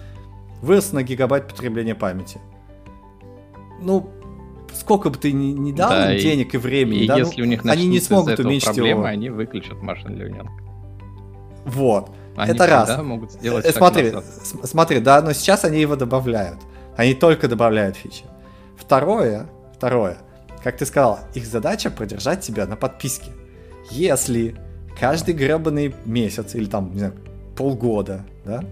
вырос 0.61 0.91
на 0.93 1.03
гигабайт 1.03 1.47
потребления 1.47 1.95
памяти. 1.95 2.39
Ну, 3.81 4.09
сколько 4.73 5.09
бы 5.09 5.17
ты 5.17 5.31
ни, 5.31 5.51
ни 5.51 5.71
дал 5.71 5.89
да, 5.89 6.13
им 6.13 6.19
денег 6.19 6.55
и 6.55 6.57
времени, 6.57 7.03
и 7.03 7.07
да, 7.07 7.17
если 7.17 7.41
ну, 7.41 7.47
у 7.47 7.49
них 7.49 7.65
они 7.65 7.87
не 7.87 7.99
смогут 7.99 8.39
уменьшить 8.39 8.65
проблемы, 8.65 9.01
его. 9.01 9.05
они 9.05 9.29
выключат 9.29 9.81
машин 9.81 10.19
learning. 10.19 10.47
Вот. 11.65 12.09
Они 12.39 12.53
это 12.53 12.67
раз. 12.67 13.03
могут 13.03 13.31
сделать 13.33 13.65
э, 13.65 13.71
смотри, 13.73 14.13
смотри, 14.63 14.99
да, 14.99 15.21
но 15.21 15.33
сейчас 15.33 15.65
они 15.65 15.81
его 15.81 15.95
добавляют. 15.95 16.59
Они 16.95 17.13
только 17.13 17.47
добавляют 17.47 17.97
фичи. 17.97 18.23
Второе, 18.77 19.49
второе, 19.75 20.17
как 20.63 20.77
ты 20.77 20.85
сказал, 20.85 21.19
их 21.33 21.45
задача 21.45 21.91
продержать 21.91 22.41
тебя 22.41 22.65
на 22.65 22.75
подписке. 22.75 23.31
Если 23.91 24.55
каждый 24.97 25.33
гребаный 25.33 25.93
месяц 26.05 26.55
или 26.55 26.65
там, 26.65 26.93
не 26.93 26.99
знаю, 26.99 27.15
полгода, 27.57 28.25
да, 28.45 28.63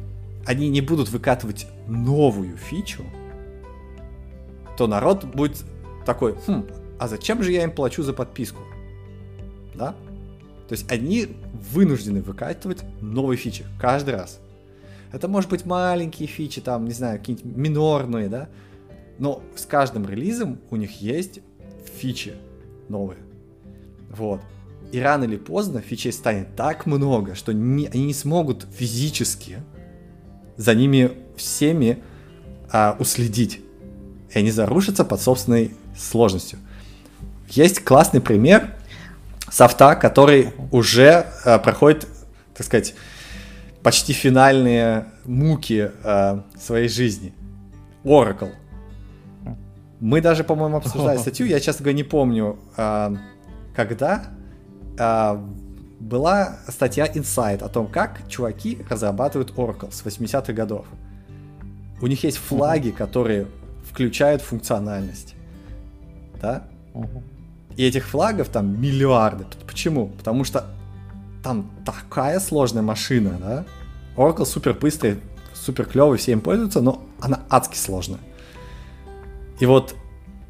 они 0.45 0.69
не 0.69 0.79
будут 0.79 1.09
выкатывать 1.09 1.67
новую 1.87 2.55
фичу, 2.55 3.03
то 4.77 4.87
народ 4.87 5.25
будет 5.25 5.57
такой, 6.05 6.37
хм, 6.47 6.65
а 6.99 7.07
зачем 7.09 7.43
же 7.43 7.51
я 7.51 7.63
им 7.63 7.71
плачу 7.71 8.01
за 8.03 8.13
подписку? 8.13 8.61
Да? 9.75 9.95
То 10.67 10.73
есть 10.73 10.91
они 10.91 11.27
вынуждены 11.71 12.21
выкатывать 12.21 12.83
новые 13.01 13.37
фичи 13.37 13.65
каждый 13.79 14.15
раз. 14.15 14.39
Это 15.11 15.27
может 15.27 15.49
быть 15.49 15.65
маленькие 15.65 16.27
фичи, 16.27 16.59
там, 16.59 16.85
не 16.85 16.91
знаю, 16.91 17.19
какие-нибудь 17.19 17.55
минорные, 17.55 18.27
да? 18.27 18.49
Но 19.19 19.41
с 19.55 19.65
каждым 19.65 20.07
релизом 20.07 20.59
у 20.69 20.75
них 20.75 21.01
есть 21.01 21.39
фичи 21.97 22.33
новые. 22.89 23.19
Вот. 24.09 24.41
И 24.91 24.99
рано 24.99 25.23
или 25.23 25.37
поздно 25.37 25.81
фичей 25.81 26.11
станет 26.11 26.55
так 26.55 26.85
много, 26.85 27.35
что 27.35 27.53
не, 27.53 27.87
они 27.87 28.05
не 28.05 28.13
смогут 28.13 28.67
физически 28.71 29.57
за 30.55 30.75
ними 30.75 31.11
всеми 31.35 31.99
а, 32.71 32.95
уследить. 32.99 33.61
И 34.33 34.39
они 34.39 34.51
зарушатся 34.51 35.05
под 35.05 35.21
собственной 35.21 35.71
сложностью. 35.97 36.59
Есть 37.49 37.81
классный 37.83 38.21
пример 38.21 38.76
софта, 39.49 39.95
который 39.95 40.53
уже 40.71 41.25
а, 41.45 41.59
проходит, 41.59 42.07
так 42.53 42.65
сказать, 42.65 42.95
почти 43.83 44.13
финальные 44.13 45.05
муки 45.25 45.91
а, 46.03 46.43
своей 46.59 46.89
жизни. 46.89 47.33
Oracle. 48.03 48.51
Мы 49.99 50.21
даже, 50.21 50.43
по-моему, 50.43 50.77
обсуждали 50.77 51.17
статью, 51.21 51.47
я, 51.47 51.59
честно 51.59 51.83
говоря, 51.83 51.97
не 51.97 52.03
помню, 52.03 52.59
а, 52.75 53.13
когда 53.75 54.25
а, 54.99 55.43
была 55.99 56.57
статья 56.67 57.07
Insight 57.07 57.63
о 57.63 57.69
том, 57.69 57.87
как 57.87 58.27
чуваки 58.27 58.79
разрабатывают 58.89 59.51
Oracle 59.51 59.91
с 59.91 60.03
80-х 60.03 60.53
годов. 60.53 60.85
У 62.01 62.07
них 62.07 62.23
есть 62.23 62.37
флаги, 62.37 62.91
которые 62.91 63.47
включают 63.89 64.41
функциональность. 64.41 65.35
Да? 66.39 66.67
И 67.77 67.85
этих 67.85 68.07
флагов 68.07 68.49
там 68.49 68.81
миллиарды. 68.81 69.45
Почему? 69.67 70.07
Потому 70.07 70.43
что 70.43 70.65
там 71.43 71.69
такая 71.85 72.39
сложная 72.39 72.81
машина, 72.81 73.37
да? 73.39 73.65
Oracle 74.17 74.45
супер 74.45 74.73
быстрый, 74.73 75.19
супер 75.53 75.85
клевый, 75.85 76.17
все 76.17 76.31
им 76.31 76.41
пользуются, 76.41 76.81
но 76.81 77.03
она 77.21 77.41
адски 77.49 77.77
сложная. 77.77 78.19
И 79.59 79.67
вот 79.67 79.95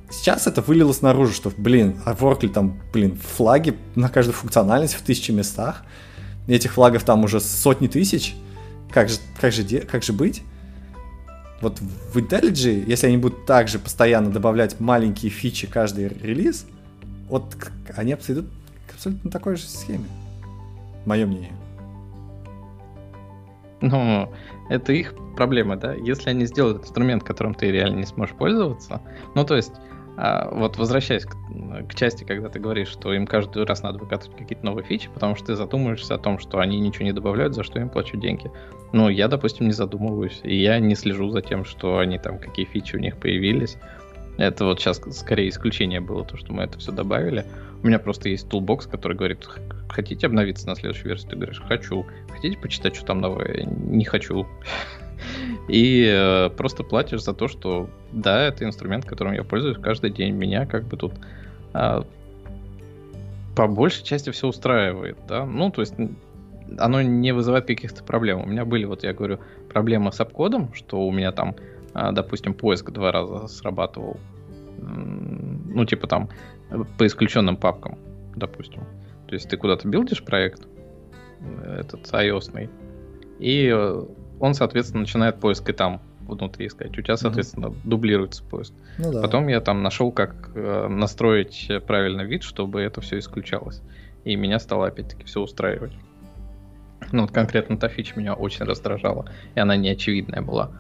сейчас 0.10 0.48
это 0.48 0.62
вылилось 0.62 1.02
наружу, 1.02 1.34
что, 1.34 1.52
блин, 1.56 2.00
а 2.06 2.16
в 2.16 2.24
Oracle 2.24 2.48
там, 2.48 2.80
блин, 2.94 3.18
флаги 3.18 3.78
на 3.96 4.08
каждую 4.08 4.34
функциональность 4.34 4.96
в 4.96 5.02
тысячи 5.02 5.32
местах. 5.32 5.84
Этих 6.48 6.74
флагов 6.74 7.04
там 7.04 7.26
уже 7.26 7.42
сотни 7.42 7.88
тысяч. 7.88 8.36
Как 8.90 9.10
же, 9.10 9.18
как 9.42 9.52
же, 9.52 9.64
как 9.82 10.02
же 10.02 10.14
быть? 10.14 10.44
Вот 11.60 11.80
в 11.82 12.18
IntelliJ, 12.18 12.86
если 12.88 13.08
они 13.08 13.18
будут 13.18 13.46
также 13.46 13.80
постоянно 13.80 14.30
добавлять 14.30 14.80
маленькие 14.80 15.30
фичи 15.30 15.68
каждый 15.68 16.08
релиз, 16.08 16.66
вот 17.30 17.56
они 17.96 18.14
идут 18.14 18.46
к 18.88 18.94
абсолютно 18.94 19.32
такой 19.32 19.56
же 19.56 19.64
схеме. 19.64 20.06
Мое 21.06 21.26
мнение. 21.26 21.54
Ну, 23.82 24.32
это 24.70 24.92
их 24.92 25.14
проблема, 25.36 25.78
да? 25.78 25.94
Если 25.94 26.30
они 26.30 26.46
сделают 26.46 26.84
инструмент, 26.84 27.24
которым 27.24 27.54
ты 27.54 27.72
реально 27.72 28.00
не 28.00 28.06
сможешь 28.06 28.36
пользоваться, 28.36 29.02
ну, 29.36 29.46
то 29.46 29.56
есть, 29.56 29.74
а, 30.18 30.50
вот 30.52 30.78
возвращаясь 30.78 31.26
к, 31.26 31.36
к 31.88 31.94
части, 31.94 32.24
когда 32.24 32.50
ты 32.50 32.60
говоришь, 32.60 32.88
что 32.88 33.14
им 33.14 33.28
каждый 33.28 33.64
раз 33.66 33.84
надо 33.84 34.00
выкатывать 34.00 34.36
какие-то 34.36 34.66
новые 34.66 34.84
фичи, 34.84 35.10
потому 35.14 35.36
что 35.36 35.48
ты 35.48 35.56
задумываешься 35.56 36.16
о 36.16 36.18
том, 36.18 36.40
что 36.40 36.60
они 36.60 36.80
ничего 36.80 37.06
не 37.06 37.14
добавляют, 37.14 37.54
за 37.54 37.64
что 37.64 37.80
им 37.80 37.90
плачу 37.90 38.18
деньги. 38.18 38.52
Ну, 38.94 39.10
я, 39.10 39.28
допустим, 39.28 39.68
не 39.68 39.74
задумываюсь, 39.74 40.42
и 40.44 40.60
я 40.60 40.80
не 40.80 40.96
слежу 40.96 41.30
за 41.30 41.42
тем, 41.42 41.66
что 41.66 42.00
они 42.00 42.18
там, 42.18 42.40
какие 42.40 42.66
фичи 42.66 42.96
у 42.96 43.00
них 43.00 43.18
появились. 43.18 43.78
Это 44.38 44.66
вот 44.66 44.80
сейчас 44.80 45.02
скорее 45.12 45.50
исключение 45.50 46.00
было, 46.00 46.24
то, 46.24 46.38
что 46.38 46.54
мы 46.54 46.64
это 46.64 46.78
все 46.78 46.92
добавили. 46.92 47.46
У 47.84 47.88
меня 47.88 48.00
просто 48.00 48.30
есть 48.30 48.48
toolbox, 48.48 48.90
который 48.90 49.18
говорит, 49.18 49.48
хотите 49.90 50.28
обновиться 50.28 50.68
на 50.68 50.76
следующую 50.76 51.08
версию? 51.08 51.32
Ты 51.32 51.36
говоришь, 51.36 51.62
хочу. 51.68 52.06
Хотите 52.30 52.58
почитать, 52.58 52.96
что 52.96 53.06
там 53.06 53.20
новое? 53.20 53.64
Не 53.66 54.06
хочу. 54.06 54.48
И 55.68 56.08
э, 56.08 56.50
просто 56.52 56.84
платишь 56.84 57.24
за 57.24 57.34
то, 57.34 57.48
что 57.48 57.90
да, 58.12 58.44
это 58.44 58.64
инструмент, 58.64 59.06
которым 59.06 59.34
я 59.34 59.44
пользуюсь 59.44 59.78
каждый 59.78 60.12
день. 60.12 60.36
Меня 60.36 60.66
как 60.66 60.84
бы 60.86 60.98
тут 60.98 61.14
э, 61.74 62.02
по 63.56 63.68
большей 63.68 64.04
части 64.04 64.30
все 64.30 64.48
устраивает, 64.48 65.18
да. 65.28 65.46
Ну, 65.46 65.72
то 65.72 65.82
есть 65.82 65.96
оно 66.78 67.02
не 67.02 67.34
вызывает 67.34 67.66
каких-то 67.66 68.04
проблем. 68.04 68.42
У 68.42 68.46
меня 68.46 68.66
были, 68.66 68.86
вот 68.86 69.04
я 69.04 69.14
говорю, 69.14 69.40
проблемы 69.72 70.12
с 70.12 70.20
обкодом, 70.20 70.74
что 70.74 71.08
у 71.08 71.12
меня 71.12 71.32
там, 71.32 71.56
допустим, 72.12 72.54
поиск 72.54 72.92
два 72.92 73.12
раза 73.12 73.48
срабатывал. 73.48 74.18
Ну, 74.78 75.86
типа 75.86 76.08
там 76.08 76.30
по 76.98 77.06
исключенным 77.06 77.58
папкам, 77.58 77.98
допустим. 78.36 78.84
То 79.28 79.34
есть 79.34 79.50
ты 79.50 79.58
куда-то 79.58 79.88
билдишь 79.88 80.24
проект, 80.24 80.68
э, 81.40 81.82
этот 81.82 82.02
ios 82.14 82.70
и 83.40 83.70
э, 83.74 84.04
он, 84.40 84.54
соответственно, 84.54 85.02
начинает 85.02 85.40
поиск 85.40 85.70
и 85.70 85.74
там 85.74 86.02
внутри 86.22 86.68
искать. 86.68 86.98
У 86.98 87.02
тебя, 87.02 87.18
соответственно, 87.18 87.68
mm-hmm. 87.68 87.82
дублируется 87.84 88.44
поиск. 88.44 88.74
Ну, 88.98 89.14
да. 89.14 89.22
Потом 89.22 89.48
я 89.48 89.62
там 89.62 89.84
нашел, 89.84 90.12
как 90.12 90.52
э, 90.56 90.88
настроить 90.88 91.70
правильно 91.86 92.22
вид, 92.22 92.44
чтобы 92.44 92.82
это 92.82 93.02
все 93.02 93.20
исключалось. 93.20 93.82
И 94.24 94.36
меня 94.36 94.60
стало 94.60 94.88
опять-таки 94.88 95.24
все 95.26 95.42
устраивать. 95.42 95.94
Ну, 97.12 97.22
вот 97.22 97.32
конкретно 97.32 97.78
та 97.78 97.88
фича 97.88 98.20
меня 98.20 98.34
очень 98.34 98.66
раздражала, 98.66 99.30
и 99.56 99.60
она 99.60 99.76
неочевидная 99.78 100.42
была. 100.42 100.72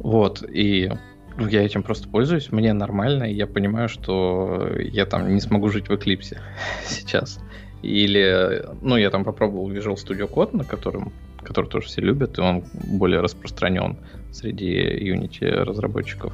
Вот, 0.00 0.42
и 0.42 0.90
я 1.38 1.62
этим 1.62 1.82
просто 1.82 2.08
пользуюсь, 2.08 2.50
мне 2.50 2.72
нормально, 2.72 3.24
и 3.24 3.34
я 3.34 3.46
понимаю, 3.46 3.88
что 3.88 4.68
я 4.78 5.06
там 5.06 5.32
не 5.32 5.40
смогу 5.40 5.68
жить 5.68 5.88
в 5.88 5.92
Eclipse 5.92 6.36
сейчас. 6.86 7.38
Или, 7.82 8.64
ну, 8.82 8.96
я 8.96 9.10
там 9.10 9.24
попробовал 9.24 9.70
Visual 9.70 9.94
Studio 9.94 10.30
Code, 10.30 10.56
на 10.56 10.64
котором, 10.64 11.12
который 11.42 11.66
тоже 11.66 11.86
все 11.86 12.00
любят, 12.00 12.38
и 12.38 12.40
он 12.40 12.64
более 12.72 13.20
распространен 13.20 13.96
среди 14.32 15.12
Unity 15.12 15.48
разработчиков. 15.48 16.32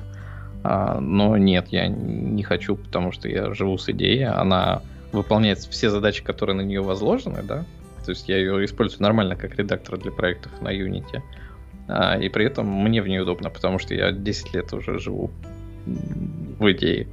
А, 0.64 1.00
но 1.00 1.36
нет, 1.36 1.68
я 1.70 1.86
не 1.86 2.42
хочу, 2.42 2.76
потому 2.76 3.12
что 3.12 3.28
я 3.28 3.52
живу 3.52 3.78
с 3.78 3.88
идеей, 3.88 4.24
она 4.24 4.82
выполняет 5.12 5.58
все 5.58 5.90
задачи, 5.90 6.24
которые 6.24 6.56
на 6.56 6.62
нее 6.62 6.82
возложены, 6.82 7.42
да, 7.42 7.64
то 8.04 8.10
есть 8.10 8.28
я 8.28 8.38
ее 8.38 8.64
использую 8.64 9.02
нормально 9.02 9.36
как 9.36 9.56
редактор 9.56 9.98
для 9.98 10.12
проектов 10.12 10.52
на 10.60 10.68
Unity. 10.72 11.22
А, 11.89 12.18
и 12.18 12.28
при 12.28 12.45
этом 12.47 12.66
мне 12.66 13.03
в 13.03 13.09
ней 13.09 13.20
удобно, 13.20 13.51
потому 13.51 13.78
что 13.78 13.95
я 13.95 14.12
10 14.12 14.55
лет 14.55 14.72
уже 14.72 14.99
живу 14.99 15.30
в 15.87 16.72
идее. 16.72 17.07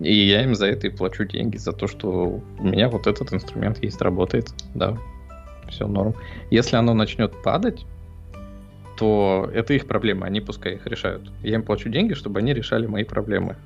И 0.00 0.14
я 0.14 0.42
им 0.42 0.54
за 0.54 0.66
это 0.66 0.88
и 0.88 0.90
плачу 0.90 1.24
деньги, 1.24 1.56
за 1.56 1.72
то, 1.72 1.86
что 1.86 2.40
у 2.58 2.64
меня 2.64 2.88
вот 2.88 3.06
этот 3.06 3.32
инструмент 3.32 3.82
есть, 3.82 4.00
работает, 4.00 4.52
да, 4.74 4.96
все 5.68 5.86
норм. 5.86 6.14
Если 6.50 6.76
оно 6.76 6.94
начнет 6.94 7.32
падать, 7.42 7.86
то 8.98 9.48
это 9.54 9.74
их 9.74 9.86
проблема, 9.86 10.26
они 10.26 10.40
пускай 10.40 10.74
их 10.74 10.86
решают. 10.86 11.30
Я 11.42 11.54
им 11.54 11.62
плачу 11.62 11.88
деньги, 11.88 12.14
чтобы 12.14 12.40
они 12.40 12.52
решали 12.52 12.86
мои 12.86 13.04
проблемы. 13.04 13.56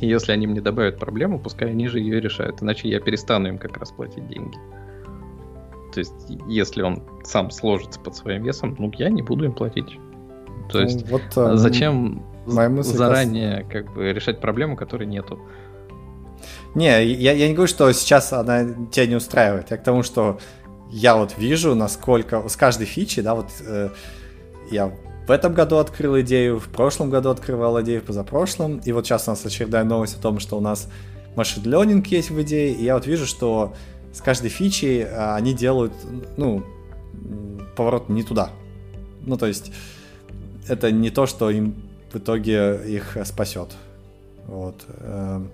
И 0.00 0.06
если 0.06 0.32
они 0.32 0.46
мне 0.46 0.60
добавят 0.60 0.98
проблему, 0.98 1.38
пускай 1.38 1.70
они 1.70 1.88
же 1.88 1.98
ее 1.98 2.20
решают, 2.20 2.62
иначе 2.62 2.88
я 2.88 3.00
перестану 3.00 3.48
им 3.48 3.58
как 3.58 3.76
раз 3.78 3.90
платить 3.90 4.28
деньги. 4.28 4.56
То 5.98 6.02
есть, 6.02 6.14
если 6.46 6.82
он 6.82 7.02
сам 7.24 7.50
сложится 7.50 7.98
под 7.98 8.14
своим 8.14 8.44
весом, 8.44 8.76
ну, 8.78 8.92
я 8.98 9.10
не 9.10 9.20
буду 9.20 9.46
им 9.46 9.52
платить. 9.52 9.98
То 10.70 10.78
ну, 10.78 10.80
есть, 10.84 11.10
вот, 11.10 11.22
а, 11.34 11.56
зачем 11.56 12.24
заранее 12.46 13.66
как 13.68 13.92
бы 13.92 14.12
решать 14.12 14.40
проблему, 14.40 14.76
которой 14.76 15.08
нету? 15.08 15.40
Не, 16.76 17.04
я, 17.04 17.32
я 17.32 17.48
не 17.48 17.54
говорю, 17.54 17.66
что 17.66 17.90
сейчас 17.90 18.32
она 18.32 18.64
тебя 18.92 19.06
не 19.06 19.16
устраивает. 19.16 19.72
Я 19.72 19.76
к 19.76 19.82
тому, 19.82 20.04
что 20.04 20.38
я 20.88 21.16
вот 21.16 21.36
вижу, 21.36 21.74
насколько 21.74 22.48
с 22.48 22.54
каждой 22.54 22.86
фичи, 22.86 23.20
да, 23.20 23.34
вот 23.34 23.48
э, 23.66 23.88
я 24.70 24.92
в 25.26 25.32
этом 25.32 25.52
году 25.52 25.78
открыл 25.78 26.20
идею, 26.20 26.60
в 26.60 26.68
прошлом 26.68 27.10
году 27.10 27.30
открывал 27.30 27.82
идею, 27.82 28.02
в 28.02 28.04
позапрошлом, 28.04 28.78
и 28.84 28.92
вот 28.92 29.04
сейчас 29.04 29.26
у 29.26 29.32
нас 29.32 29.44
очередная 29.44 29.82
новость 29.82 30.16
о 30.16 30.22
том, 30.22 30.38
что 30.38 30.56
у 30.58 30.60
нас 30.60 30.88
машин 31.34 31.64
learning 31.64 32.06
есть 32.06 32.30
в 32.30 32.40
идее, 32.40 32.72
и 32.72 32.84
я 32.84 32.94
вот 32.94 33.08
вижу, 33.08 33.26
что 33.26 33.74
с 34.18 34.20
каждой 34.20 34.50
фичей 34.50 35.04
а, 35.04 35.36
они 35.36 35.54
делают, 35.54 35.92
ну, 36.36 36.64
поворот 37.76 38.08
не 38.08 38.24
туда. 38.24 38.50
Ну, 39.24 39.36
то 39.36 39.46
есть, 39.46 39.72
это 40.66 40.90
не 40.90 41.10
то, 41.10 41.26
что 41.26 41.50
им 41.50 41.76
в 42.10 42.16
итоге 42.16 42.80
их 42.84 43.16
спасет. 43.22 43.76
Вот. 44.48 44.74
Эм, 44.98 45.52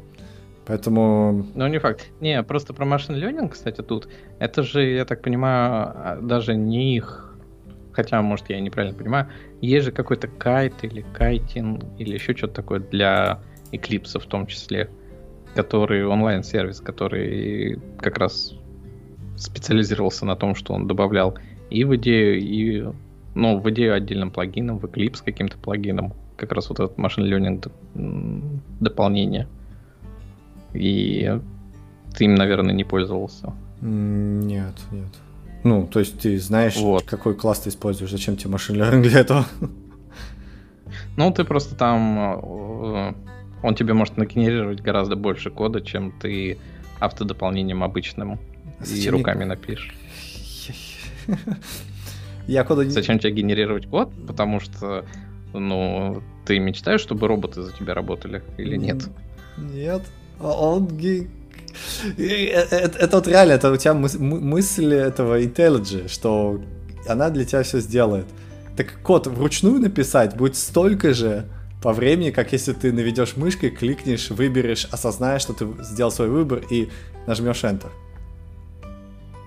поэтому... 0.64 1.46
Ну, 1.54 1.66
не 1.66 1.78
факт. 1.78 2.06
Не, 2.20 2.42
просто 2.42 2.72
про 2.72 2.86
машин 2.86 3.16
learning, 3.16 3.50
кстати, 3.50 3.82
тут. 3.82 4.08
Это 4.38 4.62
же, 4.62 4.82
я 4.82 5.04
так 5.04 5.20
понимаю, 5.20 5.92
а, 5.94 6.18
даже 6.22 6.56
не 6.56 6.96
их... 6.96 7.36
Хотя, 7.92 8.22
может, 8.22 8.48
я 8.48 8.60
неправильно 8.60 8.96
понимаю. 8.96 9.28
Есть 9.60 9.84
же 9.84 9.92
какой-то 9.92 10.26
кайт 10.26 10.72
или 10.80 11.04
кайтин 11.12 11.82
или 11.98 12.14
еще 12.14 12.34
что-то 12.34 12.54
такое 12.54 12.80
для 12.80 13.40
Eclipse 13.72 14.18
в 14.18 14.24
том 14.24 14.46
числе 14.46 14.88
который 15.55 16.05
онлайн-сервис, 16.05 16.80
который 16.80 17.78
как 17.98 18.18
раз 18.18 18.55
специализировался 19.36 20.26
на 20.26 20.36
том, 20.36 20.55
что 20.55 20.74
он 20.74 20.86
добавлял 20.86 21.36
и 21.70 21.84
в 21.84 21.96
идею, 21.96 22.40
и 22.40 22.84
ну, 23.34 23.59
в 23.59 23.70
идею 23.70 23.94
отдельным 23.94 24.30
плагином, 24.30 24.78
в 24.78 24.84
Eclipse 24.84 25.22
каким-то 25.24 25.59
плагином, 25.59 26.14
как 26.36 26.52
раз 26.52 26.68
вот 26.68 26.80
этот 26.80 26.98
машин 26.98 27.24
learning 27.24 28.61
дополнение. 28.80 29.48
И 30.72 31.38
ты 32.16 32.24
им, 32.24 32.34
наверное, 32.34 32.74
не 32.74 32.84
пользовался. 32.84 33.52
Нет, 33.80 34.74
нет. 34.90 35.09
Ну, 35.62 35.86
то 35.86 36.00
есть 36.00 36.20
ты 36.20 36.38
знаешь, 36.38 36.76
вот. 36.76 37.05
какой 37.05 37.34
класс 37.34 37.61
ты 37.61 37.70
используешь, 37.70 38.11
зачем 38.11 38.36
тебе 38.36 38.50
машин 38.50 38.76
learning 38.76 39.02
для 39.02 39.20
этого? 39.20 39.46
Ну, 41.16 41.32
ты 41.32 41.44
просто 41.44 41.74
там... 41.74 43.16
Э, 43.64 43.66
он 43.66 43.74
тебе 43.74 43.94
может 43.94 44.16
нагенерировать 44.16 44.80
гораздо 44.80 45.16
больше 45.16 45.50
кода, 45.50 45.80
чем 45.80 46.12
ты 46.12 46.58
автодополнением 47.00 47.82
обычным 47.82 48.38
а 48.78 48.84
и 48.84 49.08
руками 49.08 49.38
мне... 49.38 49.46
напишешь. 49.46 49.94
Я 52.46 52.64
куда 52.64 52.84
Зачем 52.84 53.18
тебе 53.18 53.32
генерировать 53.32 53.86
код? 53.86 54.12
Потому 54.26 54.60
что, 54.60 55.04
ну, 55.54 56.22
ты 56.44 56.58
мечтаешь, 56.58 57.00
чтобы 57.00 57.26
роботы 57.26 57.62
за 57.62 57.72
тебя 57.72 57.94
работали 57.94 58.42
или 58.58 58.76
нет? 58.76 59.08
Нет. 59.56 60.02
Он 60.40 60.88
это, 62.18 62.76
это, 62.76 62.98
это 62.98 63.16
вот 63.16 63.26
реально, 63.28 63.52
это 63.52 63.72
у 63.72 63.76
тебя 63.76 63.92
мыс- 63.92 64.18
мысль 64.18 64.94
этого 64.94 65.40
IntelliJ, 65.40 66.08
что 66.08 66.60
она 67.08 67.30
для 67.30 67.44
тебя 67.44 67.62
все 67.62 67.80
сделает. 67.80 68.26
Так 68.76 69.00
код 69.02 69.26
вручную 69.26 69.80
написать 69.80 70.36
будет 70.36 70.56
столько 70.56 71.14
же 71.14 71.46
по 71.85 71.93
времени, 71.93 72.30
как 72.30 72.53
если 72.53 72.72
ты 72.72 72.95
наведешь 72.95 73.37
мышкой, 73.37 73.68
кликнешь, 73.68 74.30
выберешь, 74.30 74.87
осознаешь, 74.87 75.43
что 75.43 75.53
ты 75.53 75.66
сделал 75.82 76.11
свой 76.11 76.30
выбор 76.30 76.62
и 76.70 76.89
нажмешь 77.26 77.62
Enter. 77.62 77.91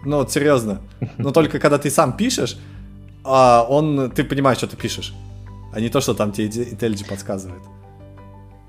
Ну 0.05 0.17
вот 0.17 0.31
серьезно. 0.31 0.81
Но 1.17 1.31
только 1.33 1.57
когда 1.57 1.79
ты 1.79 1.89
сам 1.89 2.15
пишешь, 2.15 2.59
а 3.23 3.65
он, 3.67 4.11
ты 4.11 4.23
понимаешь, 4.23 4.59
что 4.59 4.67
ты 4.67 4.77
пишешь, 4.77 5.15
а 5.73 5.79
не 5.79 5.89
то, 5.89 5.99
что 5.99 6.13
там 6.13 6.31
тебе 6.31 6.47
IntelliJ 6.47 7.09
подсказывает. 7.09 7.63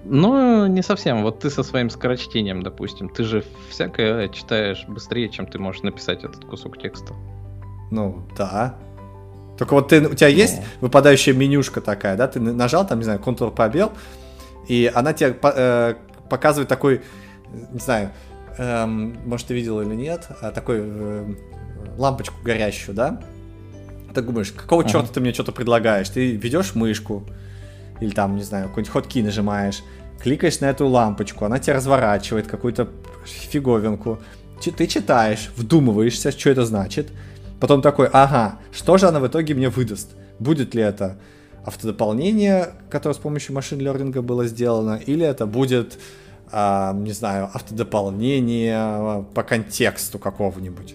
Ну, 0.02 0.66
не 0.66 0.82
совсем. 0.82 1.22
Вот 1.22 1.40
ты 1.40 1.50
со 1.50 1.62
своим 1.62 1.90
скорочтением, 1.90 2.62
допустим, 2.62 3.10
ты 3.10 3.22
же 3.22 3.44
всякое 3.68 4.30
читаешь 4.30 4.86
быстрее, 4.88 5.28
чем 5.28 5.46
ты 5.46 5.58
можешь 5.58 5.82
написать 5.82 6.24
этот 6.24 6.42
кусок 6.46 6.80
текста. 6.80 7.12
Ну, 7.90 8.26
да. 8.34 8.78
Только 9.58 9.74
вот 9.74 9.88
ты, 9.88 10.00
у 10.06 10.14
тебя 10.14 10.28
есть 10.28 10.58
ну. 10.58 10.64
выпадающая 10.82 11.34
менюшка 11.34 11.80
такая, 11.80 12.16
да? 12.16 12.28
Ты 12.28 12.38
нажал 12.38 12.86
там, 12.86 12.98
не 12.98 13.04
знаю, 13.04 13.18
Ctrl 13.18 13.50
пробел, 13.50 13.92
и 14.68 14.90
она 14.94 15.12
тебе 15.12 15.36
э, 15.42 15.94
показывает 16.30 16.68
такой, 16.68 17.02
не 17.72 17.80
знаю, 17.80 18.12
э, 18.56 18.86
может 18.86 19.48
ты 19.48 19.54
видел 19.54 19.80
или 19.80 19.94
нет, 19.94 20.28
а 20.40 20.52
такой 20.52 20.78
э, 20.80 21.34
лампочку 21.96 22.36
горящую, 22.44 22.94
да? 22.94 23.20
Ты 24.14 24.22
думаешь, 24.22 24.52
какого 24.52 24.82
uh-huh. 24.82 24.90
черта 24.90 25.12
ты 25.12 25.20
мне 25.20 25.34
что-то 25.34 25.50
предлагаешь? 25.50 26.08
Ты 26.08 26.36
ведешь 26.36 26.76
мышку, 26.76 27.24
или 28.00 28.10
там, 28.10 28.36
не 28.36 28.44
знаю, 28.44 28.68
какой-нибудь 28.68 28.92
хоткей 28.92 29.22
нажимаешь, 29.22 29.82
кликаешь 30.22 30.60
на 30.60 30.66
эту 30.66 30.86
лампочку, 30.86 31.44
она 31.44 31.58
тебя 31.58 31.74
разворачивает, 31.74 32.46
какую-то 32.46 32.88
фиговинку, 33.24 34.20
ты 34.60 34.86
читаешь, 34.86 35.50
вдумываешься, 35.56 36.30
что 36.30 36.50
это 36.50 36.64
значит, 36.64 37.08
потом 37.60 37.82
такой, 37.82 38.08
ага, 38.12 38.58
что 38.72 38.98
же 38.98 39.06
она 39.06 39.20
в 39.20 39.26
итоге 39.26 39.54
мне 39.54 39.68
выдаст? 39.68 40.10
Будет 40.38 40.74
ли 40.74 40.82
это 40.82 41.18
автодополнение, 41.64 42.70
которое 42.90 43.14
с 43.14 43.18
помощью 43.18 43.54
машин 43.54 43.78
лернинга 43.78 44.22
было 44.22 44.46
сделано, 44.46 45.00
или 45.04 45.24
это 45.24 45.46
будет, 45.46 45.98
а, 46.50 46.92
не 46.94 47.12
знаю, 47.12 47.50
автодополнение 47.52 49.26
по 49.34 49.42
контексту 49.42 50.18
какого-нибудь. 50.18 50.94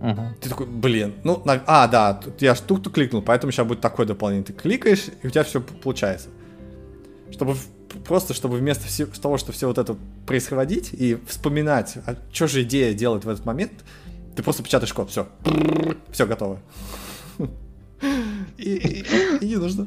Угу. 0.00 0.20
Ты 0.40 0.48
такой, 0.48 0.66
блин, 0.66 1.14
ну, 1.22 1.40
на... 1.44 1.62
а, 1.66 1.86
да, 1.86 2.14
тут 2.14 2.42
я 2.42 2.54
штуку 2.54 2.90
кликнул, 2.90 3.22
поэтому 3.22 3.52
сейчас 3.52 3.66
будет 3.66 3.80
такое 3.80 4.04
дополнение. 4.04 4.44
Ты 4.44 4.52
кликаешь, 4.52 5.06
и 5.22 5.26
у 5.26 5.30
тебя 5.30 5.44
все 5.44 5.60
получается. 5.60 6.28
Чтобы 7.30 7.54
просто, 8.04 8.34
чтобы 8.34 8.56
вместо 8.56 8.86
всего, 8.88 9.10
того, 9.20 9.38
что 9.38 9.52
все 9.52 9.68
вот 9.68 9.78
это 9.78 9.96
происходить 10.26 10.90
и 10.92 11.18
вспоминать, 11.26 11.98
а 12.06 12.16
что 12.32 12.48
же 12.48 12.62
идея 12.62 12.94
делать 12.94 13.24
в 13.24 13.28
этот 13.28 13.44
момент, 13.44 13.72
ты 14.36 14.42
просто 14.42 14.62
печатаешь 14.62 14.92
код, 14.92 15.10
все, 15.10 15.26
все 16.10 16.26
готово. 16.26 16.58
И, 18.58 18.74
и, 18.74 19.04
и 19.40 19.48
не 19.48 19.56
нужно. 19.56 19.86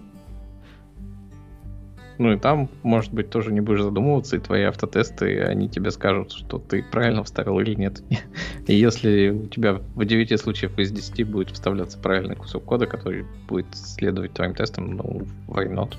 Ну 2.17 2.31
и 2.31 2.39
там, 2.39 2.69
может 2.83 3.13
быть, 3.13 3.29
тоже 3.29 3.51
не 3.51 3.61
будешь 3.61 3.81
задумываться, 3.81 4.37
и 4.37 4.39
твои 4.39 4.63
автотесты, 4.63 5.41
они 5.41 5.67
тебе 5.67 5.91
скажут, 5.91 6.31
что 6.31 6.59
ты 6.59 6.83
правильно 6.83 7.23
вставил 7.23 7.59
или 7.59 7.75
нет. 7.75 8.01
И 8.67 8.73
если 8.75 9.29
у 9.29 9.47
тебя 9.47 9.73
в 9.73 10.05
9 10.05 10.39
случаев 10.39 10.77
из 10.79 10.91
10 10.91 11.27
будет 11.27 11.51
вставляться 11.51 11.97
правильный 11.97 12.35
кусок 12.35 12.63
кода, 12.63 12.87
который 12.87 13.25
будет 13.47 13.67
следовать 13.73 14.33
твоим 14.33 14.55
тестам, 14.55 14.95
ну, 14.95 15.23
why 15.47 15.69
not? 15.69 15.95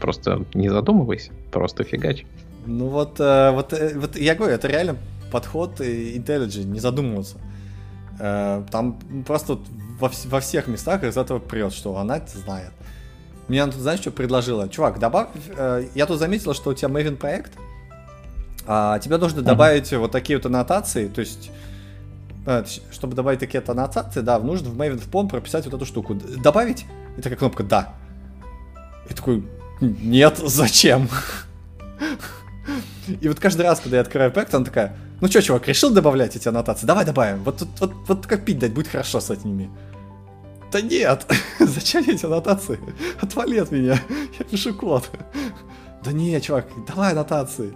Просто 0.00 0.44
не 0.54 0.68
задумывайся, 0.68 1.32
просто 1.52 1.84
фигач. 1.84 2.26
Ну 2.66 2.88
вот, 2.88 3.20
э, 3.20 3.52
вот, 3.52 3.72
э, 3.72 3.96
вот 3.96 4.16
я 4.16 4.34
говорю, 4.34 4.54
это 4.54 4.68
реально 4.68 4.96
подход 5.30 5.80
IntelliJ, 5.80 6.64
не 6.64 6.80
задумываться. 6.80 7.38
Э, 8.18 8.62
там 8.70 8.98
просто 9.26 9.58
во, 9.98 10.10
во 10.24 10.40
всех 10.40 10.66
местах 10.66 11.04
из 11.04 11.16
этого 11.16 11.38
прет, 11.38 11.72
что 11.72 11.96
она 11.96 12.18
это 12.18 12.38
знает. 12.38 12.70
Мне 13.48 13.64
тут, 13.66 13.74
знаешь, 13.74 14.00
что 14.00 14.10
предложила? 14.10 14.68
Чувак, 14.68 14.98
добавь... 14.98 15.28
Э, 15.56 15.86
я 15.94 16.06
тут 16.06 16.18
заметила, 16.18 16.54
что 16.54 16.70
у 16.70 16.74
тебя 16.74 16.88
Maven 16.88 17.16
проект, 17.16 17.52
а 18.66 18.98
тебе 18.98 19.18
нужно 19.18 19.42
добавить 19.42 19.92
вот 19.92 20.12
такие 20.12 20.38
вот 20.38 20.46
аннотации, 20.46 21.08
то 21.08 21.20
есть 21.20 21.50
э, 22.46 22.64
чтобы 22.90 23.14
добавить 23.14 23.40
такие 23.40 23.60
вот 23.60 23.68
аннотации, 23.68 24.20
да, 24.20 24.38
нужно 24.38 24.70
в 24.70 24.80
Maven 24.80 24.98
в 24.98 25.10
POM 25.10 25.28
прописать 25.28 25.66
вот 25.66 25.74
эту 25.74 25.84
штуку. 25.84 26.14
Добавить? 26.14 26.86
И 27.18 27.20
такая 27.20 27.38
кнопка 27.38 27.62
«Да». 27.62 27.94
И 29.10 29.14
такой 29.14 29.44
«Нет, 29.80 30.38
зачем?» 30.38 31.08
И 33.20 33.28
вот 33.28 33.38
каждый 33.38 33.62
раз, 33.62 33.80
когда 33.80 33.98
я 33.98 34.02
открываю 34.02 34.32
проект, 34.32 34.54
она 34.54 34.64
такая, 34.64 34.96
ну 35.24 35.30
что, 35.30 35.40
чувак, 35.40 35.66
решил 35.68 35.90
добавлять 35.90 36.36
эти 36.36 36.48
аннотации? 36.48 36.84
Давай 36.84 37.06
добавим. 37.06 37.42
Вот, 37.44 37.58
вот, 37.62 37.70
вот, 37.80 37.92
вот 38.08 38.26
как 38.26 38.44
пить 38.44 38.58
дать, 38.58 38.74
будет 38.74 38.88
хорошо 38.88 39.20
с 39.20 39.30
этими. 39.30 39.70
Да 40.70 40.82
нет! 40.82 41.24
Зачем 41.58 42.04
эти 42.06 42.26
аннотации? 42.26 42.78
Отвали 43.22 43.56
от 43.56 43.70
меня. 43.70 43.98
Я 44.38 44.44
пишу 44.44 44.74
код. 44.74 45.10
Да 46.04 46.12
не, 46.12 46.38
чувак, 46.42 46.66
давай 46.86 47.12
аннотации. 47.12 47.72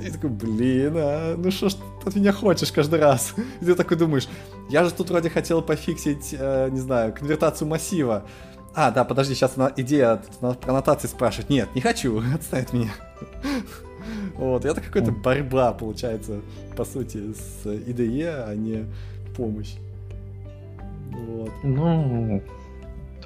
И 0.00 0.08
такой, 0.08 0.30
блин, 0.30 0.92
а, 0.94 1.34
ну 1.36 1.50
что 1.50 1.68
ж 1.68 1.74
ты 1.74 2.10
от 2.10 2.14
меня 2.14 2.32
хочешь 2.32 2.70
каждый 2.70 3.00
раз? 3.00 3.34
И 3.60 3.64
ты 3.64 3.74
такой 3.74 3.96
думаешь, 3.96 4.28
я 4.70 4.84
же 4.84 4.92
тут 4.92 5.10
вроде 5.10 5.30
хотел 5.30 5.62
пофиксить, 5.62 6.28
э, 6.38 6.68
не 6.70 6.78
знаю, 6.78 7.12
конвертацию 7.12 7.66
массива. 7.66 8.22
А, 8.72 8.92
да, 8.92 9.02
подожди, 9.02 9.34
сейчас 9.34 9.54
она, 9.56 9.72
идея 9.76 10.22
про 10.40 10.56
аннотации 10.68 11.08
спрашивает. 11.08 11.50
Нет, 11.50 11.74
не 11.74 11.80
хочу, 11.80 12.22
отстань 12.36 12.62
от 12.62 12.72
меня. 12.72 12.92
Вот, 14.36 14.64
это 14.64 14.80
какая-то 14.80 15.12
борьба, 15.12 15.72
получается, 15.72 16.40
по 16.76 16.84
сути, 16.84 17.32
с 17.32 17.66
IDE, 17.66 18.44
а 18.46 18.54
не 18.54 18.86
помощь. 19.36 19.74
Вот. 21.10 21.50
Ну, 21.62 22.42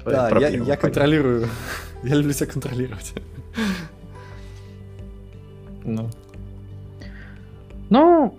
да, 0.05 0.29
я, 0.39 0.49
я 0.49 0.77
контролирую. 0.77 1.47
я 2.03 2.15
люблю 2.15 2.33
себя 2.33 2.47
контролировать. 2.47 3.13
ну. 5.83 6.09
Ну, 7.89 8.35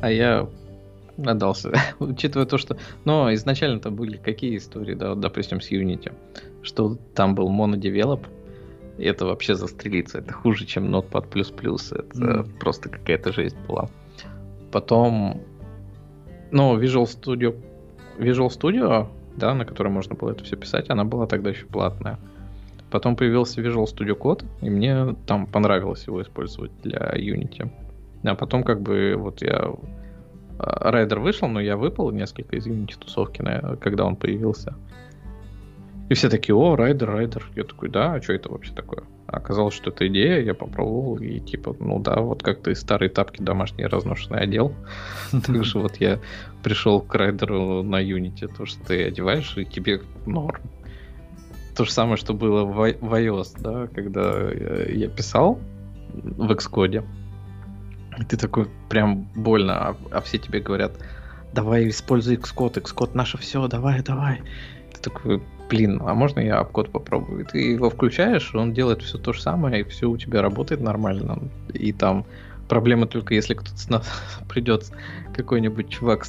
а 0.00 0.10
я 0.10 0.48
отдался. 1.24 1.72
Учитывая 1.98 2.46
то, 2.46 2.58
что... 2.58 2.76
Но 3.04 3.32
изначально-то 3.34 3.90
были 3.90 4.16
какие 4.16 4.56
истории, 4.56 4.94
да, 4.94 5.10
вот, 5.10 5.20
допустим, 5.20 5.60
с 5.60 5.70
Unity, 5.70 6.12
что 6.62 6.96
там 7.14 7.34
был 7.34 7.48
монодевелоп, 7.48 8.26
это 9.04 9.26
вообще 9.26 9.54
застрелиться. 9.54 10.18
Это 10.18 10.32
хуже, 10.32 10.66
чем 10.66 10.94
Notepad++. 10.94 11.26
Это 11.28 12.18
mm. 12.18 12.58
просто 12.58 12.88
какая-то 12.88 13.32
жесть 13.32 13.56
была. 13.68 13.88
Потом... 14.70 15.40
Ну, 16.50 16.78
Visual 16.78 17.04
Studio 17.04 17.54
Visual 18.18 18.48
Studio, 18.48 19.08
да, 19.36 19.54
на 19.54 19.64
которой 19.64 19.88
можно 19.88 20.14
было 20.14 20.30
это 20.30 20.44
все 20.44 20.56
писать, 20.56 20.90
она 20.90 21.04
была 21.04 21.26
тогда 21.26 21.50
еще 21.50 21.66
платная. 21.66 22.18
Потом 22.90 23.16
появился 23.16 23.60
Visual 23.60 23.84
Studio 23.84 24.18
Code, 24.18 24.44
и 24.60 24.68
мне 24.68 25.16
там 25.26 25.46
понравилось 25.46 26.06
его 26.06 26.20
использовать 26.20 26.72
для 26.82 26.98
Unity. 27.14 27.70
А 28.24 28.34
потом 28.34 28.62
как 28.62 28.80
бы 28.80 29.14
вот 29.16 29.42
я... 29.42 29.72
Rider 30.58 31.18
вышел, 31.18 31.48
но 31.48 31.60
я 31.60 31.76
выпал 31.76 32.10
несколько 32.12 32.56
из 32.56 32.66
Unity 32.66 32.98
тусовки, 32.98 33.42
когда 33.80 34.04
он 34.04 34.16
появился. 34.16 34.74
И 36.12 36.14
все 36.14 36.28
такие, 36.28 36.54
о, 36.54 36.76
Rider, 36.76 37.08
Rider. 37.08 37.48
Я 37.56 37.64
такой, 37.64 37.88
да, 37.88 38.12
а 38.12 38.20
что 38.20 38.34
это 38.34 38.50
вообще 38.50 38.70
такое? 38.74 39.04
Оказалось, 39.28 39.72
что 39.72 39.88
это 39.88 40.06
идея, 40.08 40.42
я 40.42 40.52
попробовал, 40.52 41.16
и 41.16 41.40
типа, 41.40 41.74
ну 41.80 41.98
да, 42.00 42.16
вот 42.16 42.42
как 42.42 42.60
ты 42.60 42.74
старые 42.74 43.08
тапки 43.08 43.40
домашний 43.40 43.86
разношенный 43.86 44.40
одел. 44.40 44.74
Так 45.46 45.64
же 45.64 45.78
вот 45.78 45.96
я 46.00 46.20
пришел 46.62 47.00
к 47.00 47.14
райдеру 47.14 47.82
на 47.82 48.02
Unity, 48.02 48.46
то, 48.54 48.66
что 48.66 48.84
ты 48.84 49.04
одеваешь, 49.04 49.56
и 49.56 49.64
тебе 49.64 50.02
норм. 50.26 50.60
То 51.74 51.86
же 51.86 51.90
самое, 51.90 52.18
что 52.18 52.34
было 52.34 52.66
в 52.66 53.14
iOS, 53.14 53.56
да, 53.58 53.86
когда 53.86 54.50
я 54.90 55.08
писал 55.08 55.58
в 56.12 56.52
Xcode. 56.52 57.06
И 58.18 58.24
ты 58.26 58.36
такой 58.36 58.68
прям 58.90 59.30
больно, 59.34 59.88
а, 59.88 59.96
а 60.10 60.20
все 60.20 60.36
тебе 60.36 60.60
говорят, 60.60 60.92
давай 61.54 61.88
используй 61.88 62.36
Xcode, 62.36 62.82
Xcode 62.82 63.12
наше 63.14 63.38
все, 63.38 63.66
давай, 63.66 64.02
давай. 64.02 64.42
Ты 64.92 65.00
такой, 65.00 65.42
блин, 65.72 66.02
а 66.04 66.12
можно 66.14 66.40
я 66.40 66.58
обкод 66.58 66.90
попробую? 66.90 67.40
И 67.40 67.44
ты 67.44 67.58
его 67.72 67.88
включаешь, 67.88 68.54
он 68.54 68.74
делает 68.74 69.00
все 69.02 69.16
то 69.16 69.32
же 69.32 69.40
самое, 69.40 69.80
и 69.80 69.84
все 69.84 70.06
у 70.08 70.18
тебя 70.18 70.42
работает 70.42 70.82
нормально. 70.82 71.38
И 71.72 71.92
там 71.92 72.26
проблема 72.68 73.06
только, 73.06 73.34
если 73.34 73.54
кто-то 73.54 73.78
с 73.78 73.88
нас 73.88 74.06
придет, 74.48 74.92
какой-нибудь 75.34 75.88
чувак 75.88 76.26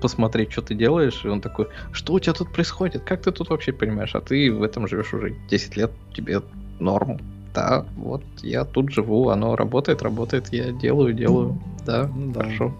посмотреть, 0.00 0.52
что 0.52 0.62
ты 0.62 0.74
делаешь, 0.74 1.24
и 1.24 1.28
он 1.28 1.40
такой, 1.40 1.66
что 1.90 2.12
у 2.12 2.20
тебя 2.20 2.32
тут 2.34 2.52
происходит? 2.52 3.02
Как 3.02 3.22
ты 3.22 3.32
тут 3.32 3.50
вообще 3.50 3.72
понимаешь? 3.72 4.14
А 4.14 4.20
ты 4.20 4.52
в 4.52 4.62
этом 4.62 4.86
живешь 4.86 5.12
уже 5.12 5.34
10 5.50 5.76
лет, 5.76 5.90
тебе 6.14 6.40
норм. 6.78 7.18
Да, 7.54 7.86
вот 7.96 8.22
я 8.42 8.64
тут 8.64 8.92
живу, 8.92 9.30
оно 9.30 9.56
работает, 9.56 10.02
работает, 10.02 10.52
я 10.52 10.70
делаю, 10.70 11.12
делаю. 11.12 11.58
да, 11.86 12.06
Ну 12.14 12.32
да. 12.32 12.40
хорошо. 12.40 12.72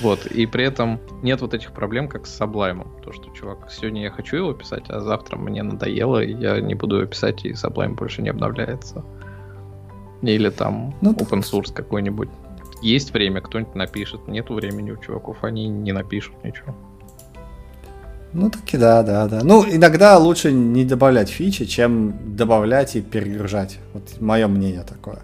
Вот, 0.00 0.26
и 0.26 0.46
при 0.46 0.64
этом 0.64 0.98
нет 1.22 1.40
вот 1.42 1.52
этих 1.52 1.72
проблем, 1.72 2.08
как 2.08 2.26
с 2.26 2.40
Sublime. 2.40 2.86
То, 3.04 3.12
что, 3.12 3.30
чувак, 3.34 3.70
сегодня 3.70 4.02
я 4.02 4.10
хочу 4.10 4.36
его 4.36 4.52
писать, 4.54 4.84
а 4.88 5.00
завтра 5.00 5.36
мне 5.36 5.62
надоело, 5.62 6.22
и 6.22 6.32
я 6.32 6.60
не 6.60 6.74
буду 6.74 6.96
его 6.96 7.06
писать, 7.06 7.44
и 7.44 7.52
Sublime 7.52 7.94
больше 7.94 8.22
не 8.22 8.30
обновляется. 8.30 9.04
Или 10.22 10.50
там 10.50 10.94
Ну, 11.00 11.12
open 11.12 11.40
source 11.40 11.72
какой-нибудь. 11.72 12.28
Есть 12.82 13.12
время, 13.12 13.40
кто-нибудь 13.40 13.74
напишет. 13.74 14.26
Нету 14.26 14.54
времени 14.54 14.90
у 14.90 14.96
чуваков, 14.96 15.44
они 15.44 15.68
не 15.68 15.92
напишут 15.92 16.34
ничего. 16.44 16.74
Ну 18.32 18.48
таки 18.48 18.78
да, 18.78 19.02
да, 19.02 19.26
да. 19.26 19.40
Ну, 19.42 19.64
иногда 19.64 20.16
лучше 20.16 20.52
не 20.52 20.84
добавлять 20.84 21.28
фичи, 21.28 21.64
чем 21.64 22.36
добавлять 22.36 22.96
и 22.96 23.02
перегружать. 23.02 23.78
Вот 23.92 24.20
мое 24.20 24.46
мнение 24.46 24.82
такое. 24.82 25.20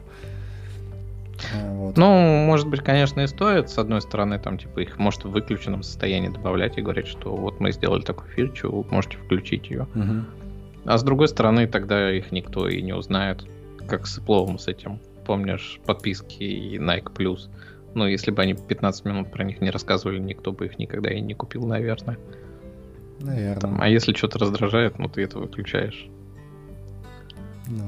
А, 1.55 1.73
Вот. 1.75 1.97
Ну, 1.97 2.45
может 2.47 2.69
быть, 2.69 2.83
конечно, 2.83 3.21
и 3.21 3.27
стоит, 3.27 3.71
с 3.71 3.79
одной 3.79 4.01
стороны, 4.01 4.39
там, 4.39 4.59
типа, 4.59 4.81
их 4.81 4.99
может 4.99 5.25
в 5.25 5.31
выключенном 5.31 5.83
состоянии 5.83 6.29
добавлять 6.29 6.79
и 6.79 6.83
говорить, 6.83 7.07
что 7.07 7.35
вот 7.35 7.61
мы 7.61 7.73
сделали 7.73 8.03
такую 8.03 8.31
фичу, 8.31 8.71
вы 8.71 8.85
можете 8.91 9.19
включить 9.19 9.71
ее. 9.71 9.87
Мгм. 9.95 10.27
А 10.85 10.99
с 10.99 11.03
другой 11.03 11.29
стороны, 11.29 11.67
тогда 11.67 12.13
их 12.13 12.33
никто 12.33 12.69
и 12.69 12.81
не 12.81 12.93
узнает, 12.93 13.45
как 13.89 14.07
с 14.07 14.19
Apple 14.19 14.59
с 14.59 14.69
этим. 14.69 15.01
Помнишь, 15.27 15.81
подписки 15.85 16.45
и 16.45 16.79
Nike 16.79 17.13
Plus. 17.13 17.49
Ну, 17.95 18.07
если 18.07 18.31
бы 18.31 18.43
они 18.43 18.55
15 18.55 19.05
минут 19.05 19.33
про 19.33 19.43
них 19.43 19.61
не 19.61 19.71
рассказывали, 19.71 20.19
никто 20.19 20.53
бы 20.53 20.67
их 20.67 20.79
никогда 20.79 21.11
и 21.11 21.21
не 21.21 21.35
купил, 21.35 21.67
наверное. 21.67 22.19
Наверное. 23.21 23.61
Там, 23.61 23.81
а 23.81 23.89
если 23.89 24.13
что-то 24.13 24.39
раздражает, 24.39 24.99
ну 24.99 25.09
ты 25.09 25.23
это 25.23 25.39
выключаешь. 25.39 26.09
Да. 27.69 27.85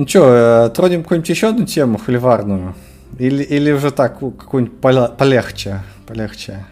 Ну 0.00 0.08
что, 0.08 0.72
тронем 0.74 1.02
какую-нибудь 1.02 1.28
еще 1.28 1.48
одну 1.48 1.66
тему 1.66 1.98
холиварную? 1.98 2.74
Или, 3.18 3.42
или 3.42 3.70
уже 3.70 3.90
так, 3.90 4.14
какую-нибудь 4.18 4.80
полегче? 4.80 5.82
Полегче. 6.06 6.64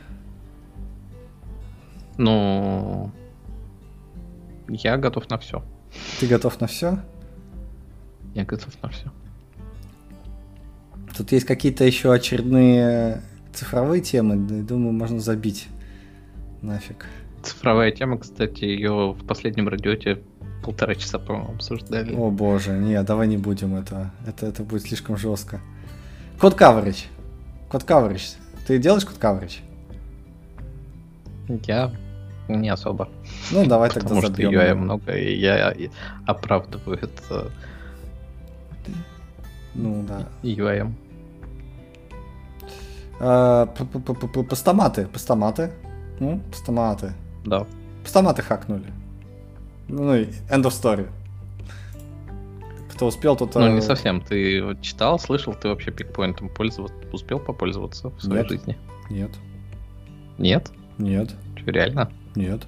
Ну, 2.17 3.11
я 4.67 4.97
готов 4.97 5.29
на 5.29 5.37
все. 5.37 5.63
Ты 6.19 6.27
готов 6.27 6.59
на 6.63 6.69
все? 6.69 7.01
Я 8.35 8.47
готов 8.47 8.73
на 8.83 8.89
все. 8.89 9.13
Тут 11.15 11.31
есть 11.31 11.45
какие-то 11.45 11.85
еще 11.85 12.11
очередные 12.11 13.21
цифровые 13.53 14.01
темы, 14.01 14.37
думаю, 14.37 14.93
можно 14.93 15.21
забить. 15.21 15.69
Нафиг. 16.63 17.05
Цифровая 17.43 17.93
тема, 17.93 18.17
кстати, 18.17 18.65
ее 18.65 19.13
в 19.13 19.27
последнем 19.27 19.69
радиоте 19.69 20.23
полтора 20.63 20.95
часа, 20.95 21.19
по-моему, 21.19 21.55
обсуждали. 21.55 22.15
О 22.15 22.31
боже, 22.31 22.73
не, 22.73 23.03
давай 23.03 23.29
не 23.29 23.37
будем 23.37 23.75
этого. 23.77 24.11
Это, 24.27 24.47
это 24.47 24.63
будет 24.63 24.83
слишком 24.83 25.17
жестко. 25.17 25.61
Код 26.41 26.55
coverage. 26.61 27.07
Код 27.69 27.83
coverage. 27.85 28.37
Ты 28.67 28.79
делаешь 28.79 29.05
код 29.05 29.17
coverage? 29.19 29.61
Я 31.67 31.93
не 32.49 32.69
особо. 32.69 33.09
Ну, 33.53 33.67
давай 33.67 33.89
тогда 33.91 34.01
Потому 34.09 34.23
что 34.23 34.31
забьем. 34.31 34.51
UI 34.53 34.69
его. 34.71 34.81
много, 34.81 35.13
и 35.17 35.35
я 35.39 35.75
оправдываю 36.27 36.99
это 36.99 37.51
Ну, 39.75 40.03
да. 40.09 40.27
UIM. 40.43 40.93
А, 43.21 43.67
п- 43.67 43.85
п- 43.85 44.43
Постаматы. 44.45 45.07
Постаматы. 45.07 45.71
Ну, 46.21 46.41
постаматы. 46.51 47.13
Да. 47.45 47.67
Постаматы 48.03 48.43
хакнули. 48.43 48.93
Ну, 49.89 50.15
и 50.15 50.25
end 50.51 50.63
of 50.65 50.71
story. 50.71 51.09
Кто 52.93 53.07
успел, 53.07 53.37
тот... 53.37 53.55
Ну, 53.55 53.67
э, 53.67 53.73
не 53.75 53.81
совсем. 53.81 54.21
Ты 54.21 54.63
вот 54.65 54.83
читал, 54.83 55.19
слышал, 55.19 55.55
ты 55.55 55.69
вообще 55.69 55.91
пикпоинтом 55.91 56.49
пользоваться, 56.49 56.97
успел 57.13 57.39
попользоваться 57.39 58.11
в 58.11 58.21
своей 58.23 58.43
Нет. 58.43 58.51
жизни? 58.51 58.77
Нет, 59.09 59.31
Нет? 60.37 60.71
нет, 60.99 61.35
Чё, 61.57 61.71
реально? 61.71 62.11
нет. 62.35 62.67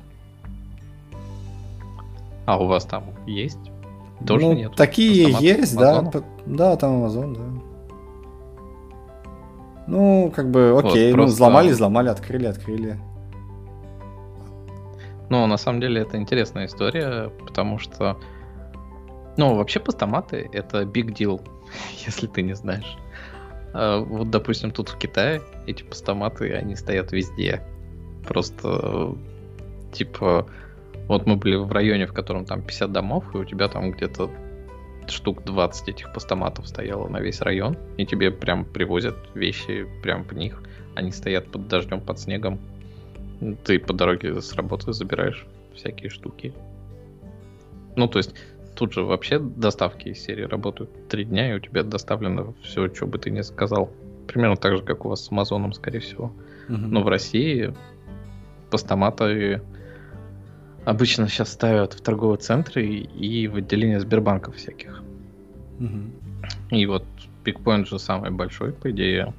А 2.47 2.59
у 2.59 2.67
вас 2.67 2.85
там 2.85 3.05
есть? 3.27 3.59
Тоже 4.27 4.47
ну, 4.47 4.53
нет? 4.55 4.75
Такие 4.77 5.25
Постаматы 5.27 5.47
есть, 5.47 5.77
да. 5.77 5.91
Амазона? 5.99 6.11
п- 6.11 6.23
Да, 6.47 6.77
там 6.77 7.05
Amazon, 7.05 7.35
да. 7.37 7.63
Ну, 9.87 10.33
как 10.35 10.51
бы, 10.51 10.73
Вот, 10.73 10.85
окей, 10.87 11.11
ну, 11.11 11.17
просто- 11.19 11.35
взломали, 11.35 11.71
взломали, 11.73 12.09
открыли, 12.09 12.47
открыли. 12.47 12.99
Ну, 15.31 15.47
на 15.47 15.57
самом 15.57 15.81
деле, 15.81 16.03
это 16.03 16.17
интересная 16.17 16.67
история, 16.67 17.31
потому 17.47 17.79
что... 17.79 18.19
Ну, 19.37 19.55
вообще 19.55 19.81
постаматы— 19.81 20.51
это 20.53 20.83
big 20.83 21.15
deal, 21.15 21.41
если 22.07 22.27
ты 22.27 22.43
не 22.43 22.55
знаешь. 22.55 22.97
А 23.73 24.01
Вот, 24.01 24.31
допустим, 24.31 24.73
тут 24.73 24.89
в 24.89 24.99
Китае 24.99 25.41
эти 25.67 25.85
постаматы, 25.85 26.53
они 26.53 26.75
стоят 26.75 27.13
везде. 27.13 27.63
Просто, 28.27 29.15
типа, 29.93 30.47
вот 31.07 31.27
мы 31.27 31.37
были 31.37 31.57
в 31.57 31.71
районе, 31.73 32.07
в 32.07 32.13
котором 32.13 32.45
там 32.45 32.63
50 32.63 32.93
домов, 32.93 33.25
и 33.33 33.39
у 33.39 33.45
тебя 33.45 33.69
там 33.69 33.93
где-то 33.93 34.31
штук 35.09 35.45
20 35.45 35.89
этих 35.89 36.13
постаматов 36.13 36.69
стояло 36.69 37.09
на 37.09 37.21
весь 37.21 37.41
район, 37.41 37.77
и 37.97 38.07
тебе 38.07 38.31
прям 38.31 38.65
привозят 38.65 39.17
вещи 39.35 39.87
прям 40.03 40.25
в 40.25 40.33
них. 40.33 40.63
Они 40.95 41.13
стоят 41.13 41.51
под 41.51 41.69
дождем, 41.69 42.01
под 42.01 42.19
снегом. 42.19 42.59
Ты 43.65 43.79
по 43.79 43.93
дороге 43.93 44.41
с 44.41 44.53
работы 44.55 44.93
забираешь 44.93 45.47
всякие 45.75 46.11
штуки. 46.11 46.53
Ну, 47.97 48.07
то 48.07 48.19
есть, 48.19 48.35
тут 48.75 48.93
же 48.93 49.03
вообще 49.03 49.39
доставки 49.39 50.09
из 50.09 50.21
серии 50.21 50.45
работают 50.45 51.09
три 51.09 51.25
дня, 51.25 51.53
и 51.53 51.57
у 51.57 51.61
тебя 51.61 51.83
доставлено 51.83 52.55
все, 52.63 52.93
что 52.93 53.07
бы 53.07 53.19
ты 53.19 53.31
ни 53.31 53.41
сказал. 53.41 53.91
Примерно 54.27 54.57
так 54.57 54.77
же, 54.77 54.83
как 54.83 55.05
у 55.05 55.09
вас 55.09 55.25
с 55.25 55.33
Амазоном, 55.33 55.73
скорее 55.73 56.01
всего. 56.01 56.33
Мгм. 56.69 56.91
Но 56.91 57.03
в 57.03 57.09
России 57.09 57.75
постаматы 58.71 59.63
обычно 60.85 61.29
сейчас 61.29 61.53
ставят 61.53 61.95
в 61.95 62.01
торговые 62.01 62.39
центры 62.39 62.87
и 62.87 63.49
в 63.49 63.57
отделение 63.57 64.01
Сбербанков 64.01 64.57
всяких. 64.57 65.03
Мгм. 65.79 66.13
И 66.71 66.87
вот 66.87 67.05
Пикпоинт 67.45 67.89
же 67.89 67.99
самый 67.99 68.31
большой, 68.31 68.73
по 68.73 68.91
идее, 68.91 69.35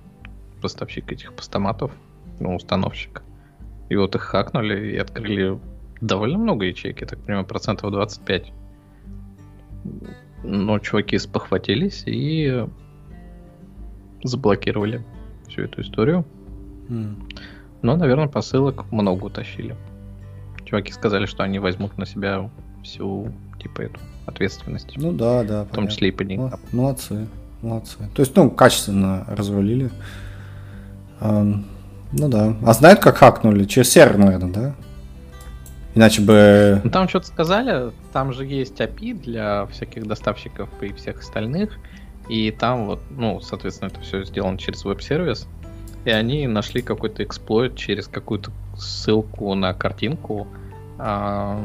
поставщик 0.61 1.11
этих 1.11 1.33
постаматов, 1.33 1.91
ну, 2.39 2.55
установщик. 2.55 3.21
И 3.91 3.95
вот 3.97 4.15
их 4.15 4.21
хакнули 4.21 4.93
и 4.93 4.97
открыли 4.97 5.59
довольно 5.99 6.37
много 6.37 6.63
ячеек, 6.65 7.01
я 7.01 7.07
так 7.07 7.19
понимаю, 7.19 7.45
процентов 7.45 7.91
25. 7.91 8.53
Но 10.45 10.79
чуваки 10.79 11.17
спохватились 11.17 12.03
и 12.05 12.65
заблокировали 14.23 15.03
всю 15.49 15.63
эту 15.63 15.81
историю. 15.81 16.23
М. 16.87 17.27
Но, 17.81 17.97
наверное, 17.97 18.29
посылок 18.29 18.89
много 18.93 19.25
утащили. 19.25 19.75
Чуваки 20.63 20.93
сказали, 20.93 21.25
что 21.25 21.43
они 21.43 21.59
возьмут 21.59 21.97
на 21.97 22.05
себя 22.05 22.49
всю, 22.85 23.33
типа, 23.61 23.81
эту 23.81 23.99
ответственность. 24.25 24.93
Ну 24.95 25.11
да, 25.11 25.43
да. 25.43 25.65
в 25.65 25.75
том 25.75 25.89
числе 25.89 26.07
и 26.07 26.11
по 26.13 26.23
деньгам. 26.23 26.51
Мол- 26.71 26.83
Молодцы, 26.83 27.27
молодцы. 27.61 27.97
То 28.15 28.21
есть, 28.21 28.33
ну, 28.37 28.49
качественно 28.51 29.25
разрулили. 29.27 29.89
Ам, 31.19 31.65
ну 32.11 32.27
да. 32.29 32.55
А 32.65 32.73
знают, 32.73 32.99
как 32.99 33.17
хакнули? 33.17 33.65
Через 33.65 33.91
сервер, 33.91 34.17
наверное, 34.17 34.53
да? 34.53 34.75
Иначе 35.93 36.21
бы... 36.21 36.79
Ну, 36.83 36.89
там 36.89 37.09
что-то 37.09 37.27
сказали, 37.27 37.91
там 38.13 38.31
же 38.31 38.45
есть 38.45 38.79
API 38.79 39.13
для 39.13 39.65
всяких 39.67 40.07
доставщиков 40.07 40.69
и 40.81 40.93
всех 40.93 41.19
остальных, 41.19 41.77
и 42.29 42.49
там 42.51 42.85
вот, 42.85 43.01
ну, 43.09 43.41
соответственно, 43.41 43.89
это 43.89 43.99
все 43.99 44.23
сделано 44.23 44.57
через 44.57 44.85
веб-сервис, 44.85 45.47
и 46.05 46.09
они 46.09 46.47
нашли 46.47 46.81
какой-то 46.81 47.23
эксплойт 47.23 47.75
через 47.75 48.07
какую-то 48.07 48.51
ссылку 48.77 49.53
на 49.53 49.73
картинку 49.73 50.47
а, 50.97 51.61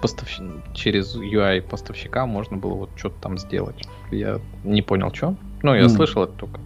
поставщ- 0.00 0.62
через 0.72 1.14
UI 1.14 1.60
поставщика 1.60 2.24
можно 2.24 2.56
было 2.56 2.74
вот 2.74 2.90
что-то 2.96 3.16
там 3.20 3.38
сделать. 3.38 3.86
Я 4.10 4.40
не 4.64 4.80
понял, 4.82 5.12
что. 5.14 5.34
Ну, 5.62 5.74
я 5.74 5.82
Мгм. 5.84 5.90
слышал 5.90 6.24
это 6.24 6.32
только 6.32 6.58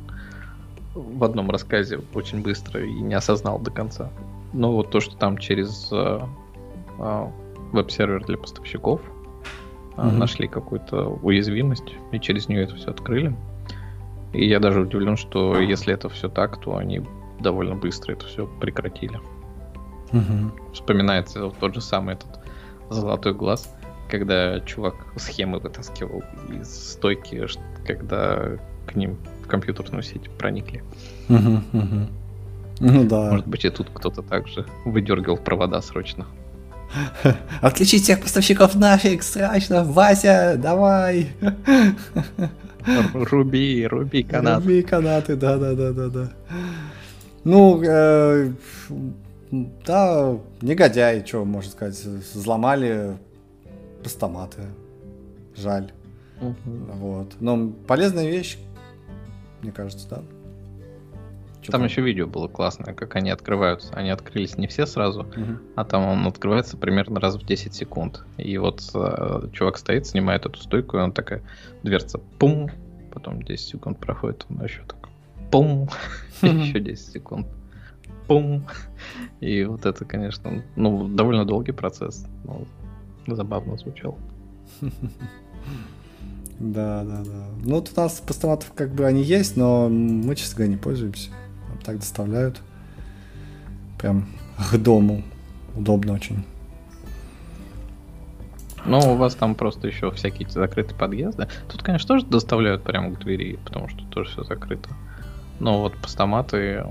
в 0.95 1.25
одном 1.25 1.51
рассказе 1.51 2.01
очень 2.15 2.43
быстро 2.43 2.85
и 2.85 2.93
не 2.93 3.15
осознал 3.15 3.59
до 3.59 3.71
конца. 3.71 4.11
Ну, 4.53 4.73
вот 4.73 4.91
то, 4.91 5.01
что 5.01 5.17
там 5.17 5.39
через 5.39 5.89
э, 5.91 6.21
э, 6.99 7.27
веб-сервер 7.73 8.25
для 8.25 8.39
поставщиков 8.39 9.01
э, 9.97 10.03
Мгм. 10.03 10.19
нашли 10.19 10.47
какую-то 10.47 11.19
уязвимость 11.23 11.95
и 12.13 12.21
через 12.21 12.49
нее 12.49 12.63
это 12.63 12.77
все 12.77 12.91
открыли. 12.91 13.35
И 14.33 14.47
я 14.47 14.61
даже 14.61 14.81
удивлен, 14.81 15.17
что 15.17 15.61
если 15.61 15.95
это 15.95 16.09
все 16.09 16.29
так, 16.29 16.61
то 16.61 16.77
они 16.77 17.03
довольно 17.41 17.75
быстро 17.75 18.13
это 18.13 18.27
все 18.27 18.47
прекратили. 18.61 19.21
Мгм. 20.13 20.53
Вспоминается 20.73 21.45
вот 21.47 21.59
тот 21.59 21.75
же 21.75 21.81
самый 21.81 22.15
этот 22.15 22.41
золотой 22.91 23.35
глаз, 23.35 23.75
когда 24.09 24.61
чувак 24.61 24.95
схемы 25.17 25.59
вытаскивал 25.59 26.23
из 26.49 26.93
стойки, 26.93 27.47
когда 27.87 28.59
к 28.87 28.95
ним 28.95 29.17
в 29.45 29.47
компьютерную 29.47 30.03
сеть 30.03 30.31
проникли. 30.31 30.83
Ну 32.81 33.05
да. 33.05 33.31
Может 33.31 33.47
быть, 33.47 33.65
и 33.65 33.71
тут 33.71 33.89
кто-то 33.95 34.23
также 34.23 34.67
выдергивал 34.85 35.37
провода 35.37 35.81
срочно. 35.81 36.27
Отключить 37.61 38.03
всех 38.03 38.21
поставщиков 38.21 38.75
нафиг, 38.75 39.23
срочно, 39.23 39.85
Вася, 39.85 40.59
давай. 40.61 41.29
Руби, 43.15 43.87
руби 43.87 44.23
канаты. 44.23 44.63
Руби 44.63 44.83
канаты, 44.83 45.37
да-да-да-да-да. 45.37 46.33
Ну, 47.45 47.83
э, 47.83 48.53
да, 49.87 50.37
негодяй, 50.61 51.25
что 51.25 51.45
можно 51.45 51.71
сказать, 51.71 52.05
взломали 52.05 53.17
постаматы. 54.03 54.63
Жаль. 55.57 55.93
Угу. 56.41 56.55
Вот. 56.95 57.33
Но 57.41 57.71
полезная 57.87 58.29
вещь, 58.29 58.59
мне 59.65 59.73
кажется, 59.73 60.07
да. 60.09 60.23
Что 61.63 61.73
там 61.73 61.85
еще 61.85 62.03
видео 62.03 62.27
было 62.27 62.47
классное, 62.47 62.93
как 62.93 63.17
они 63.17 63.31
открываются. 63.31 63.95
Они 63.95 64.11
открылись 64.11 64.59
не 64.59 64.67
все 64.67 64.85
сразу, 64.85 65.23
угу. 65.23 65.59
а 65.77 65.85
там 65.87 66.05
он 66.05 66.27
открывается 66.27 66.77
примерно 66.77 67.21
раз 67.21 67.37
в 67.37 67.47
10 67.47 67.73
секунд. 67.73 68.23
И 68.37 68.59
вот 68.59 68.83
э, 68.95 69.49
чувак 69.55 69.79
стоит, 69.79 70.07
снимает 70.07 70.45
эту 70.45 70.61
стойку, 70.61 70.99
и 70.99 71.01
он 71.01 71.13
такая, 71.13 71.43
дверца, 71.83 72.21
пум, 72.39 72.71
потом 73.11 73.43
10 73.43 73.67
секунд 73.67 73.99
проходит, 73.99 74.45
он 74.51 74.63
еще 74.63 74.83
так, 74.87 75.09
пум, 75.51 75.89
еще 76.43 76.81
10 76.81 77.13
секунд, 77.15 77.47
пум. 78.27 78.67
И 79.41 79.65
вот 79.65 79.87
это, 79.87 80.05
конечно, 80.05 80.63
ну, 80.77 81.09
довольно 81.09 81.47
долгий 81.47 81.73
процесс, 81.73 82.27
но 82.45 82.67
забавно 83.27 83.79
звучало. 83.79 84.19
Да, 86.59 87.05
да, 87.05 87.23
да. 87.25 87.47
Ну, 87.65 87.75
вот 87.75 87.93
у 87.95 88.01
нас 88.01 88.23
постаматов 88.27 88.73
как 88.75 88.93
бы 88.95 89.05
они 89.07 89.23
есть, 89.23 89.57
но 89.57 89.89
мы, 89.89 90.37
честно 90.37 90.57
говоря, 90.57 90.73
не 90.73 90.79
пользуемся 90.79 91.31
так 91.85 91.99
доставляют. 91.99 92.61
Прям 93.99 94.27
к 94.71 94.77
дому. 94.77 95.23
Удобно 95.77 96.15
очень. 96.15 96.45
Ну, 98.85 98.99
у 98.99 99.17
вас 99.17 99.35
там 99.35 99.55
просто 99.55 99.89
еще 99.89 100.11
всякие 100.11 100.49
закрытые 100.49 100.99
подъезды. 100.99 101.49
Тут, 101.69 101.83
конечно, 101.83 102.09
тоже 102.09 102.27
доставляют 102.27 102.83
прямо 102.83 103.15
к 103.15 103.19
двери, 103.19 103.59
потому 103.65 103.89
что 103.89 104.05
тоже 104.07 104.31
все 104.31 104.45
закрыто. 104.45 104.91
Но 105.59 105.81
вот 105.81 105.97
постаматы, 105.97 106.85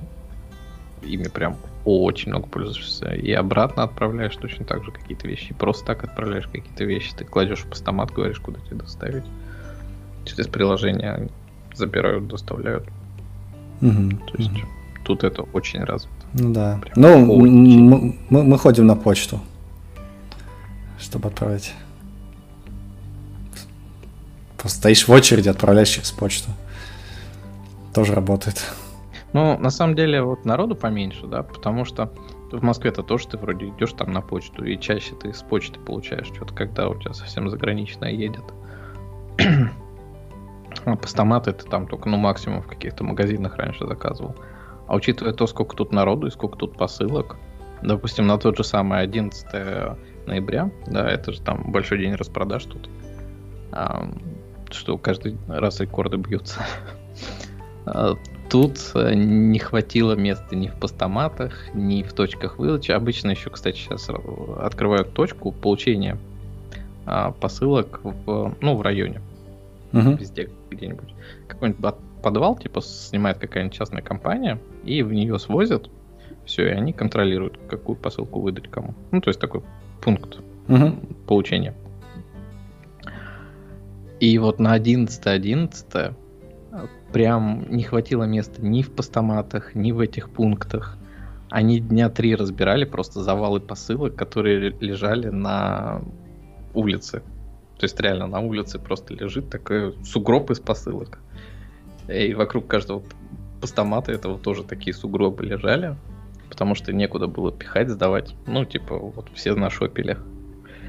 ими 1.04 1.28
прям 1.28 1.58
очень 1.86 2.32
много 2.32 2.48
пользуешься. 2.48 3.14
И 3.14 3.32
обратно 3.32 3.84
отправляешь 3.84 4.36
точно 4.36 4.66
так 4.66 4.84
же 4.84 4.92
какие-то 4.92 5.28
вещи. 5.28 5.52
И 5.52 5.54
просто 5.54 5.86
так 5.86 6.04
отправляешь 6.04 6.48
какие-то 6.48 6.84
вещи. 6.84 7.14
Ты 7.16 7.26
кладешь 7.26 7.60
в 7.60 7.70
постамат, 7.70 8.12
говоришь, 8.12 8.40
куда 8.40 8.60
тебе 8.62 8.78
доставить. 8.78 9.26
Через 10.26 10.48
приложение 10.48 11.30
забирают, 11.74 12.28
доставляют. 12.28 12.88
Угу, 13.82 14.10
То 14.28 14.38
есть 14.38 14.52
угу 14.52 14.62
тут 15.04 15.24
это 15.24 15.44
очень 15.54 15.84
развито. 15.84 16.14
Ну 16.34 16.54
да. 16.54 16.80
Прям 16.82 16.94
ну, 16.96 17.40
мы, 17.40 18.16
мы, 18.30 18.44
мы 18.44 18.58
ходим 18.58 18.88
на 18.88 18.96
почту, 18.96 19.40
чтобы 21.00 21.28
отправить. 21.30 21.74
Просто 24.58 24.80
стоишь 24.80 25.08
в 25.08 25.12
очереди, 25.12 25.50
отправляешь 25.50 25.90
через 25.90 26.12
почту. 26.12 26.52
Тоже 27.94 28.16
работает. 28.16 28.64
Ну, 29.34 29.58
на 29.60 29.70
самом 29.70 29.96
деле, 29.96 30.22
вот 30.22 30.46
народу 30.46 30.76
поменьше, 30.76 31.28
да, 31.28 31.44
потому 31.44 31.86
что 31.86 32.12
в 32.52 32.64
Москве-то 32.64 33.04
тоже 33.04 33.28
ты 33.28 33.38
вроде 33.38 33.68
идешь 33.70 33.94
там 33.94 34.12
на 34.12 34.22
почту, 34.22 34.64
и 34.64 34.80
чаще 34.80 35.16
ты 35.16 35.34
с 35.34 35.42
почты 35.42 35.80
получаешь 35.80 36.28
что-то, 36.28 36.54
когда 36.54 36.88
у 36.88 36.96
тебя 36.96 37.14
совсем 37.14 37.50
заграничное 37.50 38.12
едет. 38.12 38.44
А 40.86 40.96
постаматы 40.96 41.54
ты 41.54 41.66
там 41.66 41.88
только, 41.88 42.10
ну, 42.10 42.18
максимум 42.18 42.62
в 42.62 42.68
каких-то 42.68 43.04
магазинах 43.04 43.56
раньше 43.58 43.86
заказывал. 43.88 44.36
А 44.88 44.96
учитывая 44.96 45.34
то, 45.34 45.48
сколько 45.48 45.76
тут 45.76 45.92
народу 45.92 46.28
и 46.28 46.32
сколько 46.32 46.58
тут 46.58 46.78
посылок, 46.78 47.38
допустим, 47.82 48.28
на 48.28 48.38
тот 48.38 48.58
же 48.58 48.64
самый 48.64 49.02
11 49.02 49.98
ноября, 50.26 50.72
да, 50.88 51.10
это 51.10 51.32
же 51.32 51.42
там 51.42 51.72
большой 51.72 52.00
день 52.00 52.16
распродаж 52.16 52.66
тут, 52.66 52.90
а, 53.72 54.10
что 54.72 54.98
каждый 54.98 55.38
раз 55.48 55.80
рекорды 55.80 56.18
бьются. 56.18 56.62
А, 57.86 58.16
тут 58.50 58.80
не 58.96 59.60
хватило 59.60 60.16
места 60.16 60.56
ни 60.56 60.68
в 60.68 60.76
постаматах, 60.76 61.54
ни 61.74 62.04
в 62.04 62.14
точках 62.14 62.58
выдачи. 62.58 62.92
Обычно 62.92 63.32
еще, 63.32 63.50
кстати, 63.50 63.78
сейчас 63.78 64.10
открывают 64.58 65.14
точку 65.14 65.52
получения 65.52 66.18
а, 67.06 67.32
посылок 67.32 68.00
в, 68.04 68.56
ну, 68.62 68.78
в 68.78 68.82
районе. 68.82 69.22
Угу. 69.94 70.16
Везде 70.16 70.50
где-нибудь. 70.72 71.14
Какой-нибудь 71.48 71.96
подвал, 72.22 72.58
типа, 72.58 72.82
снимает 72.82 73.38
какая-нибудь 73.38 73.76
частная 73.78 74.02
компания, 74.02 74.60
и 74.84 75.04
в 75.04 75.14
нее 75.14 75.38
свозят, 75.40 75.90
все, 76.46 76.68
и 76.68 76.72
они 76.72 76.94
контролируют, 76.94 77.60
какую 77.70 77.96
посылку 77.96 78.42
выдать 78.42 78.70
кому. 78.70 78.96
Ну, 79.12 79.22
то 79.22 79.30
есть 79.30 79.40
такой 79.40 79.62
пункт 80.02 80.40
угу. 80.68 80.94
получения. 81.28 81.76
И 84.20 84.38
вот 84.38 84.60
на 84.60 84.78
11-11 84.78 86.16
прям 87.12 87.66
не 87.70 87.84
хватило 87.84 88.24
места 88.24 88.66
ни 88.66 88.82
в 88.82 88.92
постаматах, 88.92 89.76
ни 89.76 89.92
в 89.92 90.00
этих 90.00 90.30
пунктах. 90.30 90.98
Они 91.50 91.80
дня 91.80 92.10
три 92.10 92.36
разбирали 92.36 92.86
просто 92.86 93.22
завалы 93.22 93.60
посылок, 93.60 94.16
которые 94.16 94.72
лежали 94.80 95.28
на 95.28 96.02
улице. 96.74 97.22
То 97.84 97.86
есть 97.86 98.00
реально 98.00 98.28
на 98.28 98.40
улице 98.40 98.80
просто 98.80 99.14
лежит 99.14 99.50
такой 99.50 99.94
сугроб 100.06 100.50
из 100.52 100.62
посылок. 100.62 101.20
И 102.08 102.34
вокруг 102.34 102.66
каждого 102.66 103.04
постамата 103.60 104.14
этого 104.14 104.40
тоже 104.40 104.64
такие 104.64 104.94
сугробы 104.94 105.46
лежали, 105.46 105.98
потому 106.48 106.76
что 106.76 106.94
некуда 106.94 107.28
было 107.28 107.52
пихать, 107.52 107.90
сдавать. 107.90 108.36
Ну, 108.48 108.64
типа, 108.64 108.98
вот 108.98 109.28
все 109.34 109.54
нашопили. 109.54 110.18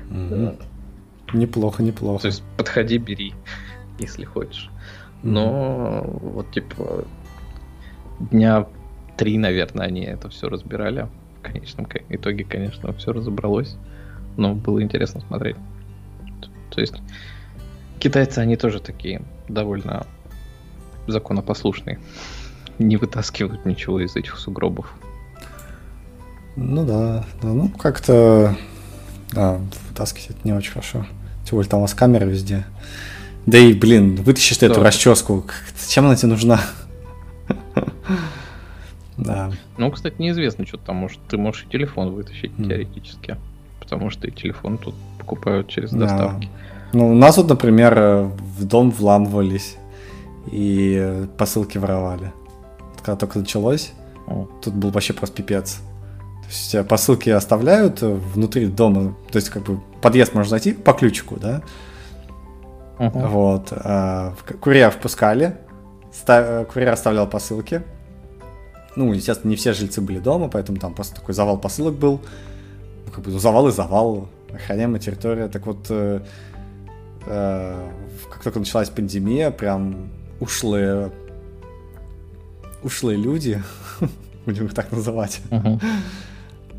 Угу. 0.09 0.57
Неплохо, 1.37 1.83
неплохо. 1.83 2.23
То 2.23 2.29
есть 2.29 2.45
подходи, 2.57 2.99
бери, 2.99 3.35
если 3.99 4.25
хочешь. 4.25 4.71
Но 5.25 6.01
угу. 6.01 6.29
вот, 6.29 6.53
типа, 6.53 7.07
дня 8.21 8.69
три, 9.17 9.37
наверное, 9.37 9.87
они 9.87 10.05
это 10.05 10.29
все 10.29 10.49
разбирали. 10.49 11.09
В 11.41 11.43
конечном 11.43 11.89
итоге, 12.09 12.45
конечно, 12.45 12.93
все 12.93 13.13
разобралось. 13.13 13.77
Но 14.37 14.55
было 14.55 14.81
интересно 14.81 15.21
смотреть. 15.23 15.57
То 16.75 16.81
есть 16.81 16.95
китайцы, 17.99 18.39
они 18.39 18.57
тоже 18.57 18.81
такие 18.81 19.23
довольно 19.49 20.07
законопослушные. 21.07 22.01
Не 22.79 22.97
вытаскивают 22.97 23.65
ничего 23.65 24.01
из 24.01 24.17
этих 24.17 24.39
сугробов. 24.39 24.93
Ну 26.57 26.85
да, 26.85 27.25
да 27.43 27.49
ну 27.49 27.69
как-то 27.69 28.57
да, 29.33 29.61
вытаскивать 29.89 30.31
это 30.31 30.39
не 30.45 30.53
очень 30.53 30.73
хорошо. 30.73 31.07
Тем 31.45 31.57
более 31.57 31.69
там 31.69 31.81
у 31.81 31.83
вас 31.83 31.95
камера 31.95 32.25
везде. 32.25 32.65
Да 33.47 33.59
и, 33.59 33.75
блин, 33.75 34.17
вытащишь 34.17 34.57
ты 34.59 34.69
да. 34.69 34.73
эту 34.73 34.83
расческу. 34.83 35.45
Зачем 35.79 36.07
она 36.07 36.17
тебе 36.17 36.31
нужна? 36.31 36.61
Да. 39.17 39.53
Ну, 39.79 39.91
кстати, 39.93 40.17
неизвестно, 40.19 40.67
что 40.67 40.77
там 40.77 40.97
может. 40.97 41.21
Ты 41.29 41.37
можешь 41.37 41.65
и 41.65 41.71
телефон 41.71 42.11
вытащить 42.13 42.57
теоретически. 42.57 43.37
Потому 43.79 44.11
что 44.11 44.27
и 44.27 44.31
телефон 44.31 44.79
тут 44.79 44.95
покупают 45.19 45.69
через 45.69 45.91
доставки. 45.91 46.49
Ну, 46.95 47.11
у 47.11 47.15
нас 47.15 47.37
вот, 47.37 47.49
например, 47.49 48.31
в 48.57 48.65
дом 48.65 48.93
вламывались 48.93 49.77
и 50.47 51.27
посылки 51.37 51.77
воровали. 51.77 52.33
Когда 53.03 53.17
только 53.17 53.41
началось, 53.41 53.93
тут 54.63 54.75
был 54.75 54.91
вообще 54.91 55.13
просто 55.13 55.35
пипец. 55.35 55.81
То 56.43 56.49
есть 56.49 56.75
э, 56.77 56.85
посылки 56.85 57.31
оставляют 57.31 58.01
внутри 58.01 58.67
дома, 58.67 59.17
то 59.33 59.37
есть 59.37 59.51
как 59.51 59.65
бы 59.65 59.81
подъезд 60.03 60.35
можно 60.35 60.51
зайти 60.51 60.73
по 60.73 60.93
ключику, 60.93 61.37
да? 61.37 61.63
Uh-huh. 62.99 63.29
Вот. 63.29 63.73
А, 63.73 64.35
курьер 64.61 64.93
впускали, 64.93 65.57
став, 66.13 66.69
курьер 66.69 66.93
оставлял 66.93 67.27
посылки. 67.27 67.83
Ну, 68.95 69.13
естественно, 69.13 69.51
не 69.51 69.57
все 69.57 69.73
жильцы 69.73 70.01
были 70.01 70.21
дома, 70.21 70.49
поэтому 70.49 70.79
там 70.79 70.95
просто 70.95 71.17
такой 71.17 71.35
завал 71.35 71.59
посылок 71.59 71.95
был. 71.95 72.21
Ну, 73.07 73.13
как 73.13 73.25
бы 73.25 73.33
ну, 73.33 73.39
завал 73.41 73.67
и 73.67 73.73
завал, 73.73 74.29
охраняемая 74.55 75.01
территория. 75.01 75.49
Так 75.49 75.67
вот, 75.67 75.91
э, 77.27 77.91
как 78.31 78.43
только 78.43 78.59
началась 78.59 78.91
пандемия, 78.91 79.51
прям 79.51 80.09
ушлые 80.41 81.11
ушлые 82.85 83.17
люди, 83.17 83.63
будем 84.47 84.67
их 84.67 84.75
так 84.75 84.93
называть. 84.93 85.41
Uh-huh. 85.51 85.83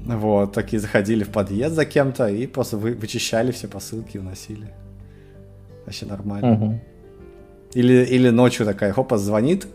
Вот, 0.07 0.53
такие 0.53 0.79
заходили 0.79 1.23
в 1.23 1.29
подъезд 1.29 1.73
за 1.73 1.83
кем-то 1.83 2.27
и 2.27 2.45
просто 2.45 2.77
вы, 2.77 2.93
вычищали 2.93 3.51
все 3.51 3.67
посылки 3.67 4.17
и 4.17 4.19
уносили. 4.19 4.71
Вообще 5.83 6.05
нормально. 6.05 6.45
Uh-huh. 6.45 6.79
Или, 7.73 8.05
или 8.05 8.29
ночью 8.29 8.67
такая, 8.67 8.93
хопа, 8.93 9.17
звонит, 9.17 9.65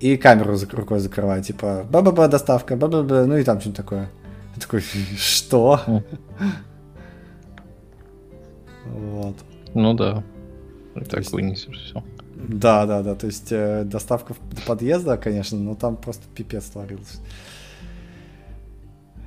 и 0.00 0.16
камеру 0.16 0.58
рукой 0.72 0.98
закрывает, 0.98 1.46
типа, 1.46 1.86
ба-ба-ба, 1.88 2.26
доставка, 2.26 2.74
ба-ба-ба, 2.74 3.24
ну 3.24 3.36
и 3.36 3.44
там 3.44 3.60
что-то 3.60 3.76
такое. 3.76 4.10
Я 4.56 4.60
такой, 4.60 4.80
что? 5.16 6.02
Вот. 8.84 9.36
Ну 9.76 9.94
да. 9.94 10.24
Так 10.94 11.20
есть... 11.20 11.32
вынесешь 11.32 11.78
все. 11.78 12.02
Да, 12.34 12.86
да, 12.86 13.02
да. 13.02 13.14
То 13.14 13.26
есть 13.26 13.48
э, 13.50 13.84
доставка 13.84 14.34
до 14.52 14.62
подъезда, 14.62 15.16
конечно, 15.16 15.58
но 15.58 15.74
там 15.74 15.96
просто 15.96 16.24
пипец 16.34 16.64
творился. 16.64 17.18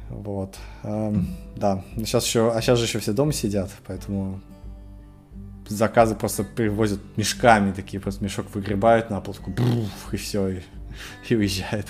Вот. 0.09 0.57
Эм, 0.83 1.27
да. 1.55 1.83
Сейчас 1.97 2.25
еще, 2.25 2.51
а 2.51 2.61
сейчас 2.61 2.79
же 2.79 2.85
еще 2.85 2.99
все 2.99 3.13
дома 3.13 3.31
сидят, 3.31 3.69
поэтому 3.85 4.41
заказы 5.67 6.15
просто 6.15 6.43
перевозят 6.43 6.99
мешками 7.15 7.71
такие, 7.71 7.99
просто 7.99 8.23
мешок 8.23 8.47
выгребают 8.53 9.11
на 9.11 9.21
такой, 9.21 9.53
буф, 9.53 10.13
и 10.13 10.17
все, 10.17 10.47
и, 10.47 10.61
и 11.29 11.35
уезжает. 11.35 11.87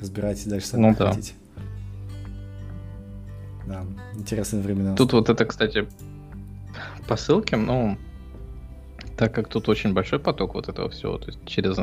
Разбирайтесь 0.00 0.44
дальше 0.44 0.68
сами 0.68 0.82
Ну 0.82 0.88
как 0.90 0.98
да. 0.98 1.10
хотите. 1.10 1.32
Да, 3.66 3.84
интересные 4.14 4.62
времена. 4.62 4.94
Тут 4.94 5.12
вот 5.12 5.28
это, 5.28 5.44
кстати, 5.44 5.88
по 7.08 7.16
ссылке, 7.16 7.56
ну, 7.56 7.96
так 9.16 9.34
как 9.34 9.48
тут 9.48 9.68
очень 9.68 9.92
большой 9.92 10.18
поток 10.18 10.54
вот 10.54 10.68
этого 10.68 10.88
всего, 10.90 11.18
то 11.18 11.26
есть 11.26 11.38
через 11.46 11.78
э, 11.78 11.82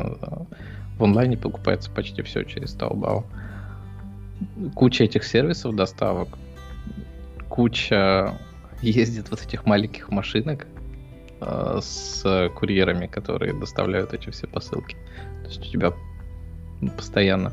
в 0.98 1.04
онлайне 1.04 1.36
покупается 1.36 1.90
почти 1.90 2.22
все 2.22 2.44
через 2.44 2.76
Taobao. 2.76 3.24
Куча 4.74 5.04
этих 5.04 5.24
сервисов 5.24 5.74
доставок, 5.74 6.28
куча 7.48 8.38
ездит 8.82 9.30
вот 9.30 9.42
этих 9.42 9.66
маленьких 9.66 10.10
машинок 10.10 10.66
э, 11.40 11.78
с 11.82 12.50
курьерами, 12.56 13.06
которые 13.06 13.52
доставляют 13.52 14.12
эти 14.12 14.30
все 14.30 14.46
посылки. 14.46 14.96
То 15.42 15.48
есть 15.48 15.60
у 15.60 15.70
тебя 15.70 15.92
постоянно 16.96 17.52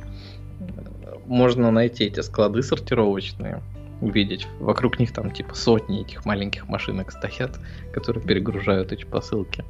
можно 1.32 1.72
найти 1.72 2.06
эти 2.06 2.20
склады 2.20 2.62
сортировочные, 2.62 3.62
увидеть. 4.02 4.48
Вокруг 4.60 5.00
них 5.00 5.14
там 5.14 5.32
типа 5.32 5.56
сотни 5.56 6.02
этих 6.02 6.26
маленьких 6.26 6.68
машинок 6.68 7.12
стоят, 7.12 7.60
которые 7.94 8.24
перегружают 8.24 8.92
эти 8.92 9.06
посылки. 9.06 9.64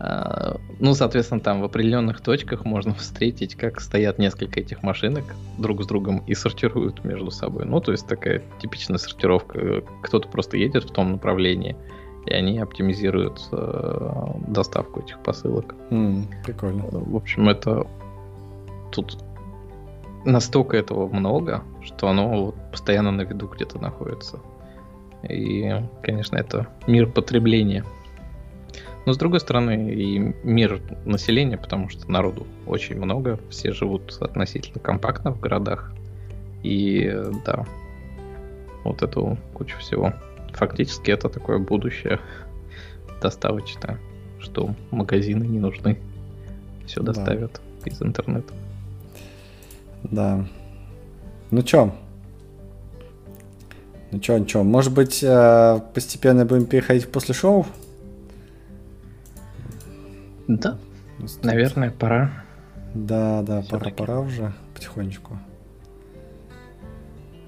А, 0.00 0.56
Ну, 0.80 0.94
соответственно, 0.94 1.40
там 1.40 1.60
в 1.60 1.64
определенных 1.64 2.20
точках 2.20 2.64
можно 2.64 2.92
встретить, 2.94 3.54
как 3.54 3.80
стоят 3.80 4.18
несколько 4.18 4.58
этих 4.58 4.82
машинок 4.82 5.24
друг 5.58 5.82
с 5.82 5.86
другом 5.86 6.24
и 6.26 6.34
сортируют 6.34 7.04
между 7.04 7.30
собой. 7.30 7.64
Ну, 7.66 7.80
то 7.80 7.92
есть 7.92 8.08
такая 8.08 8.42
типичная 8.60 8.98
сортировка. 8.98 9.82
Кто-то 10.02 10.28
просто 10.28 10.56
едет 10.56 10.84
в 10.84 10.90
том 10.90 11.12
направлении, 11.12 11.76
и 12.26 12.32
они 12.32 12.58
оптимизируют 12.58 13.40
э, 13.52 14.24
доставку 14.48 15.00
этих 15.00 15.18
посылок. 15.20 15.74
М, 15.90 16.26
прикольно. 16.44 16.84
В 16.90 17.14
общем, 17.14 17.48
это 17.48 17.86
тут 18.90 19.18
настолько 20.24 20.76
этого 20.76 21.08
много, 21.08 21.62
что 21.82 22.08
оно 22.08 22.46
вот 22.46 22.54
постоянно 22.70 23.10
на 23.10 23.22
виду 23.22 23.48
где-то 23.48 23.78
находится. 23.78 24.38
И, 25.28 25.70
конечно, 26.02 26.36
это 26.36 26.66
мир 26.86 27.06
потребления. 27.06 27.84
Но 29.04 29.12
с 29.12 29.18
другой 29.18 29.40
стороны, 29.40 29.92
и 29.92 30.18
мир 30.44 30.80
населения, 31.04 31.56
потому 31.56 31.88
что 31.88 32.10
народу 32.10 32.46
очень 32.66 32.96
много, 32.96 33.38
все 33.50 33.72
живут 33.72 34.16
относительно 34.20 34.80
компактно 34.80 35.32
в 35.32 35.40
городах. 35.40 35.92
И 36.62 37.12
да, 37.44 37.66
вот 38.84 39.02
эту 39.02 39.38
кучу 39.54 39.76
всего. 39.78 40.12
Фактически 40.52 41.10
это 41.10 41.28
такое 41.28 41.58
будущее 41.58 42.20
доставочное, 43.22 43.98
что 44.38 44.74
магазины 44.90 45.44
не 45.44 45.58
нужны. 45.58 45.98
Все 46.86 47.00
Да. 47.00 47.12
доставят 47.12 47.60
из 47.84 48.00
интернета. 48.02 48.52
Да. 50.04 50.44
Ну 51.50 51.62
чё? 51.62 51.92
Ну 54.10 54.18
чё, 54.18 54.36
ничего. 54.38 54.62
Может 54.62 54.92
быть, 54.92 55.22
э, 55.22 55.80
постепенно 55.94 56.44
будем 56.44 56.66
переходить 56.66 57.10
после 57.10 57.34
шоу? 57.34 57.66
Да, 60.48 60.76
наверное, 61.42 61.90
пора. 61.90 62.30
Да, 62.94 63.42
да, 63.42 63.62
пора, 63.70 63.90
пора 63.90 64.20
уже 64.20 64.52
потихонечку. 64.74 65.38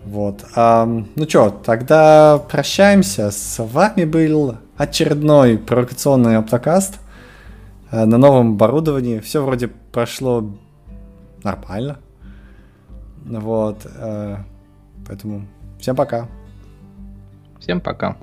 Вот. 0.05 0.45
ам, 0.55 1.09
ну 1.17 1.27
чё, 1.27 1.51
тогда 1.51 2.39
прощаемся. 2.39 3.31
С 3.31 3.63
вами 3.63 4.05
был 4.05 4.57
очередной 4.77 5.59
провокационный 5.59 6.37
оптокаст 6.37 6.99
э, 7.91 8.05
на 8.05 8.19
новом 8.19 8.53
оборудовании. 8.53 9.21
Все 9.21 9.43
вроде 9.45 9.69
прошло 9.69 10.51
нормально. 11.43 11.99
Вот. 13.25 13.87
э, 13.87 14.37
Поэтому 15.07 15.47
всем 15.79 15.97
пока. 15.97 16.29
Всем 17.61 17.81
пока. 17.81 18.17